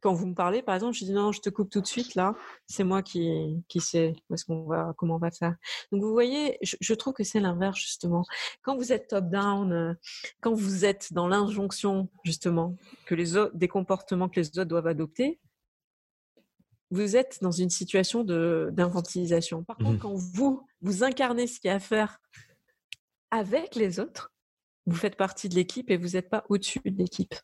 quand 0.00 0.12
vous 0.12 0.26
me 0.26 0.34
parlez, 0.34 0.62
par 0.62 0.74
exemple, 0.74 0.94
je 0.94 1.04
dis 1.04 1.12
non, 1.12 1.32
je 1.32 1.40
te 1.40 1.50
coupe 1.50 1.70
tout 1.70 1.80
de 1.80 1.86
suite 1.86 2.14
là. 2.14 2.34
C'est 2.66 2.84
moi 2.84 3.02
qui, 3.02 3.62
qui 3.68 3.80
sais 3.80 4.14
où 4.28 4.34
est-ce 4.34 4.44
qu'on 4.44 4.64
va, 4.64 4.94
comment 4.96 5.16
on 5.16 5.18
va 5.18 5.30
faire. 5.30 5.56
Donc 5.90 6.02
vous 6.02 6.12
voyez, 6.12 6.58
je, 6.62 6.94
trouve 6.94 7.14
que 7.14 7.24
c'est 7.24 7.40
l'inverse 7.40 7.78
justement. 7.78 8.24
Quand 8.62 8.76
vous 8.76 8.92
êtes 8.92 9.08
top-down, 9.08 9.72
euh, 9.72 9.94
quand 10.40 10.54
vous 10.54 10.84
êtes 10.84 11.12
dans 11.12 11.28
l'injonction 11.28 12.08
justement 12.24 12.76
que 13.06 13.14
les 13.14 13.36
autres, 13.36 13.56
des 13.56 13.68
comportements 13.68 14.28
que 14.28 14.40
les 14.40 14.48
autres 14.58 14.64
doivent 14.64 14.86
adopter, 14.86 15.40
vous 16.90 17.16
êtes 17.16 17.38
dans 17.42 17.52
une 17.52 17.70
situation 17.70 18.24
de 18.24 18.70
d'infantilisation. 18.72 19.64
Par 19.64 19.76
contre, 19.76 19.90
mmh 19.92 19.98
quand 19.98 20.14
vous 20.14 20.66
vous 20.80 21.02
incarnez 21.04 21.46
ce 21.46 21.60
qu'il 21.60 21.68
y 21.68 21.72
a 21.72 21.76
à 21.76 21.80
faire 21.80 22.20
avec 23.30 23.74
les 23.74 24.00
autres, 24.00 24.32
vous 24.86 24.96
faites 24.96 25.16
partie 25.16 25.48
de 25.48 25.54
l'équipe 25.54 25.90
et 25.90 25.96
vous 25.96 26.10
n'êtes 26.10 26.30
pas 26.30 26.44
au-dessus 26.48 26.80
de 26.84 26.96
l'équipe. 26.96 27.34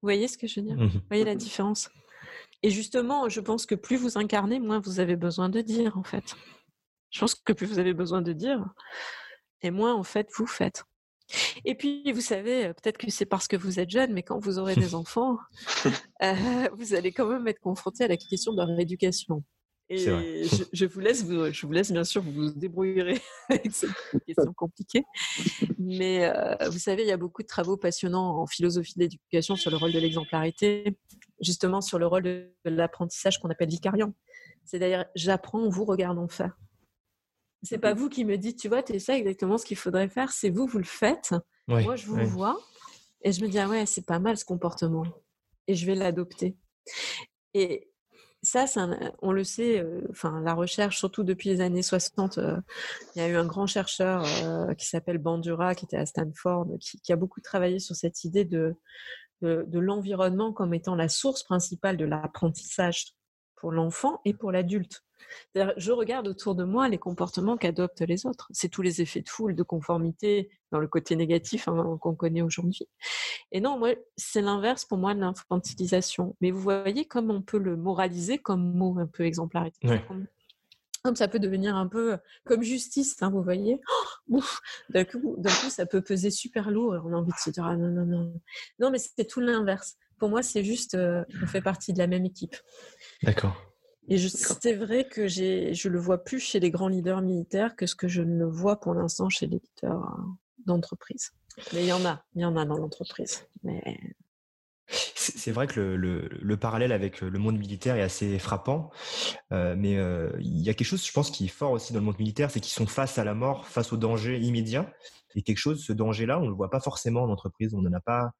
Vous 0.00 0.06
voyez 0.06 0.28
ce 0.28 0.38
que 0.38 0.46
je 0.46 0.60
veux 0.60 0.66
dire? 0.66 0.76
Mmh 0.76 0.88
Vous 0.88 1.00
voyez 1.08 1.24
la 1.24 1.34
différence? 1.34 1.90
Et 2.62 2.70
justement, 2.70 3.28
je 3.28 3.40
pense 3.40 3.66
que 3.66 3.74
plus 3.74 3.96
vous 3.96 4.18
incarnez, 4.18 4.58
moins 4.60 4.80
vous 4.80 5.00
avez 5.00 5.16
besoin 5.16 5.48
de 5.48 5.60
dire, 5.60 5.96
en 5.96 6.02
fait. 6.02 6.34
Je 7.10 7.20
pense 7.20 7.34
que 7.34 7.52
plus 7.52 7.66
vous 7.66 7.78
avez 7.78 7.94
besoin 7.94 8.22
de 8.22 8.32
dire, 8.32 8.64
et 9.62 9.70
moins, 9.70 9.94
en 9.94 10.02
fait, 10.02 10.28
vous 10.36 10.46
faites. 10.46 10.84
Et 11.64 11.74
puis, 11.74 12.10
vous 12.12 12.20
savez, 12.20 12.72
peut-être 12.74 12.98
que 12.98 13.10
c'est 13.10 13.26
parce 13.26 13.48
que 13.48 13.56
vous 13.56 13.80
êtes 13.80 13.90
jeune, 13.90 14.12
mais 14.12 14.22
quand 14.22 14.38
vous 14.38 14.58
aurez 14.58 14.74
des 14.74 14.94
enfants, 14.94 15.38
euh, 16.22 16.68
vous 16.72 16.94
allez 16.94 17.12
quand 17.12 17.26
même 17.26 17.46
être 17.48 17.60
confronté 17.60 18.04
à 18.04 18.08
la 18.08 18.16
question 18.16 18.52
de 18.52 18.58
leur 18.58 18.78
éducation. 18.78 19.42
Et 19.90 19.98
je, 19.98 20.84
vous 20.84 21.00
laisse, 21.00 21.24
je 21.26 21.66
vous 21.66 21.72
laisse 21.72 21.90
bien 21.90 22.04
sûr 22.04 22.22
vous 22.22 22.50
débrouillerez 22.50 23.18
avec 23.48 23.72
cette 23.72 23.90
question 24.26 24.52
compliquée. 24.52 25.02
Mais 25.78 26.26
euh, 26.26 26.68
vous 26.68 26.78
savez, 26.78 27.02
il 27.02 27.08
y 27.08 27.12
a 27.12 27.16
beaucoup 27.16 27.42
de 27.42 27.46
travaux 27.46 27.78
passionnants 27.78 28.40
en 28.40 28.46
philosophie 28.46 28.92
de 28.96 29.00
l'éducation 29.00 29.56
sur 29.56 29.70
le 29.70 29.78
rôle 29.78 29.92
de 29.92 29.98
l'exemplarité, 29.98 30.98
justement 31.40 31.80
sur 31.80 31.98
le 31.98 32.06
rôle 32.06 32.22
de 32.22 32.52
l'apprentissage 32.64 33.38
qu'on 33.38 33.48
appelle 33.48 33.70
vicariant. 33.70 34.12
C'est 34.64 34.78
d'ailleurs, 34.78 35.06
j'apprends 35.14 35.62
en 35.62 35.70
vous 35.70 35.86
regardant 35.86 36.28
faire. 36.28 36.58
C'est 37.62 37.78
pas 37.78 37.94
vous 37.94 38.08
qui 38.08 38.24
me 38.24 38.36
dites, 38.36 38.58
tu 38.58 38.68
vois, 38.68 38.82
tu 38.82 39.00
ça 39.00 39.16
exactement 39.16 39.58
ce 39.58 39.64
qu'il 39.64 39.76
faudrait 39.76 40.08
faire, 40.08 40.30
c'est 40.30 40.50
vous, 40.50 40.66
vous 40.66 40.78
le 40.78 40.84
faites. 40.84 41.34
Moi, 41.66 41.96
je 41.96 42.06
vous 42.06 42.26
vois 42.26 42.58
et 43.22 43.32
je 43.32 43.42
me 43.42 43.48
dis, 43.48 43.58
ah 43.58 43.68
ouais, 43.68 43.86
c'est 43.86 44.06
pas 44.06 44.18
mal 44.18 44.36
ce 44.36 44.44
comportement. 44.44 45.04
Et 45.66 45.74
je 45.74 45.86
vais 45.86 45.94
l'adopter. 45.94 46.56
Et 47.54 47.90
ça, 48.42 48.66
on 49.20 49.32
le 49.32 49.44
sait, 49.44 49.80
euh, 49.80 50.02
enfin 50.10 50.40
la 50.40 50.54
recherche, 50.54 50.98
surtout 50.98 51.24
depuis 51.24 51.48
les 51.48 51.60
années 51.60 51.82
60, 51.82 52.38
euh, 52.38 52.56
il 53.14 53.18
y 53.20 53.24
a 53.24 53.28
eu 53.28 53.36
un 53.36 53.46
grand 53.46 53.66
chercheur 53.66 54.24
euh, 54.44 54.74
qui 54.74 54.86
s'appelle 54.86 55.18
Bandura, 55.18 55.74
qui 55.74 55.84
était 55.84 55.96
à 55.96 56.06
Stanford, 56.06 56.68
qui, 56.80 57.12
a 57.12 57.16
beaucoup 57.16 57.40
travaillé 57.40 57.80
sur 57.80 57.96
cette 57.96 58.24
idée 58.24 58.44
de, 58.44 58.76
de, 59.42 59.78
l'environnement 59.78 60.52
comme 60.52 60.72
étant 60.74 60.94
la 60.94 61.08
source 61.08 61.42
principale 61.42 61.96
de 61.96 62.04
l'apprentissage 62.04 63.14
pour 63.56 63.72
l'enfant 63.72 64.20
et 64.24 64.34
pour 64.34 64.52
l'adulte. 64.52 65.04
Je 65.54 65.92
regarde 65.92 66.28
autour 66.28 66.54
de 66.54 66.64
moi 66.64 66.88
les 66.88 66.98
comportements 66.98 67.56
qu'adoptent 67.56 68.02
les 68.02 68.26
autres. 68.26 68.48
C'est 68.52 68.68
tous 68.68 68.82
les 68.82 69.00
effets 69.00 69.22
de 69.22 69.28
foule, 69.28 69.54
de 69.54 69.62
conformité, 69.62 70.50
dans 70.72 70.80
le 70.80 70.88
côté 70.88 71.16
négatif 71.16 71.68
hein, 71.68 71.98
qu'on 72.00 72.14
connaît 72.14 72.42
aujourd'hui. 72.42 72.88
Et 73.52 73.60
non, 73.60 73.78
moi, 73.78 73.90
c'est 74.16 74.42
l'inverse 74.42 74.84
pour 74.84 74.98
moi 74.98 75.14
de 75.14 75.20
l'infantilisation. 75.20 76.36
Mais 76.40 76.50
vous 76.50 76.60
voyez 76.60 77.06
comme 77.06 77.30
on 77.30 77.42
peut 77.42 77.58
le 77.58 77.76
moraliser 77.76 78.38
comme 78.38 78.74
mot 78.74 78.98
un 78.98 79.06
peu 79.06 79.24
exemplarité. 79.24 79.88
Comme 81.04 81.16
ça 81.16 81.28
peut 81.28 81.38
devenir 81.38 81.76
un 81.76 81.86
peu 81.86 82.18
comme 82.44 82.62
justice, 82.62 83.16
hein, 83.22 83.30
vous 83.30 83.42
voyez. 83.42 83.80
Oh, 84.30 84.42
d'un 84.90 85.04
coup, 85.04 85.36
coup, 85.36 85.70
ça 85.70 85.86
peut 85.86 86.02
peser 86.02 86.30
super 86.30 86.70
lourd 86.70 86.96
et 86.96 86.98
on 86.98 87.12
a 87.12 87.16
envie 87.16 87.32
de 87.32 87.38
se 87.38 87.50
dire 87.50 87.64
ah 87.64 87.76
non, 87.76 87.88
non, 87.88 88.04
non. 88.04 88.40
Non, 88.78 88.90
mais 88.90 88.98
c'est 88.98 89.24
tout 89.24 89.40
l'inverse. 89.40 89.96
Pour 90.18 90.28
moi, 90.28 90.42
c'est 90.42 90.64
juste, 90.64 90.94
euh, 90.94 91.24
on 91.42 91.46
fait 91.46 91.62
partie 91.62 91.92
de 91.92 91.98
la 91.98 92.08
même 92.08 92.26
équipe. 92.26 92.56
D'accord. 93.22 93.56
Et 94.08 94.18
c'est 94.28 94.74
vrai 94.74 95.04
que 95.04 95.28
je 95.28 95.88
le 95.88 95.98
vois 95.98 96.24
plus 96.24 96.40
chez 96.40 96.60
les 96.60 96.70
grands 96.70 96.88
leaders 96.88 97.20
militaires 97.20 97.76
que 97.76 97.86
ce 97.86 97.94
que 97.94 98.08
je 98.08 98.22
ne 98.22 98.44
vois 98.44 98.80
pour 98.80 98.94
l'instant 98.94 99.28
chez 99.28 99.46
les 99.46 99.60
leaders 99.60 100.02
euh, 100.02 100.22
d'entreprise. 100.66 101.32
Mais 101.72 101.82
il 101.82 101.88
y 101.88 101.92
en 101.92 102.04
a, 102.04 102.22
il 102.34 102.42
y 102.42 102.44
en 102.44 102.56
a 102.56 102.64
dans 102.64 102.78
l'entreprise. 102.78 103.46
Mais 103.62 103.82
c'est 104.86 105.52
vrai 105.52 105.66
que 105.66 105.80
le, 105.80 106.56
parallèle 106.56 106.92
avec 106.92 107.20
le 107.20 107.38
monde 107.38 107.58
militaire 107.58 107.96
est 107.96 108.02
assez 108.02 108.38
frappant, 108.38 108.90
euh, 109.52 109.74
mais 109.76 109.94
il 110.40 110.62
y 110.62 110.70
a 110.70 110.74
quelque 110.74 110.86
chose, 110.86 111.06
je 111.06 111.12
pense, 111.12 111.30
qui 111.30 111.44
est 111.44 111.48
fort 111.48 111.72
aussi 111.72 111.92
dans 111.92 111.98
le 111.98 112.06
monde 112.06 112.18
militaire, 112.18 112.50
c'est 112.50 112.60
qu'ils 112.60 112.72
sont 112.72 112.86
face 112.86 113.18
à 113.18 113.24
la 113.24 113.34
mort, 113.34 113.66
face 113.66 113.92
au 113.92 113.98
danger 113.98 114.38
immédiat. 114.38 114.90
Et 115.34 115.42
quelque 115.42 115.58
chose, 115.58 115.84
ce 115.84 115.92
danger-là, 115.92 116.38
on 116.38 116.44
ne 116.44 116.48
le 116.48 116.54
voit 116.54 116.70
pas 116.70 116.80
forcément 116.80 117.22
en 117.22 117.28
entreprise, 117.28 117.74
on 117.74 117.82
n'en 117.82 117.92
a 117.92 118.00
pas, 118.00 118.30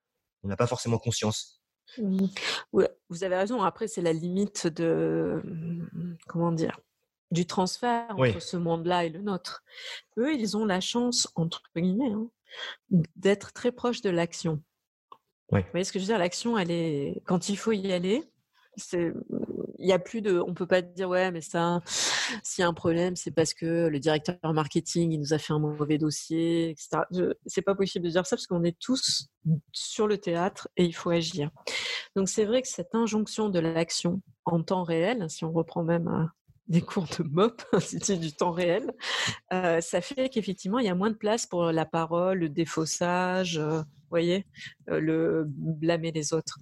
on 0.43 0.49
n'a 0.49 0.57
pas 0.57 0.67
forcément 0.67 0.99
conscience. 0.99 1.58
Mmh. 1.97 2.27
vous 2.73 3.25
avez 3.25 3.37
raison. 3.37 3.63
Après, 3.63 3.89
c'est 3.89 4.03
la 4.03 4.13
limite 4.13 4.67
de 4.67 5.41
mmh, 5.45 6.17
comment 6.27 6.53
dire 6.53 6.79
du 7.31 7.47
transfert 7.47 8.07
entre 8.11 8.41
ce 8.41 8.57
monde-là 8.57 9.05
et 9.05 9.11
le 9.11 9.21
nôtre. 9.21 9.63
Eux, 10.17 10.35
ils 10.35 10.57
ont 10.57 10.65
la 10.65 10.81
chance, 10.81 11.29
entre 11.35 11.63
guillemets, 11.77 12.13
hein, 12.13 12.29
d'être 13.17 13.53
très 13.53 13.73
proches 13.73 14.01
de 14.01 14.11
l'action. 14.11 14.63
Vous 15.51 15.59
voyez 15.71 15.85
ce 15.85 15.93
que 15.93 15.99
je 15.99 16.05
veux 16.05 16.09
dire? 16.09 16.19
L'action, 16.19 16.59
elle 16.59 16.71
est 16.71 17.23
quand 17.27 17.49
il 17.49 17.57
faut 17.57 17.73
y 17.73 17.93
aller. 17.93 18.23
Il 19.81 19.87
y 19.87 19.93
a 19.93 19.99
plus 19.99 20.23
de, 20.23 20.41
on 20.41 20.55
peut 20.55 20.67
pas 20.67 20.83
dire 20.83 21.09
ouais, 21.09 21.31
mais 21.31 21.41
ça, 21.41 21.81
s'il 22.43 22.63
y 22.63 22.65
a 22.65 22.69
un 22.69 22.75
problème, 22.75 23.17
c'est 23.17 23.31
parce 23.31 23.55
que 23.55 23.87
le 23.87 23.99
directeur 24.01 24.37
marketing 24.43 25.13
il 25.13 25.21
nous 25.21 25.33
a 25.33 25.39
fait 25.39 25.53
un 25.53 25.59
mauvais 25.59 25.99
dossier, 25.99 26.71
etc. 26.71 27.03
C'est 27.47 27.63
pas 27.63 27.75
possible 27.75 28.05
de 28.07 28.11
dire 28.11 28.27
ça 28.27 28.37
parce 28.37 28.47
qu'on 28.47 28.65
est 28.65 28.79
tous 28.79 29.29
sur 29.73 30.07
le 30.07 30.19
théâtre 30.19 30.69
et 30.77 30.85
il 30.85 30.93
faut 30.93 31.11
agir. 31.11 31.51
Donc 32.17 32.29
c'est 32.29 32.45
vrai 32.45 32.63
que 32.63 32.69
cette 32.69 32.95
injonction 32.95 33.49
de 33.49 33.59
l'action 33.59 34.21
en 34.45 34.63
temps 34.63 34.83
réel, 34.83 35.29
si 35.29 35.45
on 35.45 35.53
reprend 35.53 35.83
même 35.83 36.09
euh, 36.09 36.25
des 36.69 36.83
cours 36.83 37.07
de 37.19 37.25
MOP, 37.25 37.63
c'était 37.81 38.17
du 38.19 38.33
temps 38.33 38.53
réel, 38.53 38.93
euh, 39.53 39.81
ça 39.81 40.01
fait 40.01 40.29
qu'effectivement, 40.29 40.79
il 40.79 40.87
y 40.87 40.91
a 40.91 40.95
moins 40.95 41.11
de 41.11 41.17
place 41.17 41.47
pour 41.47 41.73
la 41.73 41.87
parole, 41.87 42.39
le 42.39 42.49
défaussage, 42.49 43.59
euh, 43.59 43.83
voyez, 44.11 44.47
le 44.87 45.45
blâmer 45.47 46.13
les 46.13 46.33
autres. 46.33 46.59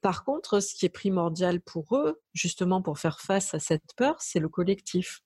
Par 0.00 0.24
contre, 0.24 0.60
ce 0.60 0.74
qui 0.74 0.86
est 0.86 0.90
primordial 0.90 1.60
pour 1.60 1.96
eux, 1.96 2.20
justement 2.32 2.80
pour 2.80 2.98
faire 2.98 3.20
face 3.20 3.52
à 3.54 3.58
cette 3.58 3.94
peur, 3.96 4.16
c'est 4.20 4.40
le 4.40 4.48
collectif. 4.48 5.20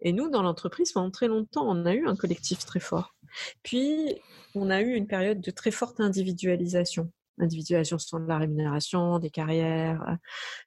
Et 0.00 0.12
nous, 0.12 0.30
dans 0.30 0.42
l'entreprise, 0.42 0.92
pendant 0.92 1.10
très 1.10 1.28
longtemps, 1.28 1.68
on 1.68 1.84
a 1.84 1.94
eu 1.94 2.06
un 2.06 2.16
collectif 2.16 2.64
très 2.64 2.80
fort. 2.80 3.14
Puis, 3.62 4.16
on 4.54 4.70
a 4.70 4.80
eu 4.80 4.94
une 4.94 5.06
période 5.06 5.40
de 5.40 5.50
très 5.50 5.70
forte 5.70 6.00
individualisation. 6.00 7.12
Individualisation 7.38 7.98
sur 7.98 8.18
la 8.18 8.38
rémunération, 8.38 9.18
des 9.18 9.28
carrières, 9.28 10.16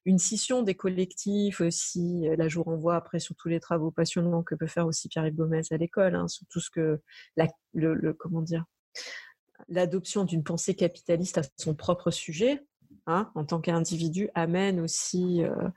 une 0.06 0.20
scission 0.20 0.62
des 0.62 0.76
collectifs 0.76 1.62
aussi. 1.62 2.28
Là, 2.38 2.48
je 2.48 2.58
vous 2.58 2.64
renvoie 2.64 2.96
après 2.96 3.20
sur 3.20 3.36
tous 3.36 3.48
les 3.48 3.60
travaux 3.60 3.90
passionnants 3.90 4.44
que 4.44 4.54
peut 4.54 4.68
faire 4.68 4.86
aussi 4.86 5.10
Pierre-Yves 5.10 5.36
Gomez 5.36 5.64
à 5.72 5.78
l'école, 5.78 6.14
hein, 6.14 6.28
sur 6.28 6.46
tout 6.48 6.60
ce 6.60 6.70
que, 6.70 7.02
le 7.74 8.14
comment 8.14 8.44
dire, 8.44 8.66
l'adoption 9.68 10.26
d'une 10.26 10.44
pensée 10.44 10.76
capitaliste 10.76 11.40
à 11.40 11.42
son 11.58 11.74
propre 11.74 12.12
sujet, 12.12 12.62
Hein, 13.12 13.32
en 13.34 13.44
tant 13.44 13.60
qu'individu 13.60 14.30
amène 14.36 14.80
aussi. 14.80 15.44
Euh, 15.44 15.68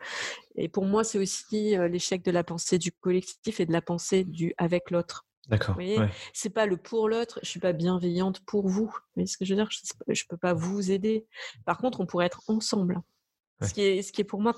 et 0.55 0.68
pour 0.68 0.85
moi, 0.85 1.03
c'est 1.03 1.18
aussi 1.18 1.79
euh, 1.79 1.88
l'échec 1.88 2.23
de 2.23 2.31
la 2.31 2.45
pensée 2.45 2.77
du 2.77 2.92
collectif 2.92 3.59
et 3.59 3.64
de 3.64 3.73
la 3.73 3.81
pensée 3.81 4.23
du 4.23 4.53
avec 4.59 4.90
l'autre. 4.90 5.25
D'accord. 5.49 5.77
Vous 5.77 6.05
c'est 6.35 6.51
pas 6.51 6.66
le 6.66 6.77
pour 6.77 7.09
l'autre. 7.09 7.40
Je 7.42 7.49
suis 7.49 7.59
pas 7.59 7.73
bienveillante 7.73 8.40
pour 8.40 8.68
vous. 8.68 8.85
Vous 8.85 8.99
voyez 9.14 9.27
ce 9.27 9.38
que 9.38 9.47
je 9.47 9.55
veux 9.55 9.57
dire? 9.57 9.71
Je, 9.71 9.81
ne 10.09 10.29
peux 10.29 10.37
pas 10.37 10.53
vous 10.53 10.90
aider. 10.90 11.25
Par 11.64 11.79
contre, 11.79 12.01
on 12.01 12.07
pourrait 12.07 12.27
être 12.27 12.42
ensemble. 12.49 13.01
Ce 13.62 13.73
qui 13.73 13.81
est, 13.81 14.03
ce 14.03 14.12
qui 14.12 14.21
est 14.21 14.25
pour 14.25 14.42
moi 14.42 14.53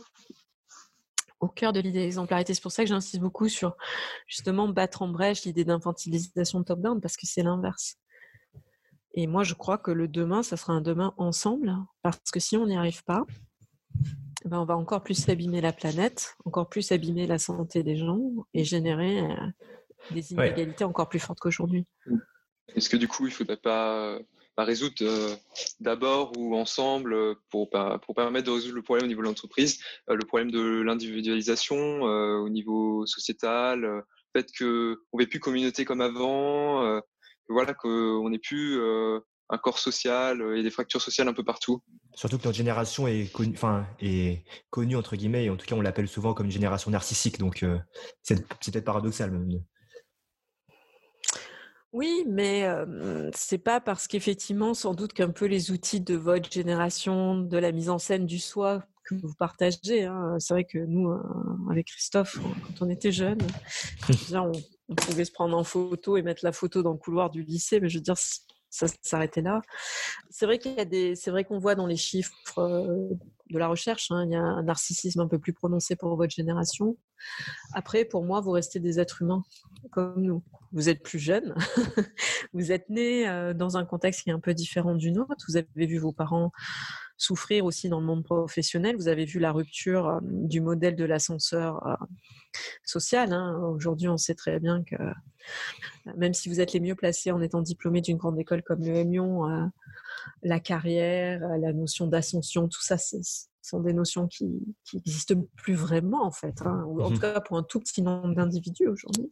au 1.39 1.47
cœur 1.47 1.73
de 1.73 1.79
l'idée 1.79 2.01
d'exemplarité. 2.01 2.55
C'est 2.55 2.63
pour 2.63 2.73
ça 2.73 2.83
que 2.83 2.89
j'insiste 2.89 3.21
beaucoup 3.21 3.49
sur 3.49 3.77
justement 4.27 4.67
battre 4.67 5.03
en 5.03 5.09
brèche 5.09 5.45
l'idée 5.45 5.65
d'infantilisation 5.65 6.65
top-down 6.65 7.01
parce 7.01 7.17
que 7.17 7.27
c'est 7.27 7.45
l'inverse. 7.45 7.99
Et 9.15 9.27
moi, 9.29 9.45
je 9.45 9.55
crois 9.55 9.79
que 9.79 9.93
le 9.93 10.09
demain, 10.09 10.43
ça 10.43 10.57
sera 10.57 10.73
un 10.73 10.81
demain 10.81 11.15
ensemble, 11.17 11.73
parce 12.03 12.31
que 12.33 12.41
si 12.41 12.57
on 12.57 12.67
n'y 12.67 12.77
arrive 12.77 13.05
pas, 13.05 13.25
ben 14.45 14.59
on 14.59 14.65
va 14.65 14.77
encore 14.77 15.03
plus 15.03 15.29
abîmer 15.29 15.61
la 15.61 15.73
planète, 15.73 16.37
encore 16.45 16.69
plus 16.69 16.91
abîmer 16.91 17.27
la 17.27 17.39
santé 17.39 17.83
des 17.85 17.97
gens 17.97 18.21
et 18.53 18.65
générer 18.65 19.21
euh, 19.21 19.37
des 20.11 20.33
inégalités 20.33 20.85
encore 20.85 21.09
plus 21.09 21.21
fortes 21.21 21.39
qu'aujourd'hui. 21.39 21.87
Est-ce 22.75 22.91
que 22.91 22.97
du 22.97 23.07
coup, 23.07 23.27
il 23.27 23.31
ne 23.31 23.35
faudrait 23.35 23.57
pas, 23.57 24.19
résoudre 24.59 24.95
euh, 25.03 25.35
d'abord 25.79 26.33
ou 26.37 26.57
ensemble 26.57 27.37
pour, 27.51 27.71
pour 27.71 28.15
permettre 28.17 28.47
de 28.47 28.53
résoudre 28.53 28.75
le 28.75 28.83
problème 28.83 29.05
au 29.05 29.09
niveau 29.09 29.23
de 29.23 29.29
l'entreprise, 29.29 29.81
euh, 30.11 30.17
le 30.17 30.27
problème 30.27 30.51
de 30.51 30.83
l'individualisation 30.83 32.03
au 32.03 32.49
niveau 32.49 33.07
sociétal, 33.07 33.81
le 33.81 34.03
fait 34.37 34.51
qu'on 34.59 34.97
ne 35.19 35.23
fait 35.23 35.29
plus 35.29 35.41
communauté 35.41 35.85
comme 35.85 36.01
avant, 36.01 37.01
voilà 37.49 37.75
qu'on 37.75 38.29
n'ait 38.29 38.39
plus 38.39 38.79
euh, 38.79 39.21
un 39.51 39.59
corps 39.59 39.79
social 39.79 40.43
et 40.57 40.63
des 40.63 40.71
fractures 40.71 41.03
sociales 41.03 41.29
un 41.29 41.33
peu 41.33 41.45
partout. 41.45 41.83
Surtout 42.15 42.39
que 42.39 42.45
notre 42.45 42.57
génération 42.57 43.07
est 43.07 43.33
connue, 43.33 43.55
enfin, 43.55 43.87
est 44.01 44.45
connue 44.71 44.97
entre 44.97 45.17
guillemets, 45.17 45.45
et 45.45 45.51
en 45.51 45.57
tout 45.57 45.67
cas 45.67 45.75
on 45.75 45.81
l'appelle 45.81 46.09
souvent 46.09 46.35
comme 46.35 46.47
une 46.47 46.53
génération 46.53 46.91
narcissique, 46.91 47.39
donc 47.39 47.63
euh, 47.63 47.79
c'est 48.23 48.47
peut-être 48.47 48.85
paradoxal 48.85 49.31
même. 49.31 49.63
Oui, 51.93 52.25
mais 52.27 52.67
c'est 53.37 53.59
pas 53.59 53.81
parce 53.81 54.09
qu'effectivement, 54.09 54.75
sans 54.75 54.95
doute 54.95 55.13
qu'un 55.13 55.31
peu 55.31 55.45
les 55.45 55.71
outils 55.71 56.01
de 56.01 56.17
votre 56.17 56.51
génération, 56.51 57.37
de 57.37 57.57
la 57.57 57.71
mise 57.71 57.89
en 57.89 58.01
scène 58.01 58.27
du 58.27 58.41
soi 58.41 58.83
que 59.05 59.15
vous 59.15 59.35
partagez. 59.35 60.05
Hein, 60.05 60.37
c'est 60.41 60.55
vrai 60.55 60.65
que 60.65 60.79
nous, 60.79 61.15
avec 61.71 61.87
Christophe, 61.87 62.37
quand 62.41 62.85
on 62.85 62.91
était 62.91 63.13
jeunes, 63.13 63.39
on, 64.35 64.51
on 64.89 64.95
pouvait 64.95 65.25
se 65.25 65.33
prendre 65.33 65.57
en 65.57 65.65
photo 65.65 66.17
et 66.17 66.23
mettre 66.23 66.45
la 66.45 66.53
photo 66.53 66.83
dans 66.83 66.93
le 66.93 66.99
couloir 66.99 67.31
du 67.31 67.43
lycée, 67.43 67.81
mais 67.81 67.89
je 67.89 67.99
veux 67.99 68.03
dire, 68.03 68.17
ça 68.71 68.87
s'arrêtait 69.03 69.43
là. 69.43 69.63
C'est 70.31 70.47
vrai 70.47 70.59
qu'il 70.59 70.75
y 70.75 70.81
a 70.81 70.85
des, 70.85 71.15
c'est 71.15 71.31
vrai 71.31 71.45
qu'on 71.45 71.59
voit 71.59 71.75
dans 71.75 71.87
les 71.87 71.97
chiffres 71.97 72.59
euh, 72.59 73.09
de 73.55 73.59
la 73.59 73.69
recherche, 73.69 74.11
hein, 74.11 74.25
il 74.27 74.33
y 74.33 74.37
a 74.37 74.43
un 74.43 74.65
narcissisme 74.65 75.21
un 75.21 75.29
peu 75.29 75.39
plus 75.39 75.53
prononcé 75.53 75.97
pour 75.97 76.15
votre 76.17 76.35
génération. 76.35 76.99
Après, 77.73 78.05
pour 78.05 78.25
moi, 78.25 78.41
vous 78.41 78.51
restez 78.51 78.81
des 78.81 79.01
êtres 79.01 79.23
humains 79.23 79.43
comme 79.93 80.21
nous. 80.21 80.43
Vous 80.73 80.89
êtes 80.89 81.03
plus 81.03 81.21
jeunes, 81.21 81.55
vous 82.53 82.73
êtes 82.73 82.91
nés 82.91 83.29
euh, 83.29 83.55
dans 83.55 83.77
un 83.77 83.85
contexte 83.85 84.23
qui 84.23 84.31
est 84.31 84.33
un 84.33 84.41
peu 84.41 84.55
différent 84.55 84.95
du 84.95 85.13
nôtre. 85.13 85.45
Vous 85.49 85.57
avez 85.57 85.87
vu 85.87 85.99
vos 85.99 86.13
parents 86.13 86.51
souffrir 87.17 87.65
aussi 87.65 87.89
dans 87.89 88.01
le 88.01 88.07
monde 88.07 88.25
professionnel. 88.25 88.97
Vous 88.97 89.07
avez 89.07 89.25
vu 89.25 89.39
la 89.39 89.53
rupture 89.53 90.09
euh, 90.09 90.19
du 90.23 90.61
modèle 90.61 90.97
de 90.97 91.05
l'ascenseur 91.05 91.87
euh, 91.87 91.95
social. 92.85 93.33
Hein. 93.33 93.57
Aujourd'hui, 93.73 94.09
on 94.09 94.17
sait 94.17 94.35
très 94.35 94.59
bien 94.59 94.83
que 94.83 94.97
même 96.17 96.35
si 96.35 96.49
vous 96.49 96.61
êtes 96.61 96.73
les 96.73 96.81
mieux 96.81 96.97
placés 96.97 97.31
en 97.31 97.41
étant 97.41 97.63
diplômé 97.63 98.01
d'une 98.01 98.17
grande 98.17 98.39
école 98.39 98.63
comme 98.63 98.85
le 98.85 99.03
Lyon, 99.03 99.71
la 100.43 100.61
carrière, 100.61 101.41
la 101.59 101.73
notion 101.73 102.07
d'ascension, 102.07 102.69
tout 102.69 102.83
ça, 102.83 102.99
c'est 102.99 103.21
sont 103.65 103.81
des 103.81 103.95
notions 103.95 104.29
qui 104.29 104.47
n'existent 104.93 105.35
plus 105.57 105.75
vraiment 105.75 106.25
en 106.25 106.31
fait, 106.31 106.61
hein, 106.63 106.85
ou 106.87 107.03
en 107.03 107.09
tout 107.09 107.17
mmh 107.17 107.19
cas 107.21 107.41
pour 107.41 107.57
un 107.57 107.63
tout 107.63 107.81
petit 107.81 108.03
nombre 108.03 108.35
d'individus 108.35 108.89
aujourd'hui. 108.89 109.29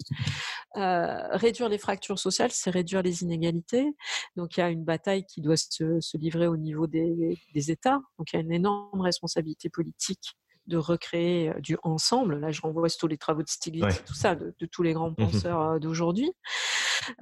Euh, 0.76 1.36
réduire 1.36 1.68
les 1.68 1.78
fractures 1.78 2.18
sociales, 2.18 2.50
c'est 2.50 2.70
réduire 2.70 3.02
les 3.02 3.22
inégalités. 3.22 3.94
Donc 4.36 4.56
il 4.56 4.60
y 4.60 4.62
a 4.62 4.70
une 4.70 4.84
bataille 4.84 5.26
qui 5.26 5.42
doit 5.42 5.56
se, 5.58 6.16
livrer 6.16 6.46
au 6.46 6.56
niveau 6.56 6.86
des, 6.86 7.36
États. 7.54 8.00
Donc 8.18 8.32
il 8.32 8.36
y 8.36 8.38
a 8.38 8.42
une 8.42 8.52
énorme 8.52 9.02
responsabilité 9.02 9.68
politique 9.68 10.38
de 10.72 10.78
recréer 10.78 11.52
du 11.60 11.76
ensemble. 11.82 12.38
Là, 12.40 12.50
je 12.50 12.62
renvoie 12.62 12.88
tous 12.88 13.06
les 13.06 13.18
travaux 13.18 13.42
de 13.42 13.48
Stiglitz, 13.48 14.02
tout 14.04 14.14
ça, 14.14 14.34
de, 14.34 14.54
tous 14.70 14.82
les 14.82 14.94
grands 14.94 15.10
mmh 15.10 15.16
penseurs 15.16 15.60
euh, 15.60 15.78
d'aujourd'hui. 15.78 16.32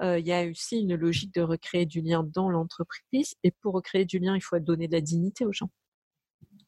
il 0.01 0.25
y 0.25 0.31
a 0.31 0.45
aussi 0.49 0.79
une 0.79 0.95
logique 0.95 1.33
de 1.33 1.41
recréer 1.41 1.85
du 1.85 2.01
lien 2.01 2.23
dans 2.23 2.49
l'entreprise. 2.49 3.35
Et 3.43 3.51
pour 3.51 3.73
recréer 3.73 4.05
du 4.05 4.19
lien, 4.19 4.35
il 4.35 4.41
faut 4.41 4.57
donner 4.59 4.87
de 4.87 4.93
la 4.93 5.01
dignité 5.01 5.45
aux 5.45 5.53
gens 5.53 5.69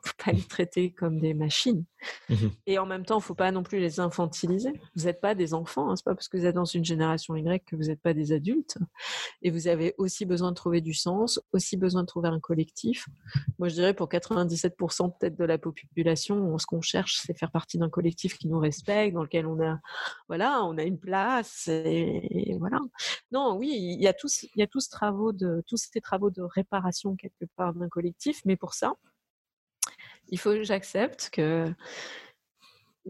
faut 0.03 0.23
pas 0.23 0.31
les 0.31 0.43
traiter 0.43 0.91
comme 0.91 1.19
des 1.19 1.33
machines. 1.33 1.85
Mmh 2.29 2.35
et 2.65 2.77
en 2.79 2.85
même 2.85 3.05
temps, 3.05 3.19
il 3.19 3.23
faut 3.23 3.35
pas 3.35 3.51
non 3.51 3.63
plus 3.63 3.79
les 3.79 3.99
infantiliser. 3.99 4.73
Vous 4.95 5.05
n'êtes 5.05 5.21
pas 5.21 5.35
des 5.35 5.53
enfants, 5.53 5.89
hein, 5.89 5.95
c'est 5.95 6.03
pas 6.03 6.15
parce 6.15 6.27
que 6.27 6.37
vous 6.37 6.45
êtes 6.45 6.55
dans 6.55 6.65
une 6.65 6.83
génération 6.83 7.35
Y 7.35 7.63
que 7.65 7.75
vous 7.75 7.83
n'êtes 7.83 8.01
pas 8.01 8.13
des 8.13 8.31
adultes. 8.31 8.77
Et 9.41 9.51
vous 9.51 9.67
avez 9.67 9.93
aussi 9.97 10.25
besoin 10.25 10.51
de 10.51 10.55
trouver 10.55 10.81
du 10.81 10.93
sens, 10.93 11.41
aussi 11.51 11.77
besoin 11.77 12.01
de 12.01 12.07
trouver 12.07 12.29
un 12.29 12.39
collectif. 12.39 13.07
Moi, 13.59 13.69
je 13.69 13.75
dirais 13.75 13.93
pour 13.93 14.09
97% 14.09 15.17
peut-être 15.17 15.37
de 15.37 15.45
la 15.45 15.57
population, 15.57 16.57
ce 16.57 16.65
qu'on 16.65 16.81
cherche, 16.81 17.19
c'est 17.25 17.37
faire 17.37 17.51
partie 17.51 17.77
d'un 17.77 17.89
collectif 17.89 18.37
qui 18.37 18.47
nous 18.47 18.59
respecte, 18.59 19.13
dans 19.13 19.23
lequel 19.23 19.45
on 19.45 19.61
a, 19.61 19.79
voilà, 20.27 20.63
on 20.63 20.77
a 20.77 20.83
une 20.83 20.99
place. 20.99 21.67
Et, 21.67 22.55
voilà. 22.59 22.79
Non, 23.31 23.55
oui, 23.57 23.71
il 23.73 24.01
y 24.01 24.07
a 24.07 24.13
tous, 24.13 24.43
il 24.43 24.59
y 24.59 24.63
a 24.63 24.67
tous 24.67 24.89
travaux 24.89 25.31
de, 25.31 25.63
tous 25.67 25.77
ces 25.77 26.01
travaux 26.01 26.29
de 26.29 26.41
réparation 26.41 27.15
quelque 27.15 27.45
part 27.55 27.73
d'un 27.73 27.89
collectif, 27.89 28.41
mais 28.45 28.55
pour 28.55 28.73
ça, 28.73 28.93
il 30.29 30.39
faut 30.39 30.51
que 30.51 30.63
j'accepte 30.63 31.29
que, 31.31 31.73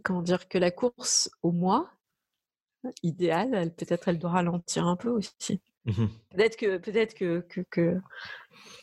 comment 0.03 0.22
dire, 0.22 0.47
que 0.47 0.57
la 0.57 0.72
course 0.72 1.30
au 1.41 1.51
moi, 1.51 1.89
idéale, 3.01 3.74
peut-être 3.76 4.07
elle 4.07 4.20
doit 4.20 4.32
ralentir 4.32 4.86
un 4.86 4.95
peu 4.95 5.09
aussi. 5.09 5.61
Mmh 5.86 6.05
peut-être 6.32 6.55
que, 6.55 6.78
peut-être 6.78 7.14
que, 7.14 7.45
que, 7.70 7.99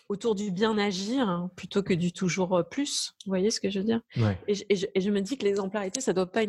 autour 0.09 0.35
du 0.35 0.51
bien 0.51 0.77
agir 0.77 1.29
hein, 1.29 1.51
plutôt 1.57 1.83
que 1.83 1.95
du 1.95 2.13
toujours 2.13 2.63
plus. 2.71 3.15
Vous 3.25 3.31
voyez 3.31 3.51
ce 3.51 3.61
que 3.61 3.71
je 3.71 3.79
veux 3.79 3.85
dire? 3.85 4.01
Et, 4.47 4.55
je, 4.55 5.11
me 5.11 5.21
dis 5.21 5.39
que 5.39 5.45
l'exemplarité, 5.45 6.01
ça 6.01 6.13
ne 6.13 6.17
doit 6.17 6.31
pas 6.31 6.43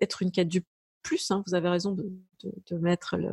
être 0.00 0.22
une 0.22 0.30
quête 0.30 0.48
du 0.48 0.64
plus. 1.02 1.30
Hein. 1.30 1.42
Vous 1.46 1.54
avez 1.54 1.68
raison 1.68 1.92
de, 1.92 2.10
de 2.42 2.78
mettre 2.78 3.16
le, 3.16 3.30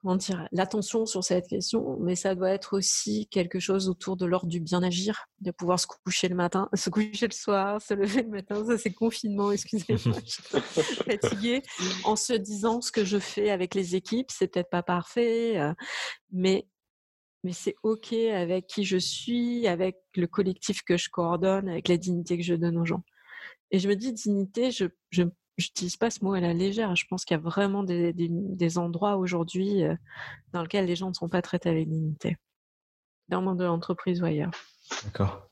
comment 0.00 0.16
dire, 0.16 0.46
l'attention 0.52 1.06
sur 1.06 1.24
cette 1.24 1.48
question, 1.48 1.98
mais 2.00 2.16
ça 2.16 2.34
doit 2.34 2.50
être 2.50 2.76
aussi 2.76 3.28
quelque 3.30 3.60
chose 3.60 3.88
autour 3.88 4.16
de 4.16 4.26
l'ordre 4.26 4.48
du 4.48 4.60
bien 4.60 4.82
agir, 4.82 5.26
de 5.40 5.50
pouvoir 5.50 5.78
se 5.78 5.86
coucher 5.86 6.28
le 6.28 6.34
matin, 6.34 6.68
se 6.74 6.90
coucher 6.90 7.26
le 7.26 7.34
soir, 7.34 7.80
se 7.80 7.94
lever 7.94 8.22
le 8.22 8.30
matin, 8.30 8.64
ça 8.64 8.78
c'est 8.78 8.92
confinement, 8.92 9.52
excusez-moi, 9.52 10.20
fatiguée, 11.06 11.62
en 12.04 12.16
se 12.16 12.32
disant 12.32 12.80
ce 12.80 12.92
que 12.92 13.04
je 13.04 13.18
fais 13.18 13.50
avec 13.50 13.74
les 13.74 13.96
équipes, 13.96 14.30
c'est 14.30 14.48
peut-être 14.48 14.70
pas 14.70 14.82
parfait, 14.82 15.58
euh, 15.58 15.72
mais 16.32 16.66
mais 17.42 17.52
c'est 17.52 17.74
ok 17.82 18.12
avec 18.12 18.66
qui 18.66 18.84
je 18.84 18.98
suis, 18.98 19.66
avec 19.66 19.96
le 20.14 20.26
collectif 20.26 20.82
que 20.82 20.98
je 20.98 21.08
coordonne, 21.08 21.70
avec 21.70 21.88
la 21.88 21.96
dignité 21.96 22.36
que 22.36 22.44
je 22.44 22.54
donne 22.54 22.76
aux 22.76 22.84
gens. 22.84 23.02
Et 23.70 23.78
je 23.78 23.88
me 23.88 23.96
dis 23.96 24.12
dignité, 24.12 24.70
je, 24.70 24.86
je 25.10 25.22
j'utilise 25.60 25.96
pas 25.96 26.10
ce 26.10 26.24
mot 26.24 26.32
à 26.34 26.40
la 26.40 26.52
légère. 26.52 26.94
Je 26.96 27.06
pense 27.08 27.24
qu'il 27.24 27.36
y 27.36 27.40
a 27.40 27.42
vraiment 27.42 27.82
des, 27.84 28.12
des, 28.12 28.78
endroits 28.78 29.16
aujourd'hui 29.16 29.82
euh, 29.82 29.94
dans 30.52 30.62
lesquels 30.62 30.86
les 30.86 30.96
gens 30.96 31.08
ne 31.08 31.14
sont 31.14 31.28
pas 31.28 31.42
traités 31.42 31.68
avec 31.68 31.88
dignité, 31.88 32.36
dans 33.28 33.40
le 33.40 33.46
monde 33.46 33.58
de 33.58 33.64
l'entreprise 33.64 34.20
ou 34.22 34.24
ailleurs. 34.24 34.50
D'accord. 35.04 35.48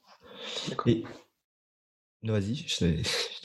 Et... 0.86 1.04
Non, 2.22 2.32
vas-y. 2.32 2.66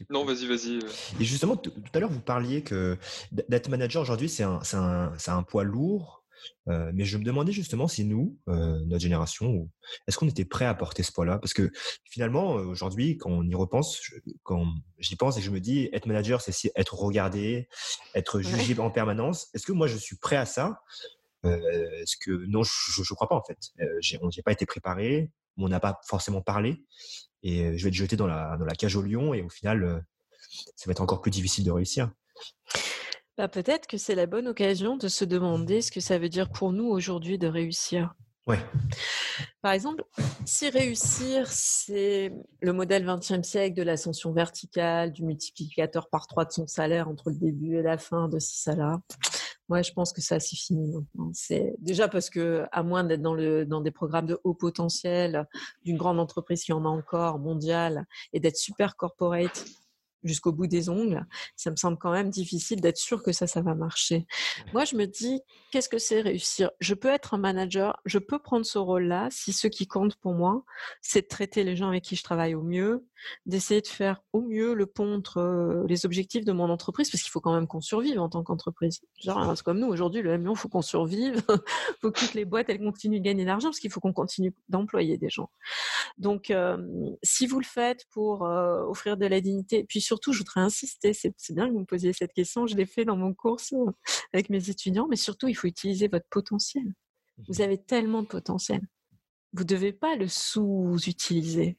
non, 0.10 0.26
vas-y, 0.26 0.48
vas-y. 0.48 0.78
Euh. 0.78 0.90
Et 1.20 1.24
justement, 1.24 1.56
tout 1.56 1.72
à 1.94 2.00
l'heure, 2.00 2.10
vous 2.10 2.20
parliez 2.20 2.64
que 2.64 2.98
d'être 3.32 3.70
manager 3.70 4.02
aujourd'hui, 4.02 4.30
c'est 4.30 4.44
un, 4.44 4.62
un, 4.74 5.14
un, 5.28 5.44
poids 5.44 5.64
lourd 5.64 6.23
euh, 6.70 6.92
mais 6.94 7.06
je 7.06 7.18
me 7.18 7.24
demandais 7.24 7.52
justement 7.52 7.88
si 7.88 8.06
nous, 8.06 8.38
euh, 8.48 8.80
notre 8.86 9.02
génération, 9.02 9.70
est-ce 10.08 10.18
qu'on 10.18 10.28
était 10.28 10.46
prêt 10.46 10.66
à 10.66 10.74
porter 10.74 11.04
ce 11.04 11.12
poids-là? 11.12 11.40
Parce 11.40 11.54
que 11.54 11.72
finalement, 12.06 12.58
euh, 12.58 12.64
aujourd'hui, 12.66 13.18
quand 13.18 13.30
on 13.30 13.44
y 13.44 13.56
repense, 13.56 14.00
quand 14.44 14.66
j'y 15.00 15.16
pense 15.16 15.38
et 15.38 15.40
que 15.42 15.46
je 15.46 15.52
me 15.52 15.60
dis, 15.60 15.90
être 15.94 16.06
manager, 16.06 16.42
c'est 16.42 16.72
être 16.76 16.96
regardé, 16.96 17.68
être 18.16 18.42
jugé 18.42 18.80
en 18.80 18.92
permanence. 18.92 19.50
Est-ce 19.54 19.66
que 19.66 19.74
moi, 19.74 19.88
je 19.88 19.98
suis 19.98 20.18
prêt 20.18 20.38
à 20.38 20.46
ça? 20.46 20.82
Est-ce 21.44 22.16
que 22.18 22.32
non, 22.48 22.64
je 22.64 23.02
ne 23.02 23.16
crois 23.16 23.28
pas 23.28 23.36
en 23.36 23.44
fait. 23.44 23.58
on 24.22 24.30
n'y 24.30 24.40
a 24.40 24.44
pas 24.44 24.54
été 24.54 24.66
préparé, 24.66 25.30
on 25.58 25.68
n'a 25.68 25.82
pas 25.82 26.00
forcément 26.08 26.42
parlé, 26.42 26.86
et 27.42 27.78
je 27.78 27.84
vais 27.84 27.90
être 27.90 27.96
jeté 27.96 28.16
dans 28.16 28.28
la, 28.28 28.56
dans 28.56 28.64
la 28.64 28.76
cage 28.76 28.96
au 28.96 29.02
lion, 29.02 29.34
et 29.34 29.42
au 29.42 29.50
final, 29.50 30.06
ça 30.50 30.86
va 30.86 30.92
être 30.92 31.02
encore 31.02 31.22
plus 31.22 31.32
difficile 31.32 31.66
de 31.66 31.72
réussir. 31.72 32.10
Bah, 33.38 33.48
peut-être 33.48 33.88
que 33.88 33.98
c'est 33.98 34.16
la 34.16 34.28
bonne 34.28 34.48
occasion 34.48 34.96
de 34.96 35.08
se 35.08 35.26
demander 35.26 35.82
ce 35.82 35.92
que 35.92 36.00
ça 36.00 36.20
veut 36.20 36.30
dire 36.30 36.50
pour 36.50 36.72
nous 36.72 36.86
aujourd'hui 36.86 37.38
de 37.38 37.48
réussir. 37.48 38.14
Ouais. 38.46 38.60
Par 39.62 39.72
exemple, 39.72 40.04
si 40.46 40.70
réussir, 40.70 41.48
c'est 41.48 42.34
le 42.62 42.74
modèle 42.74 43.06
20e 43.06 43.42
siècle 43.42 43.76
de 43.76 43.84
l'ascension 43.84 44.34
verticale, 44.34 45.14
du 45.14 45.24
multiplicateur 45.24 46.10
par 46.10 46.28
3 46.28 46.46
de 46.46 46.52
son 46.52 46.68
salaire 46.68 47.08
entre 47.08 47.30
le 47.30 47.38
début 47.38 47.78
et 47.78 47.82
la 47.82 47.98
fin 47.98 48.28
de 48.28 48.40
ce 48.40 48.54
salaire, 48.54 49.00
moi, 49.70 49.82
je 49.82 49.94
pense 49.94 50.12
que 50.12 50.22
ça, 50.22 50.40
c'est 50.40 50.58
fini 50.58 50.92
maintenant. 50.92 51.32
C'est 51.34 51.74
déjà 51.80 52.08
parce 52.08 52.30
que, 52.30 52.66
à 52.72 52.84
moins 52.84 53.04
d'être 53.04 53.22
dans, 53.22 53.34
le, 53.34 53.66
dans 53.66 53.82
des 53.82 53.92
programmes 53.92 54.26
de 54.26 54.40
haut 54.44 54.54
potentiel 54.54 55.48
d'une 55.84 55.98
grande 55.98 56.20
entreprise 56.20 56.64
qui 56.64 56.74
en 56.74 56.86
a 56.86 56.90
encore, 56.90 57.40
mondiale, 57.40 58.06
et 58.34 58.40
d'être 58.40 58.58
super 58.58 58.98
corporate, 58.98 59.66
jusqu'au 60.24 60.52
bout 60.52 60.68
des 60.68 60.90
ongles, 60.90 61.26
ça 61.56 61.72
me 61.72 61.76
semble 61.76 61.98
quand 61.98 62.12
même 62.12 62.30
difficile 62.30 62.82
d'être 62.82 62.98
sûr 62.98 63.24
que 63.24 63.32
ça, 63.32 63.48
ça 63.48 63.62
va 63.62 63.76
marcher. 63.76 64.26
Moi, 64.74 64.86
je 64.86 64.96
me 64.96 65.06
dis, 65.06 65.42
qu'est-ce 65.72 65.90
que 65.90 65.98
c'est 65.98 66.22
réussir? 66.22 66.72
Je 66.80 66.94
peux 66.94 67.10
être 67.10 67.34
un 67.34 67.38
manager, 67.38 68.00
je 68.06 68.20
peux 68.20 68.40
prendre 68.40 68.66
ce 68.66 68.78
rôle-là 68.78 69.28
si 69.32 69.54
ce 69.54 69.68
qui 69.68 69.88
compte 69.88 70.16
pour 70.16 70.34
moi, 70.34 70.64
c'est 71.02 71.22
de 71.22 71.28
traiter 71.28 71.64
les 71.64 71.76
gens 71.76 71.90
avec 71.90 72.04
qui 72.04 72.16
je 72.16 72.24
travaille 72.24 72.56
au 72.56 72.62
mieux, 72.62 73.06
d'essayer 73.46 73.82
de 73.82 73.88
faire 73.88 74.22
au 74.34 74.42
mieux 74.42 74.74
le 74.74 74.86
pont 74.86 75.14
entre 75.16 75.38
euh, 75.38 75.86
les 75.88 76.06
objectifs 76.06 76.46
de 76.46 76.52
mon 76.52 76.70
entreprise, 76.70 77.10
parce 77.10 77.22
qu'il 77.24 77.32
faut 77.32 77.42
quand 77.42 77.54
même 77.54 77.68
qu'on 77.68 77.82
survive 77.82 78.20
en 78.20 78.30
tant 78.30 78.44
qu'entreprise. 78.44 79.02
Genre, 79.20 79.54
c'est 79.56 79.64
comme 79.64 79.80
nous, 79.80 79.88
aujourd'hui, 79.88 80.22
le 80.22 80.32
M 80.32 80.48
il 80.50 80.58
faut 80.58 80.70
qu'on 80.70 80.82
survive, 80.82 81.42
il 81.50 81.58
faut 82.02 82.12
que 82.12 82.20
toutes 82.20 82.34
les 82.34 82.46
boîtes, 82.46 82.70
elles 82.70 82.80
continuent 82.80 83.20
de 83.20 83.24
gagner 83.24 83.44
de 83.44 83.48
l'argent, 83.48 83.70
parce 83.70 83.80
qu'il 83.80 83.92
faut 83.92 84.00
qu'on 84.00 84.14
continue 84.14 84.54
d'employer 84.70 85.18
des 85.18 85.30
gens. 85.30 85.50
Donc, 86.18 86.52
euh, 86.52 86.78
si 87.24 87.48
vous 87.48 87.60
le 87.60 87.66
faites 87.66 88.06
pour 88.12 88.46
euh, 88.46 88.84
offrir 88.84 89.18
de 89.18 89.26
la 89.26 89.42
dignité, 89.42 89.86
puis 89.88 90.02
surtout, 90.14 90.32
je 90.32 90.40
voudrais 90.40 90.62
insister, 90.62 91.12
c'est 91.14 91.34
bien 91.56 91.68
que 91.68 91.74
vous 91.74 91.80
me 91.80 91.86
posiez 91.86 92.14
cette 92.14 92.34
question, 92.34 92.68
je 92.68 92.76
l'ai 92.76 92.86
fait 92.86 93.04
dans 93.04 93.18
mon 93.18 93.34
cours 93.34 93.60
avec 94.32 94.52
mes 94.52 94.70
étudiants, 94.70 95.08
mais 95.10 95.16
surtout, 95.16 95.48
il 95.48 95.56
faut 95.56 95.68
utiliser 95.68 96.08
votre 96.08 96.28
potentiel. 96.30 96.84
Vous 97.48 97.56
mmh 97.56 97.62
avez 97.62 97.78
tellement 97.80 98.22
de 98.22 98.28
potentiel. 98.28 98.82
Vous 99.54 99.64
ne 99.64 99.68
devez 99.68 99.92
pas 99.92 100.16
le 100.16 100.28
sous-utiliser. 100.28 101.78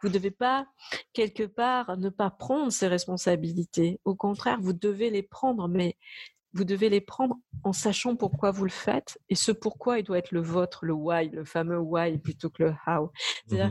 Vous 0.00 0.08
ne 0.08 0.14
devez 0.14 0.30
pas, 0.30 0.66
quelque 1.12 1.42
part, 1.42 1.98
ne 1.98 2.08
pas 2.08 2.30
prendre 2.30 2.72
ces 2.72 2.88
responsabilités. 2.88 4.00
Au 4.06 4.14
contraire, 4.14 4.58
vous 4.62 4.72
devez 4.72 5.10
les 5.10 5.22
prendre, 5.22 5.68
mais 5.68 5.98
vous 6.54 6.64
devez 6.64 6.88
les 6.88 7.00
prendre 7.00 7.36
en 7.64 7.72
sachant 7.72 8.16
pourquoi 8.16 8.50
vous 8.50 8.64
le 8.64 8.70
faites 8.70 9.18
et 9.28 9.34
ce 9.34 9.52
pourquoi 9.52 9.98
il 9.98 10.04
doit 10.04 10.18
être 10.18 10.32
le 10.32 10.40
vôtre, 10.40 10.84
le 10.84 10.92
why, 10.92 11.28
le 11.28 11.44
fameux 11.44 11.78
why 11.78 12.16
plutôt 12.18 12.48
que 12.50 12.62
le 12.62 12.74
how. 12.86 13.10
Mmh 13.50 13.70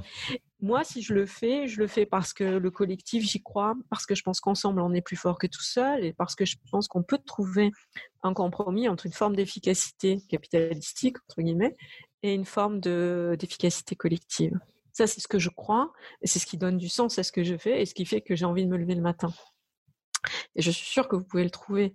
moi, 0.64 0.86
si 0.86 1.02
je 1.02 1.14
le 1.14 1.26
fais, 1.26 1.68
je 1.68 1.78
le 1.78 1.88
fais 1.88 2.06
parce 2.06 2.32
que 2.32 2.46
le 2.46 2.72
collectif, 2.72 3.26
j'y 3.26 3.44
crois, 3.44 3.76
parce 3.90 4.06
que 4.06 4.16
je 4.16 4.24
pense 4.24 4.40
qu'ensemble, 4.40 4.80
on 4.80 4.94
est 4.94 5.02
plus 5.02 5.18
fort 5.18 5.38
que 5.38 5.46
tout 5.46 5.62
seul 5.62 6.06
et 6.06 6.14
parce 6.14 6.36
que 6.36 6.46
je 6.46 6.56
pense 6.72 6.88
qu'on 6.88 7.04
peut 7.04 7.18
trouver 7.18 7.72
un 8.24 8.34
compromis 8.34 8.88
entre 8.88 9.06
une 9.06 9.12
forme 9.12 9.36
d'efficacité 9.36 10.20
capitalistique, 10.30 11.18
entre 11.28 11.42
guillemets, 11.42 11.76
et 12.24 12.34
une 12.34 12.46
forme 12.46 12.80
d'efficacité 12.80 13.98
collective. 13.98 14.58
Ça, 14.94 15.06
c'est 15.06 15.20
ce 15.20 15.28
que 15.28 15.38
je 15.38 15.50
crois 15.50 15.92
et 16.22 16.28
c'est 16.28 16.40
ce 16.40 16.46
qui 16.46 16.58
donne 16.58 16.78
du 16.78 16.88
sens 16.88 17.20
à 17.20 17.24
ce 17.24 17.34
que 17.34 17.44
je 17.44 17.58
fais 17.58 17.82
et 17.82 17.86
ce 17.86 17.94
qui 17.94 18.06
fait 18.06 18.22
que 18.22 18.34
j'ai 18.34 18.46
envie 18.46 18.64
de 18.64 18.70
me 18.70 18.78
lever 18.78 18.96
le 18.96 19.02
matin. 19.02 19.34
Et 20.56 20.62
je 20.62 20.72
suis 20.72 20.86
sûre 20.86 21.08
que 21.08 21.16
vous 21.16 21.24
pouvez 21.24 21.44
le 21.44 21.50
trouver. 21.50 21.94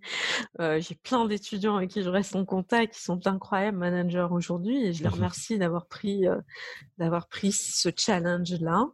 Euh, 0.61 0.81
j'ai 0.81 0.95
plein 0.95 1.25
d'étudiants 1.27 1.77
avec 1.77 1.91
qui 1.91 2.03
je 2.03 2.09
reste 2.09 2.37
en 2.37 2.45
contact 2.45 2.95
qui 2.95 3.03
sont 3.03 3.17
d'incroyables 3.17 3.79
managers 3.79 4.29
aujourd'hui 4.31 4.85
et 4.85 4.93
je 4.93 5.03
les 5.03 5.09
mmh 5.09 5.13
remercie 5.13 5.59
d'avoir 5.59 5.87
pris, 5.87 6.27
euh, 6.27 6.37
d'avoir 6.99 7.29
pris 7.29 7.53
ce 7.53 7.91
challenge-là 7.95 8.87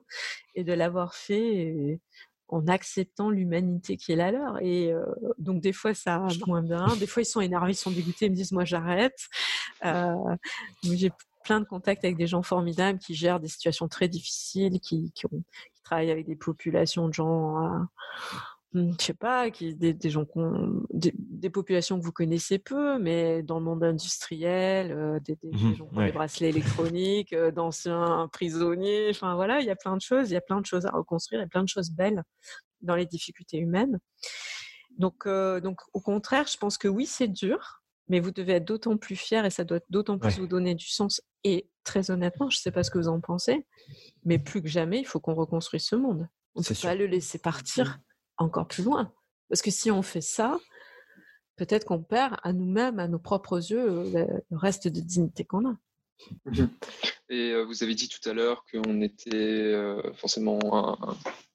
et 0.55 0.65
de 0.65 0.73
l'avoir 0.73 1.15
fait 1.15 2.01
en 2.49 2.67
acceptant 2.69 3.31
l'humanité 3.31 3.97
qui 3.97 4.13
est 4.13 4.17
la 4.17 4.31
leur. 4.31 4.63
Et 4.63 4.93
euh, 4.93 5.05
donc, 5.39 5.61
des 5.61 5.73
fois, 5.73 5.95
ça 5.95 6.19
va 6.19 6.29
moins 6.47 6.63
bien. 6.63 6.87
Des 6.99 7.07
fois, 7.07 7.23
ils 7.23 7.27
sont 7.27 7.41
énervés, 7.41 7.73
ils 7.73 7.77
sont 7.77 7.91
dégoûtés, 7.91 8.27
ils 8.27 8.31
me 8.31 8.37
disent, 8.37 8.53
moi, 8.53 8.65
j'arrête. 8.65 9.19
j'ai 10.83 11.11
plein 11.43 11.61
de 11.61 11.67
contacts 11.67 12.05
avec 12.05 12.17
des 12.17 12.27
gens 12.27 12.43
formidables 12.43 12.99
qui 12.99 13.15
gèrent 13.15 13.41
des 13.41 13.49
situations 13.49 13.89
très 13.89 14.09
difficiles, 14.09 14.81
qui, 14.81 15.13
qui, 15.13 15.27
ont, 15.27 15.43
qui 15.75 15.83
travaillent 15.83 16.11
avec 16.11 16.27
des 16.27 16.37
populations 16.37 17.09
de 17.09 17.13
gens 17.13 17.87
je 18.75 19.05
sais 19.05 19.15
pas, 19.15 19.51
qui, 19.51 19.75
des, 19.77 19.95
des 19.95 20.11
gens 20.11 20.27
des, 20.91 21.51
populations 21.51 21.99
que 21.99 22.05
vous 22.05 22.13
connaissez 22.13 22.59
peu, 22.59 22.99
mais 22.99 23.43
dans 23.43 23.59
le 23.59 23.65
monde 23.65 23.85
industriel, 23.85 24.91
euh, 24.91 25.21
des, 25.21 25.37
des, 25.37 25.51
mmh 25.51 25.75
gens 25.77 25.87
qui 25.87 25.97
ont 25.97 26.05
des 26.05 26.13
bracelets 26.13 26.49
électroniques, 26.49 27.33
euh, 27.33 27.53
d'anciens 27.53 28.29
prisonniers, 28.33 29.09
enfin 29.11 29.37
voilà, 29.37 29.61
il 29.61 29.67
y 29.67 29.71
a 29.71 29.77
plein 29.77 29.97
de 29.97 30.01
choses, 30.01 30.31
il 30.31 30.35
y 30.35 30.37
a 30.37 30.41
plein 30.41 30.61
de 30.61 30.67
choses 30.67 30.87
à 30.87 30.91
reconstruire, 30.91 31.41
il 31.41 31.45
y 31.45 31.47
a 31.47 31.49
plein 31.49 31.63
de 31.63 31.69
choses 31.69 31.91
belles 31.91 32.25
dans 32.81 32.97
les 32.97 33.07
difficultés 33.07 33.59
humaines. 33.59 34.01
Donc, 34.99 35.27
euh, 35.27 35.61
donc 35.61 35.81
au 35.93 36.01
contraire, 36.01 36.47
je 36.49 36.57
pense 36.57 36.77
que 36.77 36.89
oui, 36.89 37.07
c'est 37.07 37.29
dur, 37.29 37.83
mais 38.09 38.19
vous 38.19 38.33
devez 38.33 38.55
être 38.55 38.65
d'autant 38.65 38.97
plus 38.97 39.17
fier 39.17 39.45
et 39.45 39.51
ça 39.51 39.63
doit 39.63 39.81
d'autant 39.89 40.19
plus 40.19 40.39
vous 40.39 40.49
donner 40.49 40.75
du 40.75 40.89
sens. 40.89 41.23
Et 41.45 41.69
très 41.85 42.11
honnêtement, 42.11 42.51
je 42.51 42.59
ne 42.59 42.61
sais 42.61 42.73
pas 42.73 42.83
ce 42.83 42.91
que 42.91 42.99
vous 42.99 43.09
en 43.09 43.21
pensez, 43.21 43.67
mais 44.25 44.39
plus 44.41 44.63
que 44.63 44.69
jamais, 44.69 44.99
il 44.99 45.07
faut 45.07 45.21
qu'on 45.21 45.35
reconstruise 45.35 45.85
ce 45.85 45.95
monde. 45.95 46.27
On 46.57 46.61
ne 46.61 46.65
peut 46.65 46.75
pas 46.81 46.95
le 46.95 47.07
laisser 47.07 47.39
partir 47.39 47.99
encore 48.39 48.69
plus 48.69 48.85
loin. 48.85 49.13
Parce 49.49 49.63
que 49.63 49.71
si 49.71 49.91
on 49.91 50.03
fait 50.03 50.21
ça, 50.21 50.59
peut-être 51.57 51.85
qu'on 51.85 52.03
perd 52.03 52.37
à 52.43 52.53
nous-mêmes, 52.53 52.99
à 52.99 53.09
nos 53.09 53.19
propres 53.19 53.71
yeux, 53.71 54.05
le 54.13 54.57
reste 54.57 54.89
de 54.89 55.01
dignité 55.01 55.45
qu'on 55.45 55.69
a. 55.69 55.77
Mmh 56.47 56.67
Et 57.29 57.55
vous 57.65 57.83
avez 57.83 57.95
dit 57.95 58.09
tout 58.09 58.29
à 58.29 58.33
l'heure 58.33 58.65
qu'on 58.71 59.01
était 59.01 59.75
forcément 60.15 60.99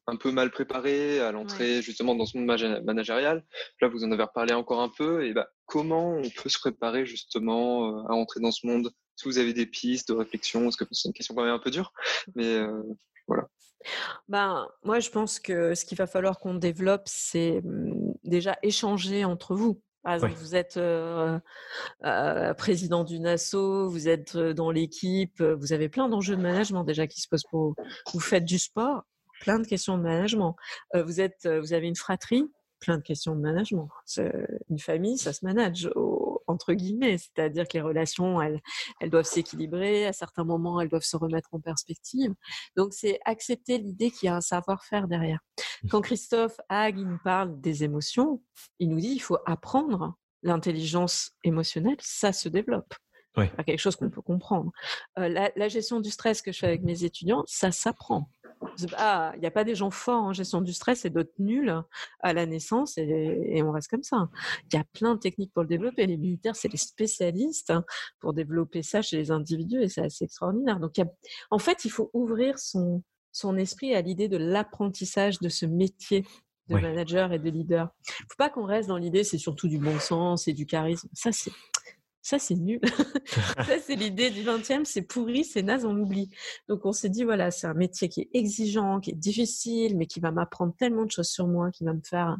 un, 0.07 0.15
peu 0.15 0.31
mal 0.31 0.51
préparé 0.51 1.19
à 1.19 1.31
l'entrée 1.31 1.81
justement 1.81 2.15
dans 2.15 2.25
ce 2.25 2.37
monde 2.37 2.47
managérial. 2.83 3.43
Là, 3.81 3.87
vous 3.87 4.03
en 4.03 4.11
avez 4.11 4.23
reparlé 4.23 4.53
encore 4.53 4.81
un 4.81 4.89
peu. 4.89 5.25
Et 5.25 5.33
bah, 5.33 5.49
comment 5.65 6.15
on 6.15 6.29
peut 6.29 6.49
se 6.49 6.59
préparer 6.59 7.05
justement 7.05 8.05
à 8.07 8.13
entrer 8.13 8.39
dans 8.39 8.51
ce 8.51 8.65
monde? 8.67 8.91
Si 9.15 9.27
vous 9.27 9.37
avez 9.37 9.53
des 9.53 9.65
pistes 9.65 10.09
de 10.09 10.13
réflexion, 10.13 10.63
parce 10.63 10.77
que 10.77 10.85
c'est 10.91 11.09
une 11.09 11.13
question 11.13 11.35
quand 11.35 11.43
même 11.43 11.53
un 11.53 11.59
peu 11.59 11.71
dure, 11.71 11.91
mais 12.35 12.57
voilà. 13.29 13.47
Ben, 14.27 14.67
moi, 14.83 14.99
je 14.99 15.09
pense 15.09 15.39
que 15.39 15.73
ce 15.73 15.85
qu'il 15.85 15.97
va 15.97 16.07
falloir 16.07 16.39
qu'on 16.39 16.55
développe, 16.55 17.03
c'est 17.05 17.61
mmh, 17.63 18.13
déjà 18.23 18.57
échanger 18.61 19.23
entre 19.23 19.55
vous. 19.55 19.81
Par 20.03 20.13
exemple, 20.13 20.33
vous 20.35 20.55
êtes 20.55 20.77
euh, 20.77 21.37
euh, 22.05 22.53
président 22.53 23.03
d'une 23.03 23.27
asso, 23.27 23.87
vous 23.87 24.07
êtes 24.07 24.37
dans 24.37 24.71
l'équipe, 24.71 25.41
vous 25.41 25.73
avez 25.73 25.89
plein 25.89 26.07
d'enjeux 26.07 26.37
de 26.37 26.41
management 26.41 26.83
déjà 26.83 27.05
qui 27.05 27.21
se 27.21 27.27
posent 27.27 27.43
pour 27.49 27.59
vous. 27.59 27.75
Vous 28.13 28.19
faites 28.21 28.45
du 28.45 28.59
sport, 28.59 29.03
plein 29.41 29.59
de 29.59 29.67
questions 29.67 29.97
de 29.97 30.03
management. 30.03 30.55
vous 30.95 31.19
êtes, 31.19 31.47
vous 31.47 31.73
avez 31.73 31.87
une 31.87 31.97
fratrie, 31.97 32.45
plein 32.79 32.97
de 32.97 33.03
questions 33.03 33.35
de 33.35 33.41
management. 33.41 33.89
Une 34.69 34.79
famille, 34.79 35.17
ça 35.17 35.33
se 35.33 35.45
manage 35.45 35.89
entre 36.49 36.73
guillemets, 36.73 37.17
c'est-à-dire 37.17 37.67
que 37.67 37.77
les 37.77 37.81
relations, 37.81 38.41
elles, 38.41 38.59
elles 38.99 39.09
doivent 39.09 39.25
s'équilibrer, 39.25 40.07
à 40.07 40.13
certains 40.13 40.43
moments, 40.43 40.81
elles 40.81 40.89
doivent 40.89 41.03
se 41.03 41.17
remettre 41.17 41.49
en 41.53 41.59
perspective. 41.59 42.33
Donc, 42.75 42.93
c'est 42.93 43.19
accepter 43.25 43.77
l'idée 43.77 44.11
qu'il 44.11 44.27
y 44.27 44.29
a 44.29 44.35
un 44.35 44.41
savoir-faire 44.41 45.07
derrière. 45.07 45.39
Mmh. 45.83 45.87
Quand 45.89 46.01
Christophe 46.01 46.59
Hague 46.69 46.97
nous 46.97 47.19
parle 47.23 47.59
des 47.61 47.83
émotions, 47.83 48.41
il 48.79 48.89
nous 48.89 48.99
dit 48.99 49.11
il 49.13 49.19
faut 49.19 49.37
apprendre 49.45 50.15
l'intelligence 50.43 51.31
émotionnelle, 51.43 51.97
ça 51.99 52.33
se 52.33 52.49
développe. 52.49 52.93
Oui. 53.37 53.45
Quelque 53.65 53.79
chose 53.79 53.95
qu'on 53.95 54.09
peut 54.09 54.23
comprendre. 54.23 54.71
la, 55.15 55.51
la 55.55 55.67
gestion 55.67 55.99
du 55.99 56.09
stress 56.09 56.41
que 56.41 56.51
je 56.51 56.59
fais 56.59 56.67
avec 56.67 56.81
mes 56.81 57.03
étudiants, 57.03 57.43
ça 57.45 57.71
s'apprend 57.71 58.29
il 58.77 59.39
n'y 59.39 59.47
a 59.47 59.51
pas 59.51 59.63
des 59.63 59.75
gens 59.75 59.91
forts 59.91 60.23
en 60.23 60.33
gestion 60.33 60.61
du 60.61 60.73
stress 60.73 61.05
et 61.05 61.09
d'autres 61.09 61.33
nuls 61.39 61.73
à 62.19 62.33
la 62.33 62.45
naissance 62.45 62.97
et, 62.97 63.61
on 63.63 63.71
reste 63.71 63.89
comme 63.89 64.03
ça. 64.03 64.29
Il 64.71 64.75
y 64.75 64.79
a 64.79 64.83
plein 64.93 65.15
de 65.15 65.19
techniques 65.19 65.53
pour 65.53 65.63
le 65.63 65.69
développer. 65.69 66.05
Les 66.05 66.17
militaires, 66.17 66.55
c'est 66.55 66.71
les 66.71 66.77
spécialistes 66.77 67.73
pour 68.19 68.33
développer 68.33 68.83
ça 68.83 69.01
chez 69.01 69.17
les 69.17 69.31
individus 69.31 69.81
et 69.81 69.89
c'est 69.89 70.01
assez 70.01 70.25
extraordinaire. 70.25 70.79
Donc, 70.79 70.95
en 71.51 71.59
fait, 71.59 71.85
il 71.85 71.91
faut 71.91 72.09
ouvrir 72.13 72.57
son, 72.59 73.03
son 73.31 73.57
esprit 73.57 73.95
à 73.95 74.01
l'idée 74.01 74.27
de 74.27 74.37
l'apprentissage 74.37 75.39
de 75.39 75.49
ce 75.49 75.65
métier 75.65 76.25
de 76.69 76.75
manager 76.75 77.33
et 77.33 77.39
de 77.39 77.49
leader. 77.49 77.89
Il 78.07 78.11
ne 78.11 78.27
faut 78.29 78.37
pas 78.37 78.49
qu'on 78.49 78.65
reste 78.65 78.89
dans 78.89 78.97
l'idée, 78.97 79.23
c'est 79.23 79.37
surtout 79.37 79.67
du 79.67 79.79
bon 79.79 79.99
sens 79.99 80.47
et 80.47 80.53
du 80.53 80.65
charisme. 80.65 81.09
Ça, 81.13 81.31
c'est 81.31 81.51
ça 82.21 82.39
c'est 82.39 82.55
nul. 82.55 82.79
ça 83.57 83.79
c'est 83.79 83.95
l'idée 83.95 84.29
du 84.29 84.43
20e, 84.43 84.85
c'est 84.85 85.01
pourri, 85.01 85.43
c'est 85.43 85.63
naze, 85.63 85.85
on 85.85 85.93
l'oublie. 85.93 86.29
Donc 86.67 86.85
on 86.85 86.91
s'est 86.91 87.09
dit 87.09 87.23
voilà, 87.23 87.51
c'est 87.51 87.67
un 87.67 87.73
métier 87.73 88.09
qui 88.09 88.21
est 88.21 88.29
exigeant, 88.33 88.99
qui 88.99 89.11
est 89.11 89.15
difficile, 89.15 89.97
mais 89.97 90.05
qui 90.05 90.19
va 90.19 90.31
m'apprendre 90.31 90.73
tellement 90.77 91.05
de 91.05 91.11
choses 91.11 91.29
sur 91.29 91.47
moi, 91.47 91.71
qui 91.71 91.83
va 91.83 91.93
me 91.93 92.01
faire 92.03 92.37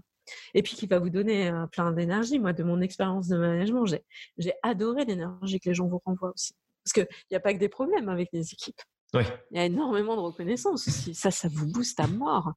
et 0.54 0.62
puis 0.62 0.76
qui 0.76 0.88
va 0.88 1.00
vous 1.00 1.10
donner 1.10 1.50
euh, 1.50 1.68
plein 1.68 1.92
d'énergie. 1.92 2.40
Moi, 2.40 2.54
de 2.54 2.64
mon 2.64 2.82
expérience 2.82 3.28
de 3.28 3.38
management, 3.38 3.86
j'ai 4.38 4.54
adoré 4.64 5.06
l'énergie 5.06 5.60
que 5.60 5.70
les 5.70 5.76
gens 5.76 5.88
vous 5.88 6.02
renvoient 6.06 6.32
aussi. 6.34 6.54
Parce 6.84 6.94
qu'il 6.94 7.08
n'y 7.32 7.38
a 7.38 7.40
pas 7.40 7.54
que 7.54 7.60
des 7.60 7.70
problèmes 7.70 8.10
avec 8.10 8.30
les 8.32 8.54
équipes. 8.54 8.82
Il 9.14 9.58
y 9.58 9.60
a 9.60 9.66
énormément 9.66 10.16
de 10.16 10.22
reconnaissance 10.22 10.88
aussi. 10.88 11.16
Ça, 11.16 11.32
ça 11.32 11.48
vous 11.52 11.66
booste 11.66 12.00
à 12.00 12.08
mort. 12.08 12.54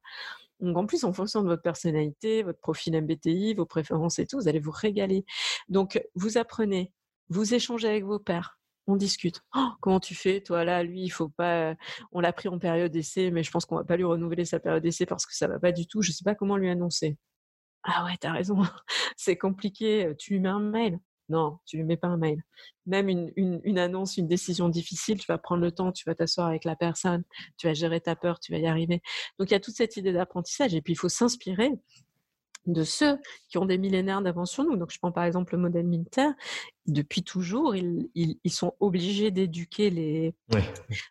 Donc 0.59 0.77
en 0.77 0.85
plus, 0.85 1.03
en 1.03 1.13
fonction 1.13 1.41
de 1.41 1.47
votre 1.47 1.63
personnalité, 1.63 2.43
votre 2.43 2.59
profil 2.59 2.99
MBTI, 3.01 3.55
vos 3.55 3.65
préférences 3.65 4.19
et 4.19 4.27
tout, 4.27 4.37
vous 4.37 4.47
allez 4.47 4.59
vous 4.59 4.71
régaler. 4.71 5.25
Donc 5.67 6.01
vous 6.15 6.37
apprenez 6.37 6.91
vous 7.29 7.53
échangez 7.53 7.87
avec 7.87 8.03
vos 8.03 8.19
pères. 8.19 8.59
On 8.85 8.97
discute. 8.97 9.41
«Oh, 9.55 9.69
comment 9.81 9.99
tu 9.99 10.13
fais 10.13 10.41
Toi, 10.41 10.65
là, 10.65 10.83
lui, 10.83 11.03
il 11.03 11.09
faut 11.09 11.29
pas. 11.29 11.75
On 12.11 12.19
l'a 12.19 12.33
pris 12.33 12.49
en 12.49 12.59
période 12.59 12.91
d'essai, 12.91 13.31
mais 13.31 13.43
je 13.43 13.49
pense 13.49 13.65
qu'on 13.65 13.77
va 13.77 13.85
pas 13.85 13.95
lui 13.95 14.03
renouveler 14.03 14.43
sa 14.45 14.59
période 14.59 14.83
d'essai 14.83 15.05
parce 15.05 15.25
que 15.25 15.33
ça 15.35 15.47
va 15.47 15.59
pas 15.59 15.71
du 15.71 15.87
tout. 15.87 16.01
Je 16.01 16.11
sais 16.11 16.23
pas 16.23 16.35
comment 16.35 16.57
lui 16.57 16.69
annoncer. 16.69 17.17
Ah 17.83 18.05
ouais, 18.05 18.17
tu 18.19 18.27
as 18.27 18.33
raison. 18.33 18.57
C'est 19.17 19.37
compliqué. 19.37 20.13
Tu 20.19 20.33
lui 20.33 20.39
mets 20.41 20.49
un 20.49 20.59
mail? 20.59 20.99
Non, 21.29 21.59
tu 21.65 21.77
lui 21.77 21.83
mets 21.83 21.97
pas 21.97 22.09
un 22.09 22.17
mail. 22.17 22.43
Même 22.85 23.07
une, 23.07 23.31
une, 23.37 23.79
annonce, 23.79 24.17
une 24.17 24.27
décision 24.27 24.67
difficile, 24.67 25.17
tu 25.17 25.25
vas 25.27 25.37
prendre 25.37 25.61
le 25.61 25.71
temps, 25.71 25.91
tu 25.91 26.03
vas 26.05 26.15
t'asseoir 26.15 26.47
avec 26.47 26.65
la 26.65 26.75
personne, 26.75 27.23
tu 27.57 27.67
vas 27.67 27.73
gérer 27.73 28.01
ta 28.01 28.15
peur, 28.15 28.39
tu 28.39 28.51
vas 28.51 28.57
y 28.57 28.67
arriver. 28.67 29.01
Donc 29.39 29.49
il 29.49 29.53
y 29.53 29.55
a 29.55 29.59
toute 29.59 29.75
cette 29.75 29.95
idée 29.95 30.11
d'apprentissage 30.11 30.75
et 30.75 30.81
puis 30.81 30.93
il 30.93 30.97
faut 30.97 31.09
s'inspirer 31.09 31.71
de 32.65 32.83
ceux 32.83 33.17
qui 33.49 33.57
ont 33.57 33.65
des 33.65 33.77
millénaires 33.77 34.21
d'avance 34.21 34.51
sur 34.51 34.63
nous. 34.63 34.77
Donc, 34.77 34.91
je 34.91 34.99
prends 34.99 35.11
par 35.11 35.23
exemple 35.23 35.55
le 35.55 35.61
modèle 35.61 35.85
militaire. 35.85 36.33
Depuis 36.85 37.23
toujours, 37.23 37.75
ils, 37.75 38.39
sont 38.47 38.73
obligés 38.79 39.31
d'éduquer 39.31 39.89
les, 39.89 40.35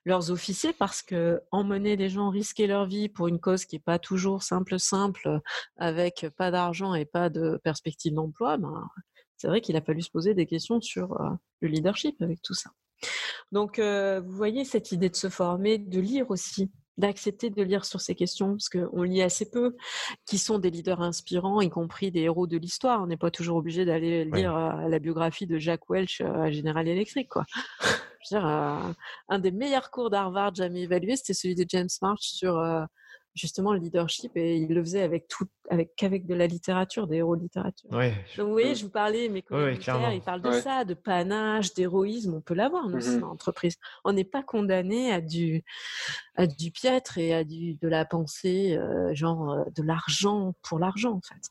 leurs 0.05 0.31
officiers 0.31 0.73
parce 0.73 1.03
que 1.03 1.41
emmener 1.51 1.97
des 1.97 2.09
gens 2.09 2.31
risquer 2.31 2.67
leur 2.67 2.87
vie 2.87 3.09
pour 3.09 3.29
une 3.29 3.41
cause 3.41 3.65
qui 3.65 3.77
n'est 3.77 3.83
pas 3.83 3.99
toujours 3.99 4.43
simple, 4.43 4.79
simple, 4.79 5.41
avec 5.77 6.27
pas 6.37 6.51
d'argent 6.51 6.95
et 6.95 7.05
pas 7.05 7.31
de 7.31 7.59
perspective 7.63 8.15
d'emploi, 8.15 8.59
ben, 8.59 8.89
c'est 9.37 9.49
vrai 9.49 9.61
qu'il 9.61 9.77
a 9.77 9.83
fallu 9.83 10.03
se 10.03 10.11
poser 10.11 10.35
des 10.35 10.47
questions 10.47 10.81
sur 10.81 11.21
euh, 11.21 11.31
le 11.61 11.69
leadership 11.69 12.21
avec 12.23 12.43
tout 12.43 12.55
ça. 12.55 12.71
Donc, 13.51 13.79
euh, 13.79 14.21
vous 14.21 14.33
voyez 14.33 14.65
cette 14.65 14.93
idée 14.93 15.11
de 15.11 15.17
se 15.17 15.29
former, 15.29 15.79
de 15.79 16.01
lire 16.01 16.31
aussi 16.31 16.71
d'accepter 16.99 17.51
de 17.51 17.63
lire 17.63 17.85
sur 17.85 18.01
ces 18.01 18.15
questions, 18.15 18.53
parce 18.53 18.69
qu'on 18.69 19.03
lit 19.03 19.23
assez 19.23 19.51
peu, 19.51 19.77
qui 20.27 20.39
sont 20.39 20.59
des 20.59 20.71
leaders 20.71 21.01
inspirants, 21.01 21.61
y 21.61 21.71
compris 21.71 22.11
des 22.11 22.21
héros 22.21 22.47
de 22.47 22.57
l'histoire. 22.57 23.03
On 23.03 23.07
n'est 23.07 23.17
pas 23.17 23.31
toujours 23.31 23.57
obligé 23.57 23.85
d'aller 23.85 24.25
lire 24.25 24.57
euh, 24.57 24.89
la 24.89 24.99
biographie 24.99 25.47
de 25.47 25.59
Jack 25.59 25.89
Welch 25.89 26.21
euh, 26.21 26.43
à 26.43 26.51
General 26.51 26.87
Electric. 26.87 27.29
Quoi. 27.29 27.45
Je 27.81 28.35
veux 28.35 28.41
dire, 28.41 28.47
euh, 28.47 28.93
un 29.29 29.39
des 29.39 29.51
meilleurs 29.51 29.91
cours 29.91 30.11
d'Harvard 30.11 30.55
jamais 30.55 30.83
évalué, 30.83 31.17
c'était 31.17 31.35
celui 31.35 31.55
de 31.55 31.65
James 31.69 31.89
March 32.03 32.23
sur 32.23 32.55
justement 33.35 33.73
le 33.73 33.79
leadership 33.79 34.37
et 34.37 34.57
il 34.57 34.75
le 34.75 34.83
faisait 34.83 35.03
avec 35.03 35.27
tout, 35.27 35.47
avec 35.71 35.95
qu'avec 35.97 36.27
de 36.27 36.35
la 36.35 36.47
littérature, 36.47 37.07
des 37.07 37.17
héros 37.17 37.37
de 37.37 37.43
littérature. 37.43 37.89
Donc 38.37 38.47
vous 38.47 38.53
voyez, 38.53 38.75
je 38.75 38.85
vous 38.85 38.91
parlais, 38.91 39.29
mes 39.29 39.43
collègues 39.43 39.83
ils 40.13 40.21
parlent 40.21 40.43
de 40.43 40.53
ça, 40.53 40.85
de 40.85 40.95
panache, 40.95 41.73
d'héroïsme, 41.75 42.35
on 42.35 42.41
peut 42.41 42.55
l'avoir 42.55 42.89
dans 42.89 42.99
mmh 42.99 43.23
entreprise. 43.25 43.77
On 44.05 44.13
n'est 44.13 44.25
pas 44.25 44.43
condamné 44.43 45.13
à 45.13 45.21
du, 45.21 45.65
à 46.37 46.47
du 46.47 46.71
piètre 46.71 47.19
et 47.19 47.35
à 47.35 47.45
du, 47.45 47.75
de 47.75 47.89
la 47.89 48.05
pensée, 48.05 48.77
euh, 48.77 49.15
genre 49.15 49.51
euh, 49.51 49.65
de 49.75 49.83
l'argent 49.83 50.55
pour 50.63 50.79
l'argent 50.79 51.13
en 51.13 51.21
fait. 51.21 51.51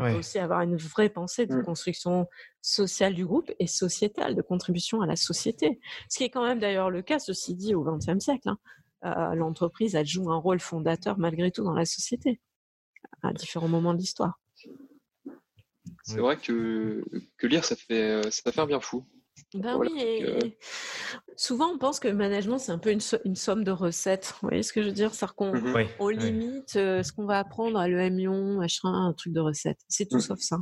Il 0.00 0.12
faut 0.12 0.18
aussi 0.18 0.38
avoir 0.38 0.60
une 0.60 0.76
vraie 0.76 1.08
pensée 1.08 1.46
de 1.46 1.56
mmh. 1.56 1.64
construction 1.64 2.28
sociale 2.62 3.14
du 3.14 3.26
groupe 3.26 3.50
et 3.58 3.66
sociétale, 3.66 4.36
de 4.36 4.42
contribution 4.42 5.00
à 5.00 5.06
la 5.06 5.16
société. 5.16 5.80
Ce 6.08 6.18
qui 6.18 6.24
est 6.24 6.30
quand 6.30 6.44
même 6.44 6.60
d'ailleurs 6.60 6.88
le 6.88 7.02
cas, 7.02 7.18
ceci 7.18 7.56
dit, 7.56 7.74
au 7.74 7.82
XXe 7.82 8.20
siècle. 8.20 8.48
Hein. 8.48 8.58
Euh, 9.04 9.34
l'entreprise, 9.34 9.94
elle 9.94 10.06
joue 10.06 10.30
un 10.30 10.36
rôle 10.36 10.60
fondateur 10.60 11.18
malgré 11.18 11.50
tout 11.50 11.62
dans 11.62 11.74
la 11.74 11.84
société, 11.84 12.40
à 13.22 13.32
différents 13.32 13.68
moments 13.68 13.94
de 13.94 13.98
l'histoire. 13.98 14.40
C'est 16.02 16.18
vrai 16.18 16.36
que, 16.36 17.04
que 17.36 17.46
lire, 17.46 17.64
ça 17.64 17.76
fait, 17.76 18.28
ça 18.30 18.50
fait 18.50 18.60
un 18.60 18.66
bien 18.66 18.80
fou. 18.80 19.06
Ben 19.54 19.76
oui, 19.76 19.88
et 19.98 20.58
souvent 21.36 21.68
on 21.68 21.78
pense 21.78 22.00
que 22.00 22.08
le 22.08 22.14
management 22.14 22.58
c'est 22.58 22.72
un 22.72 22.78
peu 22.78 22.90
une, 22.90 23.00
somme 23.00 23.64
de 23.64 23.70
recettes. 23.70 24.34
Vous 24.42 24.48
voyez 24.48 24.62
ce 24.62 24.72
que 24.72 24.82
je 24.82 24.88
veux 24.88 24.92
dire? 24.92 25.14
C'est 25.14 25.30
qu'on 25.32 25.54
mmh 25.54 25.86
on 26.00 26.08
limite 26.08 26.76
euh, 26.76 27.02
ce 27.02 27.12
qu'on 27.12 27.24
va 27.24 27.38
apprendre 27.38 27.78
à 27.78 27.88
l'EM 27.88 28.16
Lyon, 28.16 28.56
machin, 28.56 28.92
un 28.92 29.12
truc 29.12 29.32
de 29.32 29.40
recettes. 29.40 29.80
C'est 29.88 30.06
tout 30.06 30.16
mmh. 30.16 30.20
sauf 30.20 30.40
ça. 30.40 30.58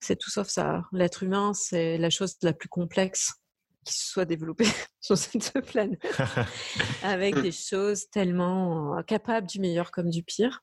C'est 0.00 0.16
tout 0.16 0.30
sauf 0.30 0.48
ça. 0.48 0.82
L'être 0.92 1.22
humain, 1.22 1.54
c'est 1.54 1.98
la 1.98 2.10
chose 2.10 2.36
la 2.42 2.52
plus 2.52 2.68
complexe 2.68 3.32
qui 3.86 3.98
soit 3.98 4.24
développé 4.24 4.64
sur 5.00 5.16
cette 5.16 5.52
planète, 5.66 6.00
avec 7.02 7.40
des 7.40 7.52
choses 7.52 8.10
tellement 8.10 9.02
capables 9.04 9.46
du 9.46 9.60
meilleur 9.60 9.90
comme 9.90 10.10
du 10.10 10.22
pire, 10.22 10.62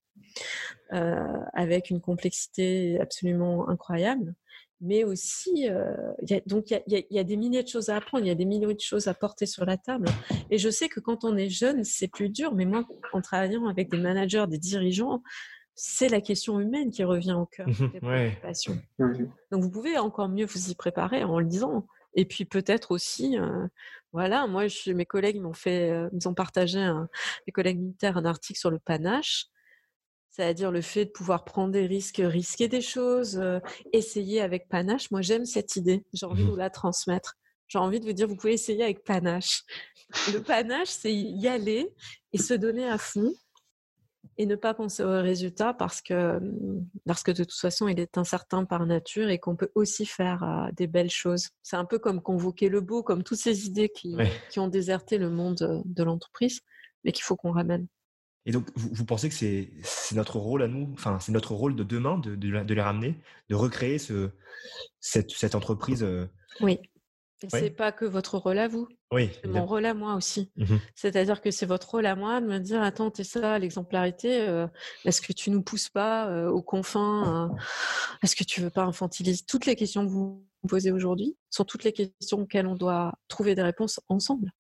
euh, 0.94 1.16
avec 1.54 1.90
une 1.90 2.02
complexité 2.02 3.00
absolument 3.00 3.70
incroyable. 3.70 4.36
Mais 4.86 5.06
aussi, 5.06 5.70
euh, 5.70 5.96
y 6.28 6.34
a, 6.34 6.42
donc 6.46 6.70
il 6.72 6.82
y, 6.88 7.06
y, 7.10 7.20
a 7.20 7.24
des 7.24 7.38
milliers 7.38 7.64
de 7.64 7.70
choses 7.70 7.88
à 7.88 7.96
apprendre, 7.96 8.26
il 8.26 8.28
y 8.28 8.32
a 8.32 8.36
des 8.36 8.44
milliers 8.44 8.74
de 8.74 8.80
choses 8.82 9.08
à 9.08 9.14
porter 9.14 9.46
sur 9.46 9.66
la 9.66 9.78
table. 9.78 10.10
Et 10.52 10.58
je 10.58 10.70
sais 10.70 10.90
que 10.90 11.00
quand 11.00 11.24
on 11.24 11.38
est 11.38 11.48
jeune, 11.48 11.86
c'est 11.86 12.10
plus 12.10 12.28
dur. 12.30 12.54
Mais 12.54 12.66
moi, 12.66 12.84
en 13.14 13.22
travaillant 13.22 13.68
avec 13.68 13.90
des 13.90 13.98
managers, 13.98 14.44
des 14.50 14.58
dirigeants, 14.58 15.24
c'est 15.76 16.10
la 16.10 16.22
question 16.22 16.60
humaine 16.60 16.92
qui 16.92 17.04
revient 17.04 17.34
au 17.34 17.46
cœur 17.46 17.68
des 17.68 18.00
préoccupations. 18.00 18.78
Donc 19.00 19.64
vous 19.64 19.72
pouvez 19.72 19.98
encore 19.98 20.30
mieux 20.30 20.46
vous 20.46 20.70
y 20.70 20.76
préparer 20.76 21.24
en 21.24 21.40
le 21.40 21.46
disant. 21.46 21.88
Et 22.16 22.26
puis 22.26 22.46
peut-être 22.46 22.92
aussi, 22.92 23.38
euh, 23.38 23.68
voilà, 24.12 24.48
moi, 24.48 24.68
je, 24.68 24.92
mes 24.92 25.06
collègues 25.06 25.42
m'ont 25.42 25.54
fait, 25.54 25.90
euh, 25.90 26.10
ils 26.14 26.28
ont 26.28 26.34
partagé, 26.34 26.80
un, 26.80 27.10
mes 27.48 27.52
collègues 27.52 27.80
militaires, 27.80 28.18
un 28.18 28.26
article 28.26 28.60
sur 28.60 28.70
le 28.70 28.80
panache, 28.80 29.48
c'est-à-dire 30.30 30.72
le 30.72 30.82
fait 30.82 31.06
de 31.06 31.12
pouvoir 31.12 31.46
prendre 31.46 31.72
des 31.72 31.86
risques, 31.86 32.22
risquer 32.24 32.68
des 32.68 32.82
choses, 32.82 33.38
euh, 33.38 33.60
essayer 33.92 34.42
avec 34.42 34.68
panache. 34.68 35.12
Moi, 35.12 35.22
j'aime 35.22 35.46
cette 35.46 35.76
idée. 35.76 36.04
J'ai 36.14 36.26
envie 36.26 36.44
de 36.44 36.50
vous 36.50 36.56
la 36.56 36.70
transmettre. 36.70 37.36
J'ai 37.68 37.78
envie 37.78 38.00
de 38.00 38.06
vous 38.06 38.14
dire, 38.14 38.28
vous 38.28 38.36
pouvez 38.36 38.54
essayer 38.54 38.84
avec 38.84 39.04
panache. 39.04 39.64
Le 40.32 40.40
panache, 40.40 40.90
c'est 40.90 41.14
y 41.14 41.48
aller 41.48 41.88
et 42.34 42.38
se 42.38 42.54
donner 42.54 42.88
à 42.88 42.98
fond 42.98 43.34
Et 44.38 44.46
ne 44.46 44.56
pas 44.56 44.74
penser 44.74 45.04
au 45.04 45.22
résultat 45.22 45.74
parce 45.74 46.02
que, 46.02 46.40
parce 47.06 47.24
que 47.24 47.32
de 47.32 47.44
toute 47.44 47.60
façon, 47.60 47.88
il 47.88 48.00
est 48.00 48.18
incertain 48.18 48.66
par 48.66 48.86
nature 48.86 49.30
et 49.30 49.40
qu'on 49.40 49.56
peut 49.56 49.72
aussi 49.76 50.06
faire 50.06 50.44
euh, 50.44 50.72
des 50.74 50.88
belles 50.88 51.12
choses. 51.12 51.50
C'est 51.62 51.76
un 51.76 51.86
peu 51.86 52.00
comme 52.00 52.22
convoquer 52.22 52.70
le 52.70 52.82
beau, 52.82 53.04
comme 53.04 53.24
toutes 53.24 53.40
ces 53.40 53.68
idées 53.68 53.90
qui, 53.90 54.16
qui 54.50 54.60
ont 54.60 54.68
déserté 54.68 55.18
le 55.18 55.30
monde 55.30 55.84
de 55.86 56.04
l'entreprise, 56.04 56.62
mais 57.04 57.12
qu'il 57.12 57.24
faut 57.24 57.36
qu'on 57.36 57.52
ramène. 57.52 57.88
Et 58.46 58.52
donc, 58.52 58.68
vous, 58.76 59.06
pensez 59.06 59.30
que 59.30 59.36
c'est 59.36 60.16
notre 60.16 60.38
rôle 60.38 60.64
à 60.64 60.68
nous, 60.68 60.90
enfin, 60.94 61.18
c'est 61.20 61.32
notre 61.32 61.54
rôle 61.54 61.76
de 61.76 61.84
demain 61.84 62.18
de, 62.18 62.36
de, 62.36 62.74
les 62.74 62.82
ramener, 62.82 63.18
de 63.50 63.56
recréer 63.56 64.00
ce, 64.00 64.32
cette, 65.00 65.32
cette 65.32 65.56
entreprise 65.56 66.04
euh, 66.04 66.28
Oui. 66.60 66.80
Et 67.42 67.50
c'est 67.50 67.70
pas 67.72 67.92
que 67.92 68.06
votre 68.06 68.38
rôle 68.38 68.58
à 68.58 68.68
vous. 68.68 68.88
Oui. 69.12 69.30
C'est 69.42 69.50
mon 69.50 69.66
rôle 69.66 69.86
à 69.86 69.94
moi 69.94 70.16
aussi. 70.16 70.52
Mmh 70.56 70.78
C'est-à-dire 70.96 71.42
que 71.42 71.52
c'est 71.52 71.66
votre 71.66 71.90
rôle 71.90 72.06
à 72.06 72.16
moi 72.16 72.40
de 72.40 72.46
me 72.46 72.60
dire 72.60 72.82
attends, 72.82 73.12
t'es 73.12 73.26
ça, 73.26 73.60
l'exemplarité, 73.60 74.48
euh, 74.48 74.68
est-ce 75.04 75.22
que 75.22 75.34
tu 75.34 75.52
nous 75.52 75.62
pousses 75.62 75.90
pas 75.90 76.30
euh, 76.30 76.50
aux 76.50 76.62
confins 76.62 77.52
Est-ce 78.24 78.36
que 78.36 78.44
tu 78.44 78.62
veux 78.62 78.70
pas 78.70 78.84
infantiliser 78.84 79.44
Toutes 79.46 79.66
les 79.66 79.76
questions 79.76 80.06
que 80.06 80.12
vous 80.12 80.46
posez 80.68 80.92
aujourd'hui 80.92 81.36
sont 81.50 81.66
toutes 81.66 81.84
les 81.84 81.92
questions 81.92 82.40
auxquelles 82.40 82.68
on 82.68 82.76
doit 82.76 83.14
trouver 83.28 83.56
des 83.56 83.64
réponses 83.64 84.00
ensemble? 84.08 84.52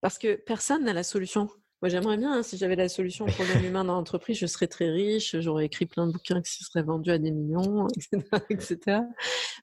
Parce 0.00 0.16
que 0.16 0.34
personne 0.34 0.84
n'a 0.84 0.94
la 0.94 1.02
solution. 1.02 1.48
Moi, 1.82 1.88
j'aimerais 1.88 2.18
bien, 2.18 2.32
hein, 2.32 2.42
si 2.42 2.58
j'avais 2.58 2.76
la 2.76 2.90
solution 2.90 3.24
au 3.24 3.30
problème 3.30 3.64
humain 3.64 3.84
dans 3.84 3.94
l'entreprise, 3.94 4.36
je 4.36 4.46
serais 4.46 4.66
très 4.66 4.90
riche, 4.90 5.34
j'aurais 5.40 5.64
écrit 5.64 5.86
plein 5.86 6.06
de 6.06 6.12
bouquins 6.12 6.42
qui 6.42 6.62
seraient 6.62 6.82
vendus 6.82 7.10
à 7.10 7.16
des 7.16 7.30
millions, 7.30 7.86
etc. 8.50 9.00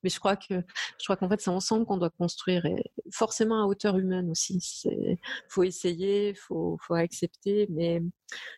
Mais 0.03 0.09
je 0.09 0.19
crois 0.19 0.35
que, 0.35 0.55
je 0.55 1.03
crois 1.03 1.15
qu'en 1.15 1.29
fait, 1.29 1.39
c'est 1.39 1.51
ensemble 1.51 1.85
qu'on 1.85 1.97
doit 1.97 2.09
construire, 2.09 2.65
et 2.65 2.91
forcément 3.11 3.61
à 3.61 3.67
hauteur 3.67 3.97
humaine 3.99 4.31
aussi. 4.31 4.57
Il 4.85 5.17
faut 5.47 5.61
essayer, 5.61 6.33
faut, 6.33 6.79
faut 6.81 6.95
accepter, 6.95 7.67
mais 7.69 8.01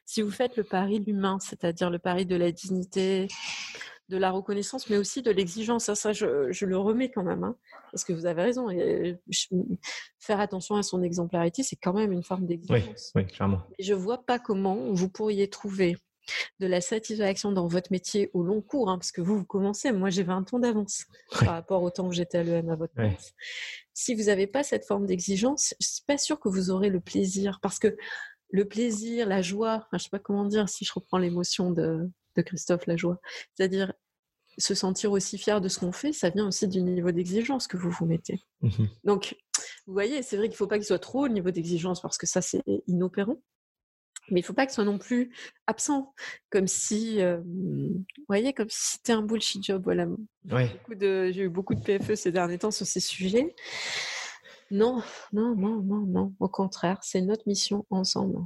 si 0.06 0.22
vous 0.22 0.32
faites 0.32 0.56
le 0.56 0.64
pari 0.64 1.02
de 1.02 1.08
l'humain, 1.08 1.38
c'est-à-dire 1.42 1.90
le 1.90 2.00
pari 2.00 2.26
de 2.26 2.38
la 2.38 2.54
dignité, 2.54 3.28
de 4.10 4.18
la 4.18 4.32
reconnaissance, 4.32 4.90
mais 4.90 4.98
aussi 4.98 5.22
de 5.22 5.32
l'exigence. 5.32 5.94
Ça, 5.94 6.14
je, 6.14 6.66
le 6.66 6.78
remets 6.78 7.10
quand 7.10 7.24
même, 7.24 7.44
hein, 7.44 7.56
parce 7.92 8.04
que 8.04 8.12
vous 8.12 8.26
avez 8.26 8.42
raison. 8.42 8.70
Et 8.70 9.18
faire 10.20 10.40
attention 10.40 10.76
à 10.76 10.84
son 10.84 11.02
exemplarité, 11.04 11.64
c'est 11.64 11.76
quand 11.76 11.94
même 11.94 12.12
une 12.12 12.24
forme 12.24 12.46
d'exigence. 12.46 13.12
Oui, 13.16 13.26
clairement. 13.26 13.62
je 13.80 13.94
ne 13.94 14.00
vois 14.00 14.26
pas 14.26 14.40
comment 14.40 14.92
vous 14.92 15.10
pourriez 15.10 15.50
trouver 15.50 15.96
de 16.60 16.68
la 16.68 16.82
satisfaction 16.82 17.52
dans 17.52 17.68
votre 17.68 17.92
métier 17.92 18.30
au 18.34 18.44
long 18.44 18.62
cours, 18.62 18.90
hein, 18.90 18.98
parce 18.98 19.12
que 19.12 19.22
vous, 19.22 19.38
vous 19.38 19.46
commencez, 19.46 19.92
moi 19.92 20.10
j'ai 20.10 20.22
20 20.22 20.54
ans 20.54 20.60
d'avance 20.60 21.06
par 21.32 21.54
rapport 21.54 21.82
au 21.82 21.90
temps 21.90 22.08
où 22.08 22.12
j'étais 22.12 22.40
à 22.40 22.44
l'EM 22.44 22.70
à 22.70 22.76
votre 22.76 22.94
place. 22.94 23.34
Si 23.94 24.14
vous 24.14 24.26
n'avez 24.26 24.46
pas 24.46 24.62
cette 24.62 24.86
forme 24.86 25.08
d'exigence, 25.08 25.74
je 25.80 25.88
ne 25.88 25.92
suis 25.92 26.04
pas 26.06 26.18
sûre 26.20 26.40
que 26.40 26.48
vous 26.48 26.70
aurez 26.70 26.90
le 26.90 27.00
plaisir, 27.00 27.60
parce 27.62 27.80
que 27.80 27.98
le 28.52 28.66
plaisir, 28.66 29.28
la 29.28 29.42
joie, 29.42 29.88
je 29.92 29.98
ne 29.98 30.00
sais 30.00 30.10
pas 30.10 30.20
comment 30.20 30.46
dire 30.46 30.70
si 30.70 30.86
je 30.86 30.94
reprends 30.94 31.18
l'émotion 31.18 31.72
de, 31.72 32.10
de 32.36 32.42
Christophe 32.42 32.86
Lajoie. 32.86 33.20
C'est-à-dire 33.56 33.94
se 34.58 34.74
sentir 34.74 35.12
aussi 35.12 35.38
fier 35.38 35.62
de 35.62 35.70
ce 35.70 35.80
qu'on 35.80 35.92
fait, 35.92 36.12
ça 36.12 36.30
vient 36.30 36.48
aussi 36.48 36.68
du 36.68 36.82
niveau 36.82 37.12
d'exigence 37.12 37.68
que 37.68 37.78
vous 37.78 37.90
vous 37.90 38.06
mettez. 38.06 38.42
Mmh 38.62 38.86
Donc, 39.04 39.36
vous 39.88 39.94
voyez, 39.94 40.22
c'est 40.22 40.38
vrai 40.38 40.48
qu'il 40.48 40.54
ne 40.54 40.58
faut 40.58 40.68
pas 40.68 40.78
qu'il 40.78 40.86
soit 40.86 41.00
trop 41.00 41.26
au 41.26 41.30
niveau 41.30 41.52
d'exigence 41.52 42.02
parce 42.02 42.18
que 42.18 42.28
ça, 42.28 42.42
c'est 42.42 42.62
inopérant. 42.88 43.42
Mais 44.32 44.42
il 44.42 44.44
ne 44.44 44.46
faut 44.46 44.54
pas 44.54 44.66
qu'il 44.66 44.74
soit 44.74 44.86
non 44.86 45.00
plus 45.00 45.34
absent, 45.66 46.14
comme 46.52 46.68
si, 46.68 47.20
euh, 47.20 47.40
vous 47.44 48.06
voyez, 48.28 48.54
comme 48.54 48.70
si 48.70 48.92
c'était 48.92 49.14
un 49.14 49.24
bullshit 49.24 49.64
job. 49.64 49.82
Voilà. 49.84 50.08
J'ai 51.00 51.42
eu 51.42 51.50
beaucoup 51.50 51.74
de 51.74 51.82
PFE 51.82 52.16
ces 52.16 52.32
derniers 52.32 52.60
temps 52.60 52.70
sur 52.70 52.86
ces 52.86 53.00
sujets. 53.00 53.56
Non, 54.70 55.02
non, 55.34 55.56
non, 55.56 55.82
non, 55.82 56.02
non. 56.02 56.34
Au 56.40 56.48
contraire, 56.48 57.00
c'est 57.02 57.22
notre 57.22 57.48
mission 57.48 57.88
ensemble 57.90 58.38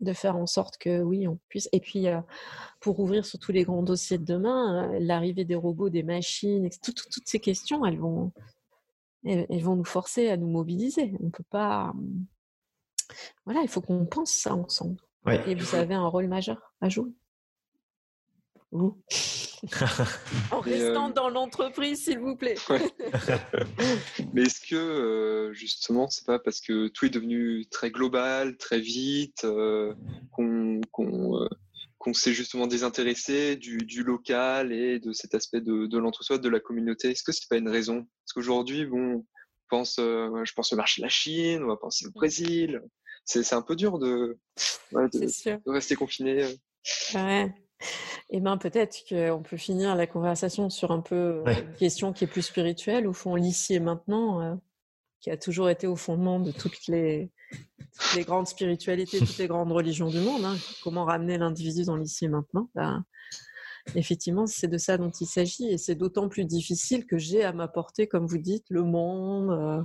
de 0.00 0.12
faire 0.12 0.36
en 0.36 0.46
sorte 0.46 0.78
que 0.78 1.02
oui, 1.02 1.26
on 1.26 1.38
puisse. 1.48 1.68
Et 1.72 1.80
puis, 1.80 2.08
euh, 2.08 2.20
pour 2.80 3.00
ouvrir 3.00 3.24
sur 3.24 3.38
tous 3.38 3.52
les 3.52 3.64
grands 3.64 3.82
dossiers 3.82 4.18
de 4.18 4.24
demain, 4.24 4.92
euh, 4.94 4.98
l'arrivée 5.00 5.44
des 5.44 5.54
robots, 5.54 5.90
des 5.90 6.02
machines, 6.02 6.68
toutes 6.82 7.28
ces 7.28 7.40
questions, 7.40 7.84
elles 7.84 7.98
vont, 7.98 8.32
elles, 9.24 9.62
vont 9.62 9.76
nous 9.76 9.84
forcer 9.84 10.28
à 10.28 10.36
nous 10.36 10.48
mobiliser. 10.48 11.14
On 11.20 11.30
peut 11.30 11.44
pas. 11.50 11.92
Voilà, 13.44 13.62
il 13.62 13.68
faut 13.68 13.80
qu'on 13.80 14.06
pense 14.06 14.32
ça 14.32 14.54
ensemble. 14.54 15.00
Et 15.46 15.54
vous 15.54 15.74
avez 15.74 15.94
un 15.94 16.06
rôle 16.06 16.26
majeur 16.26 16.74
à 16.80 16.88
jouer. 16.88 17.10
Vous. 18.70 19.00
en 20.52 20.60
restant 20.60 21.10
euh, 21.10 21.12
dans 21.12 21.28
l'entreprise, 21.28 22.04
s'il 22.04 22.18
vous 22.18 22.36
plaît. 22.36 22.56
Mais 24.32 24.42
est-ce 24.42 24.60
que 24.60 24.76
euh, 24.76 25.52
justement, 25.52 26.08
c'est 26.08 26.26
pas 26.26 26.38
parce 26.38 26.60
que 26.60 26.88
tout 26.88 27.06
est 27.06 27.10
devenu 27.10 27.66
très 27.66 27.90
global, 27.90 28.56
très 28.56 28.80
vite, 28.80 29.44
euh, 29.44 29.94
qu'on 30.32 30.80
s'est 32.12 32.32
justement 32.32 32.66
désintéressé 32.66 33.56
du, 33.56 33.78
du, 33.78 34.02
local 34.02 34.72
et 34.72 35.00
de 35.00 35.12
cet 35.12 35.34
aspect 35.34 35.60
de, 35.60 35.86
de 35.86 35.98
l'entre-soi, 35.98 36.38
de 36.38 36.48
la 36.48 36.60
communauté? 36.60 37.10
Est-ce 37.10 37.24
que 37.24 37.32
c'est 37.32 37.48
pas 37.48 37.56
une 37.56 37.68
raison? 37.68 38.06
Parce 38.24 38.32
qu'aujourd'hui, 38.34 38.86
bon, 38.86 39.24
pense, 39.68 39.96
je 39.98 40.52
pense 40.54 40.72
au 40.72 40.76
marché 40.76 41.00
de 41.00 41.06
la 41.06 41.10
Chine, 41.10 41.62
on 41.64 41.68
va 41.68 41.76
penser 41.76 42.06
au 42.06 42.10
Brésil. 42.12 42.80
C'est 43.24 43.52
un 43.52 43.62
peu 43.62 43.76
dur 43.76 43.98
de, 43.98 44.38
de, 44.92 45.70
rester 45.70 45.96
confiné. 45.96 46.44
Ouais. 47.14 47.52
Eh 48.30 48.40
bien, 48.40 48.58
peut-être 48.58 49.04
qu'on 49.08 49.42
peut 49.42 49.56
finir 49.56 49.94
la 49.96 50.06
conversation 50.06 50.70
sur 50.70 50.90
un 50.90 51.00
peu 51.00 51.42
euh, 51.46 51.54
une 51.54 51.76
question 51.76 52.12
qui 52.12 52.24
est 52.24 52.28
plus 52.28 52.42
spirituelle, 52.42 53.06
au 53.06 53.12
fond, 53.12 53.34
l'ici 53.34 53.74
et 53.74 53.80
maintenant, 53.80 54.42
euh, 54.42 54.54
qui 55.20 55.30
a 55.30 55.36
toujours 55.36 55.70
été 55.70 55.86
au 55.86 55.96
fondement 55.96 56.38
de 56.40 56.52
toutes 56.52 56.86
les, 56.88 57.30
les 58.16 58.24
grandes 58.24 58.46
spiritualités, 58.46 59.18
toutes 59.18 59.38
les 59.38 59.46
grandes 59.48 59.72
religions 59.72 60.08
du 60.08 60.20
monde. 60.20 60.44
Hein. 60.44 60.56
Comment 60.82 61.04
ramener 61.04 61.38
l'individu 61.38 61.84
dans 61.84 61.96
l'ici 61.96 62.26
et 62.26 62.28
maintenant? 62.28 62.68
Ben, 62.74 63.04
Effectivement, 63.94 64.46
c'est 64.46 64.68
de 64.68 64.78
ça 64.78 64.98
dont 64.98 65.10
il 65.10 65.26
s'agit 65.26 65.68
et 65.68 65.78
c'est 65.78 65.94
d'autant 65.94 66.28
plus 66.28 66.44
difficile 66.44 67.06
que 67.06 67.18
j'ai 67.18 67.44
à 67.44 67.52
m'apporter, 67.52 68.06
comme 68.06 68.26
vous 68.26 68.38
dites, 68.38 68.64
le 68.68 68.82
monde, 68.82 69.50
euh, 69.50 69.82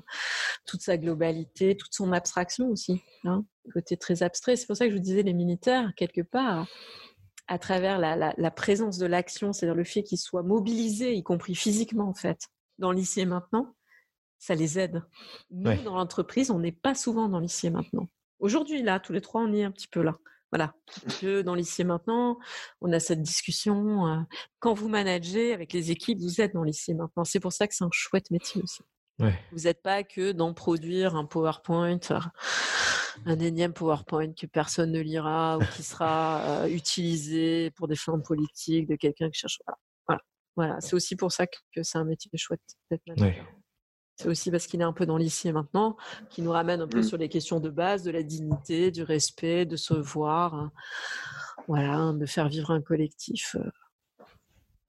toute 0.66 0.82
sa 0.82 0.98
globalité, 0.98 1.76
toute 1.78 1.94
son 1.94 2.12
abstraction 2.12 2.70
aussi. 2.70 3.02
Hein, 3.24 3.46
côté 3.72 3.98
très 3.98 4.24
abstrait. 4.24 4.56
C'est 4.56 4.68
pour 4.68 4.76
ça 4.76 4.86
que 4.86 4.92
je 4.92 4.98
vous 4.98 5.02
disais, 5.02 5.24
les 5.24 5.34
militaires, 5.34 5.94
quelque 5.96 6.22
part, 6.22 6.68
à 7.48 7.60
travers 7.60 8.00
la, 8.00 8.52
présence 8.52 8.98
de 8.98 9.06
l'action, 9.06 9.54
c'est-à-dire 9.54 9.76
le 9.76 9.84
fait 9.84 10.04
qu'ils 10.04 10.18
soient 10.18 10.44
mobilisés, 10.44 11.14
y 11.14 11.24
compris 11.24 11.56
physiquement 11.56 12.08
en 12.08 12.14
fait, 12.14 12.48
dans 12.80 12.92
l'ici 12.92 13.22
et 13.22 13.26
maintenant, 13.26 13.76
ça 14.40 14.56
les 14.56 14.80
aide. 14.80 15.04
Nous, 15.52 15.82
dans 15.84 15.96
l'entreprise, 15.96 16.52
on 16.52 16.60
n'est 16.60 16.72
pas 16.72 16.96
souvent 16.96 17.30
dans 17.30 17.40
l'ici 17.40 17.68
et 17.68 17.70
maintenant. 17.70 18.08
Aujourd'hui, 18.40 18.82
là, 18.82 19.00
tous 19.00 19.14
les 19.14 19.22
trois, 19.22 19.42
on 19.42 19.54
est 19.54 19.64
un 19.64 19.72
petit 19.72 19.88
peu 19.88 20.02
là. 20.02 20.18
Voilà, 20.52 20.76
que 21.20 21.42
dans 21.42 21.56
l'ici 21.56 21.82
et 21.82 21.86
maintenant, 21.86 22.38
on 22.80 22.92
a 22.92 23.00
cette 23.00 23.24
discussion. 23.24 24.06
Euh, 24.06 24.20
quand 24.60 24.76
vous 24.76 24.88
managez 24.88 25.52
avec 25.52 25.74
les 25.74 25.90
équipes, 25.90 26.20
vous 26.20 26.42
êtes 26.42 26.54
dans 26.54 26.64
l'ici 26.64 26.92
et 26.92 26.94
maintenant. 26.94 27.24
C'est 27.24 27.40
pour 27.40 27.52
ça 27.52 27.68
que 27.68 27.74
c'est 27.74 27.84
un 27.84 27.90
chouette 27.92 28.30
métier 28.30 28.62
aussi. 28.62 28.84
Vous 29.20 29.62
n'êtes 29.64 29.82
pas 29.82 30.04
que 30.04 30.32
dans 30.32 30.54
produire 30.54 31.16
un 31.16 31.26
PowerPoint, 31.26 32.00
un 33.26 33.40
énième 33.40 33.74
PowerPoint 33.74 34.34
que 34.34 34.48
personne 34.48 34.92
ne 34.92 35.00
lira 35.00 35.58
ou 35.58 35.62
qui 35.76 35.84
sera 35.84 36.42
euh, 36.42 36.68
utilisé 36.68 37.72
pour 37.72 37.88
des 37.88 37.96
fins 37.96 38.20
politiques 38.20 38.88
de 38.88 38.96
quelqu'un 38.96 39.30
qui 39.30 39.40
cherche. 39.40 39.60
Voilà. 40.08 40.22
voilà. 40.56 40.82
C'est 40.82 40.96
aussi 40.96 41.16
pour 41.16 41.32
ça 41.32 41.48
que, 41.48 41.84
c'est 41.84 41.98
un 41.98 42.06
métier 42.06 42.30
chouette 42.36 42.62
d'être 42.90 43.04
C'est 44.18 44.28
aussi 44.28 44.52
parce 44.52 44.68
qu'il 44.68 44.82
est 44.82 44.86
un 44.86 44.94
peu 44.94 45.06
dans 45.06 45.18
l'ici 45.18 45.48
et 45.48 45.54
maintenant, 45.54 45.96
qui 46.30 46.42
nous 46.42 46.52
ramène 46.52 46.82
un 46.82 46.88
peu 46.88 47.00
mmh. 47.00 47.04
sur 47.04 47.18
les 47.18 47.30
questions 47.30 47.60
de 47.60 47.70
base, 47.70 48.04
de 48.04 48.12
la 48.12 48.24
dignité, 48.24 48.92
du 48.92 49.04
respect, 49.04 49.66
de 49.66 49.76
se 49.76 49.94
voir, 49.94 50.56
hein. 50.56 50.72
voilà, 51.68 52.14
de 52.14 52.26
faire 52.26 52.50
vivre 52.50 52.72
un 52.72 52.82
collectif. 52.82 53.56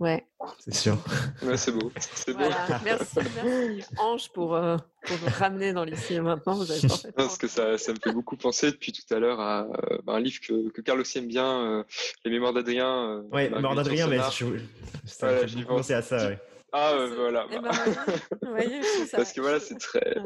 Ouais. 0.01 0.27
C'est 0.59 0.75
sûr. 0.75 0.99
Ouais, 1.43 1.57
c'est 1.57 1.71
beau. 1.71 1.93
C'est 1.99 2.33
beau. 2.33 2.45
Merci, 2.85 3.15
merci, 3.15 3.85
Ange 3.97 4.29
pour, 4.33 4.55
euh, 4.55 4.77
pour 5.03 5.17
nous 5.19 5.33
ramener 5.39 5.73
dans 5.73 5.85
l'ici 5.85 6.15
et 6.15 6.21
maintenant. 6.21 6.55
Vous 6.55 6.71
avez 6.71 7.13
Parce 7.17 7.39
que 7.39 7.47
ça, 7.47 7.79
ça, 7.79 7.93
me 7.93 7.99
fait 8.03 8.13
beaucoup 8.13 8.37
penser 8.37 8.73
depuis 8.73 8.93
tout 8.93 9.15
à 9.15 9.21
l'heure 9.21 9.41
à 9.41 9.63
euh, 9.63 9.99
un 10.09 10.21
livre 10.21 10.41
que, 10.41 10.71
que 10.71 10.81
Carlos 10.81 11.05
aime 11.15 11.29
bien, 11.29 11.63
euh, 11.63 11.85
Les 12.25 12.33
Mémoires 12.33 12.53
d'Adrien. 12.53 13.23
oui, 13.33 13.45
Les 13.45 13.51
Mémoires 13.51 13.77
d'Adrien, 13.77 14.09
mais 14.09 14.19
je, 14.33 14.47
ça 15.07 15.47
j'ai 15.47 15.65
pensé 15.65 15.95
à 15.95 16.03
ça. 16.03 16.29
Ouais. 16.29 16.39
Ah 16.73 16.93
voilà. 17.15 17.47
Bah. 17.63 17.71
Parce 19.13 19.33
que 19.33 19.41
voilà, 19.41 19.61
c'est 19.61 19.79
très, 19.79 20.17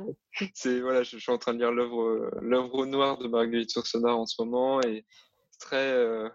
c'est 0.54 0.80
voilà, 0.80 1.02
je, 1.02 1.18
suis 1.18 1.30
en 1.30 1.36
train 1.36 1.52
de 1.52 1.58
lire 1.58 1.72
l'œuvre, 1.72 2.30
l'œuvre 2.40 2.86
noire 2.86 3.18
de 3.18 3.28
Marguerite 3.28 3.74
Yourcenar 3.74 4.18
en 4.18 4.24
ce 4.24 4.40
moment 4.42 4.80
et 4.80 5.04
c'est 5.50 5.60
très, 5.60 6.30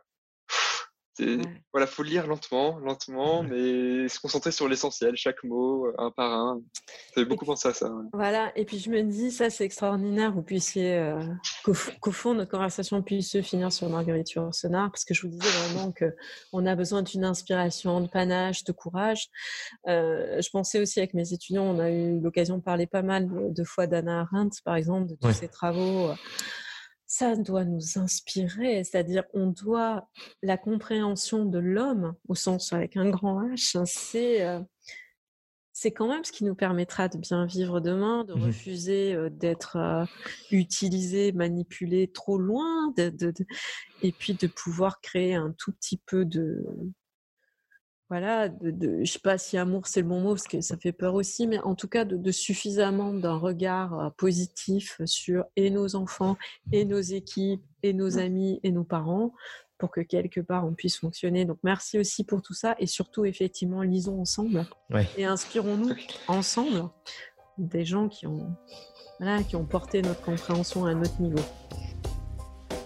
voilà, 1.71 1.87
faut 1.87 2.03
lire 2.03 2.27
lentement, 2.27 2.79
lentement, 2.79 3.43
mais 3.43 4.07
se 4.07 4.19
concentrer 4.19 4.51
sur 4.51 4.67
l'essentiel, 4.67 5.15
chaque 5.15 5.43
mot, 5.43 5.87
euh, 5.87 5.93
un 5.97 6.11
par 6.11 6.31
un. 6.31 6.61
Ça 6.85 7.21
fait 7.21 7.25
beaucoup 7.25 7.45
penser 7.45 7.67
à 7.67 7.73
ça. 7.73 7.91
Voilà, 8.13 8.51
et 8.57 8.65
puis 8.65 8.79
je 8.79 8.89
me 8.89 9.03
dis, 9.03 9.31
ça 9.31 9.49
c'est 9.49 9.63
extraordinaire, 9.63 10.31
vous 10.31 10.41
puissiez, 10.41 10.95
euh, 10.95 11.21
qu'au 11.63 12.11
fond, 12.11 12.33
notre 12.33 12.51
conversation 12.51 13.01
puisse 13.01 13.31
se 13.31 13.41
finir 13.41 13.71
sur 13.71 13.89
Marguerite 13.89 14.31
Yourcenar, 14.31 14.91
parce 14.91 15.05
que 15.05 15.13
je 15.13 15.21
vous 15.21 15.29
disais 15.29 15.49
vraiment 15.67 15.93
qu'on 15.93 16.65
a 16.65 16.75
besoin 16.75 17.03
d'une 17.03 17.25
inspiration, 17.25 18.01
de 18.01 18.07
panache, 18.07 18.63
de 18.63 18.71
courage. 18.71 19.29
Euh, 19.87 20.41
je 20.41 20.49
pensais 20.49 20.79
aussi 20.79 20.99
avec 20.99 21.13
mes 21.13 21.33
étudiants, 21.33 21.65
on 21.65 21.79
a 21.79 21.91
eu 21.91 22.19
l'occasion 22.19 22.57
de 22.57 22.63
parler 22.63 22.87
pas 22.87 23.03
mal 23.03 23.29
de, 23.53 23.63
fois 23.63 23.87
d'Anna 23.87 24.21
Arendt, 24.21 24.57
par 24.63 24.75
exemple, 24.75 25.07
de 25.09 25.15
tous 25.15 25.31
ses 25.31 25.47
travaux 25.47 26.09
ça 27.13 27.35
doit 27.35 27.63
nous 27.63 27.99
inspirer, 27.99 28.83
c'est-à-dire 28.83 29.23
on 29.35 29.45
doit 29.45 30.09
la 30.41 30.57
compréhension 30.57 31.45
de 31.45 31.59
l'homme 31.59 32.15
au 32.27 32.33
sens 32.33 32.73
avec 32.73 32.97
un 32.97 33.07
grand 33.11 33.39
H, 33.49 33.77
hein, 33.77 33.83
c'est 33.85 34.41
euh, 34.41 34.59
c'est 35.73 35.91
quand 35.91 36.07
même 36.07 36.23
ce 36.23 36.31
qui 36.31 36.43
nous 36.43 36.55
permettra 36.55 37.09
de 37.09 37.19
bien 37.19 37.45
vivre 37.45 37.81
demain, 37.81 38.23
de 38.23 38.33
mmh 38.33 38.43
refuser 38.43 39.13
euh, 39.13 39.29
d'être 39.29 39.75
euh, 39.75 40.05
utilisé, 40.49 41.33
manipulé 41.33 42.07
trop 42.07 42.39
loin, 42.39 42.91
et 44.01 44.11
puis 44.11 44.33
de 44.33 44.47
pouvoir 44.47 44.99
créer 44.99 45.35
un 45.35 45.53
tout 45.59 45.71
petit 45.71 46.01
peu 46.07 46.25
de, 46.25 46.65
voilà, 48.13 48.47
de, 48.47 49.03
je 49.03 49.11
sais 49.11 49.17
pas 49.17 49.39
si 49.39 49.57
amour 49.57 49.87
c'est 49.87 50.01
le 50.01 50.07
bon 50.07 50.21
mot 50.21 50.35
parce 50.35 50.47
que 50.47 50.61
ça 50.61 50.77
fait 50.77 50.91
peur 50.91 51.15
aussi, 51.15 51.47
mais 51.47 51.57
en 51.61 51.73
tout 51.73 51.87
cas 51.87 52.05
de, 52.05 52.31
suffisamment 52.31 53.11
d'un 53.11 53.37
regard 53.37 53.99
euh, 53.99 54.09
positif 54.11 55.01
sur 55.05 55.45
et 55.55 55.71
nos 55.71 55.95
enfants, 55.95 56.37
et 56.71 56.85
nos 56.85 57.01
équipes, 57.01 57.63
et 57.81 57.91
nos 57.91 58.19
amis, 58.19 58.59
et 58.61 58.69
nos 58.69 58.83
parents, 58.83 59.33
pour 59.79 59.89
que 59.89 60.01
quelque 60.01 60.41
part 60.41 60.63
on 60.63 60.75
puisse 60.75 60.99
fonctionner. 60.99 61.45
Donc 61.45 61.57
merci 61.63 61.97
aussi 61.97 62.23
pour 62.23 62.43
tout 62.43 62.53
ça 62.53 62.75
et 62.77 62.85
surtout 62.85 63.25
effectivement 63.25 63.81
lisons 63.81 64.21
ensemble 64.21 64.67
et 65.17 65.25
inspirons-nous 65.25 65.95
ensemble 66.27 66.91
des 67.57 67.83
gens 67.83 68.09
qui 68.09 68.27
ont, 68.27 68.55
voilà, 69.19 69.41
qui 69.41 69.55
ont 69.55 69.65
porté 69.65 70.03
notre 70.03 70.21
compréhension 70.21 70.85
à 70.85 70.89
un 70.89 71.01
autre 71.01 71.19
niveau. 71.19 71.43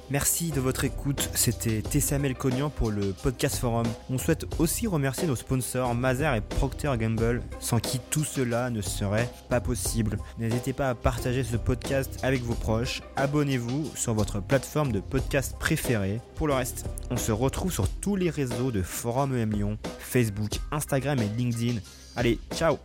Merci 0.10 0.52
de 0.52 0.62
votre 0.62 0.86
écoute, 0.86 1.30
c'était 1.34 1.82
Tessamel 1.82 2.34
Cognan 2.34 2.70
pour 2.70 2.92
le 2.92 3.12
Podcast 3.12 3.58
Forum. 3.58 3.86
On 4.10 4.18
souhaite 4.18 4.46
aussi 4.58 4.88
remercier 4.88 5.28
nos 5.28 5.36
sponsors 5.36 5.94
Mazer 5.96 6.34
et 6.34 6.40
Procter 6.40 6.94
Gamble, 6.98 7.42
sans 7.60 7.80
qui 7.80 8.00
tout 8.00 8.24
cela 8.24 8.70
ne 8.70 8.82
serait 8.82 9.30
pas 9.50 9.60
possible. 9.60 10.18
N'hésitez 10.40 10.72
pas 10.72 10.90
à 10.90 10.96
partager 10.96 11.44
ce 11.44 11.58
podcast 11.58 12.20
avec 12.24 12.42
vos 12.42 12.54
proches, 12.54 13.02
abonnez-vous 13.18 13.92
sur 13.96 14.14
votre 14.14 14.40
plateforme 14.40 14.94
de 14.94 15.02
podcast 15.02 15.58
préférée. 15.60 16.22
Pour 16.36 16.48
le 16.48 16.54
reste, 16.54 16.86
on 17.12 17.18
se 17.18 17.34
retrouve 17.34 17.74
sur 17.74 17.90
tous 17.90 18.16
les 18.16 18.30
réseaux 18.30 18.72
de 18.72 18.82
Forum 18.82 19.36
EM 19.36 19.52
Lyon, 19.52 19.78
Facebook, 20.00 20.52
Instagram 20.72 21.20
et 21.20 21.28
LinkedIn. 21.38 21.80
Allez, 22.16 22.40
ciao 22.56 22.78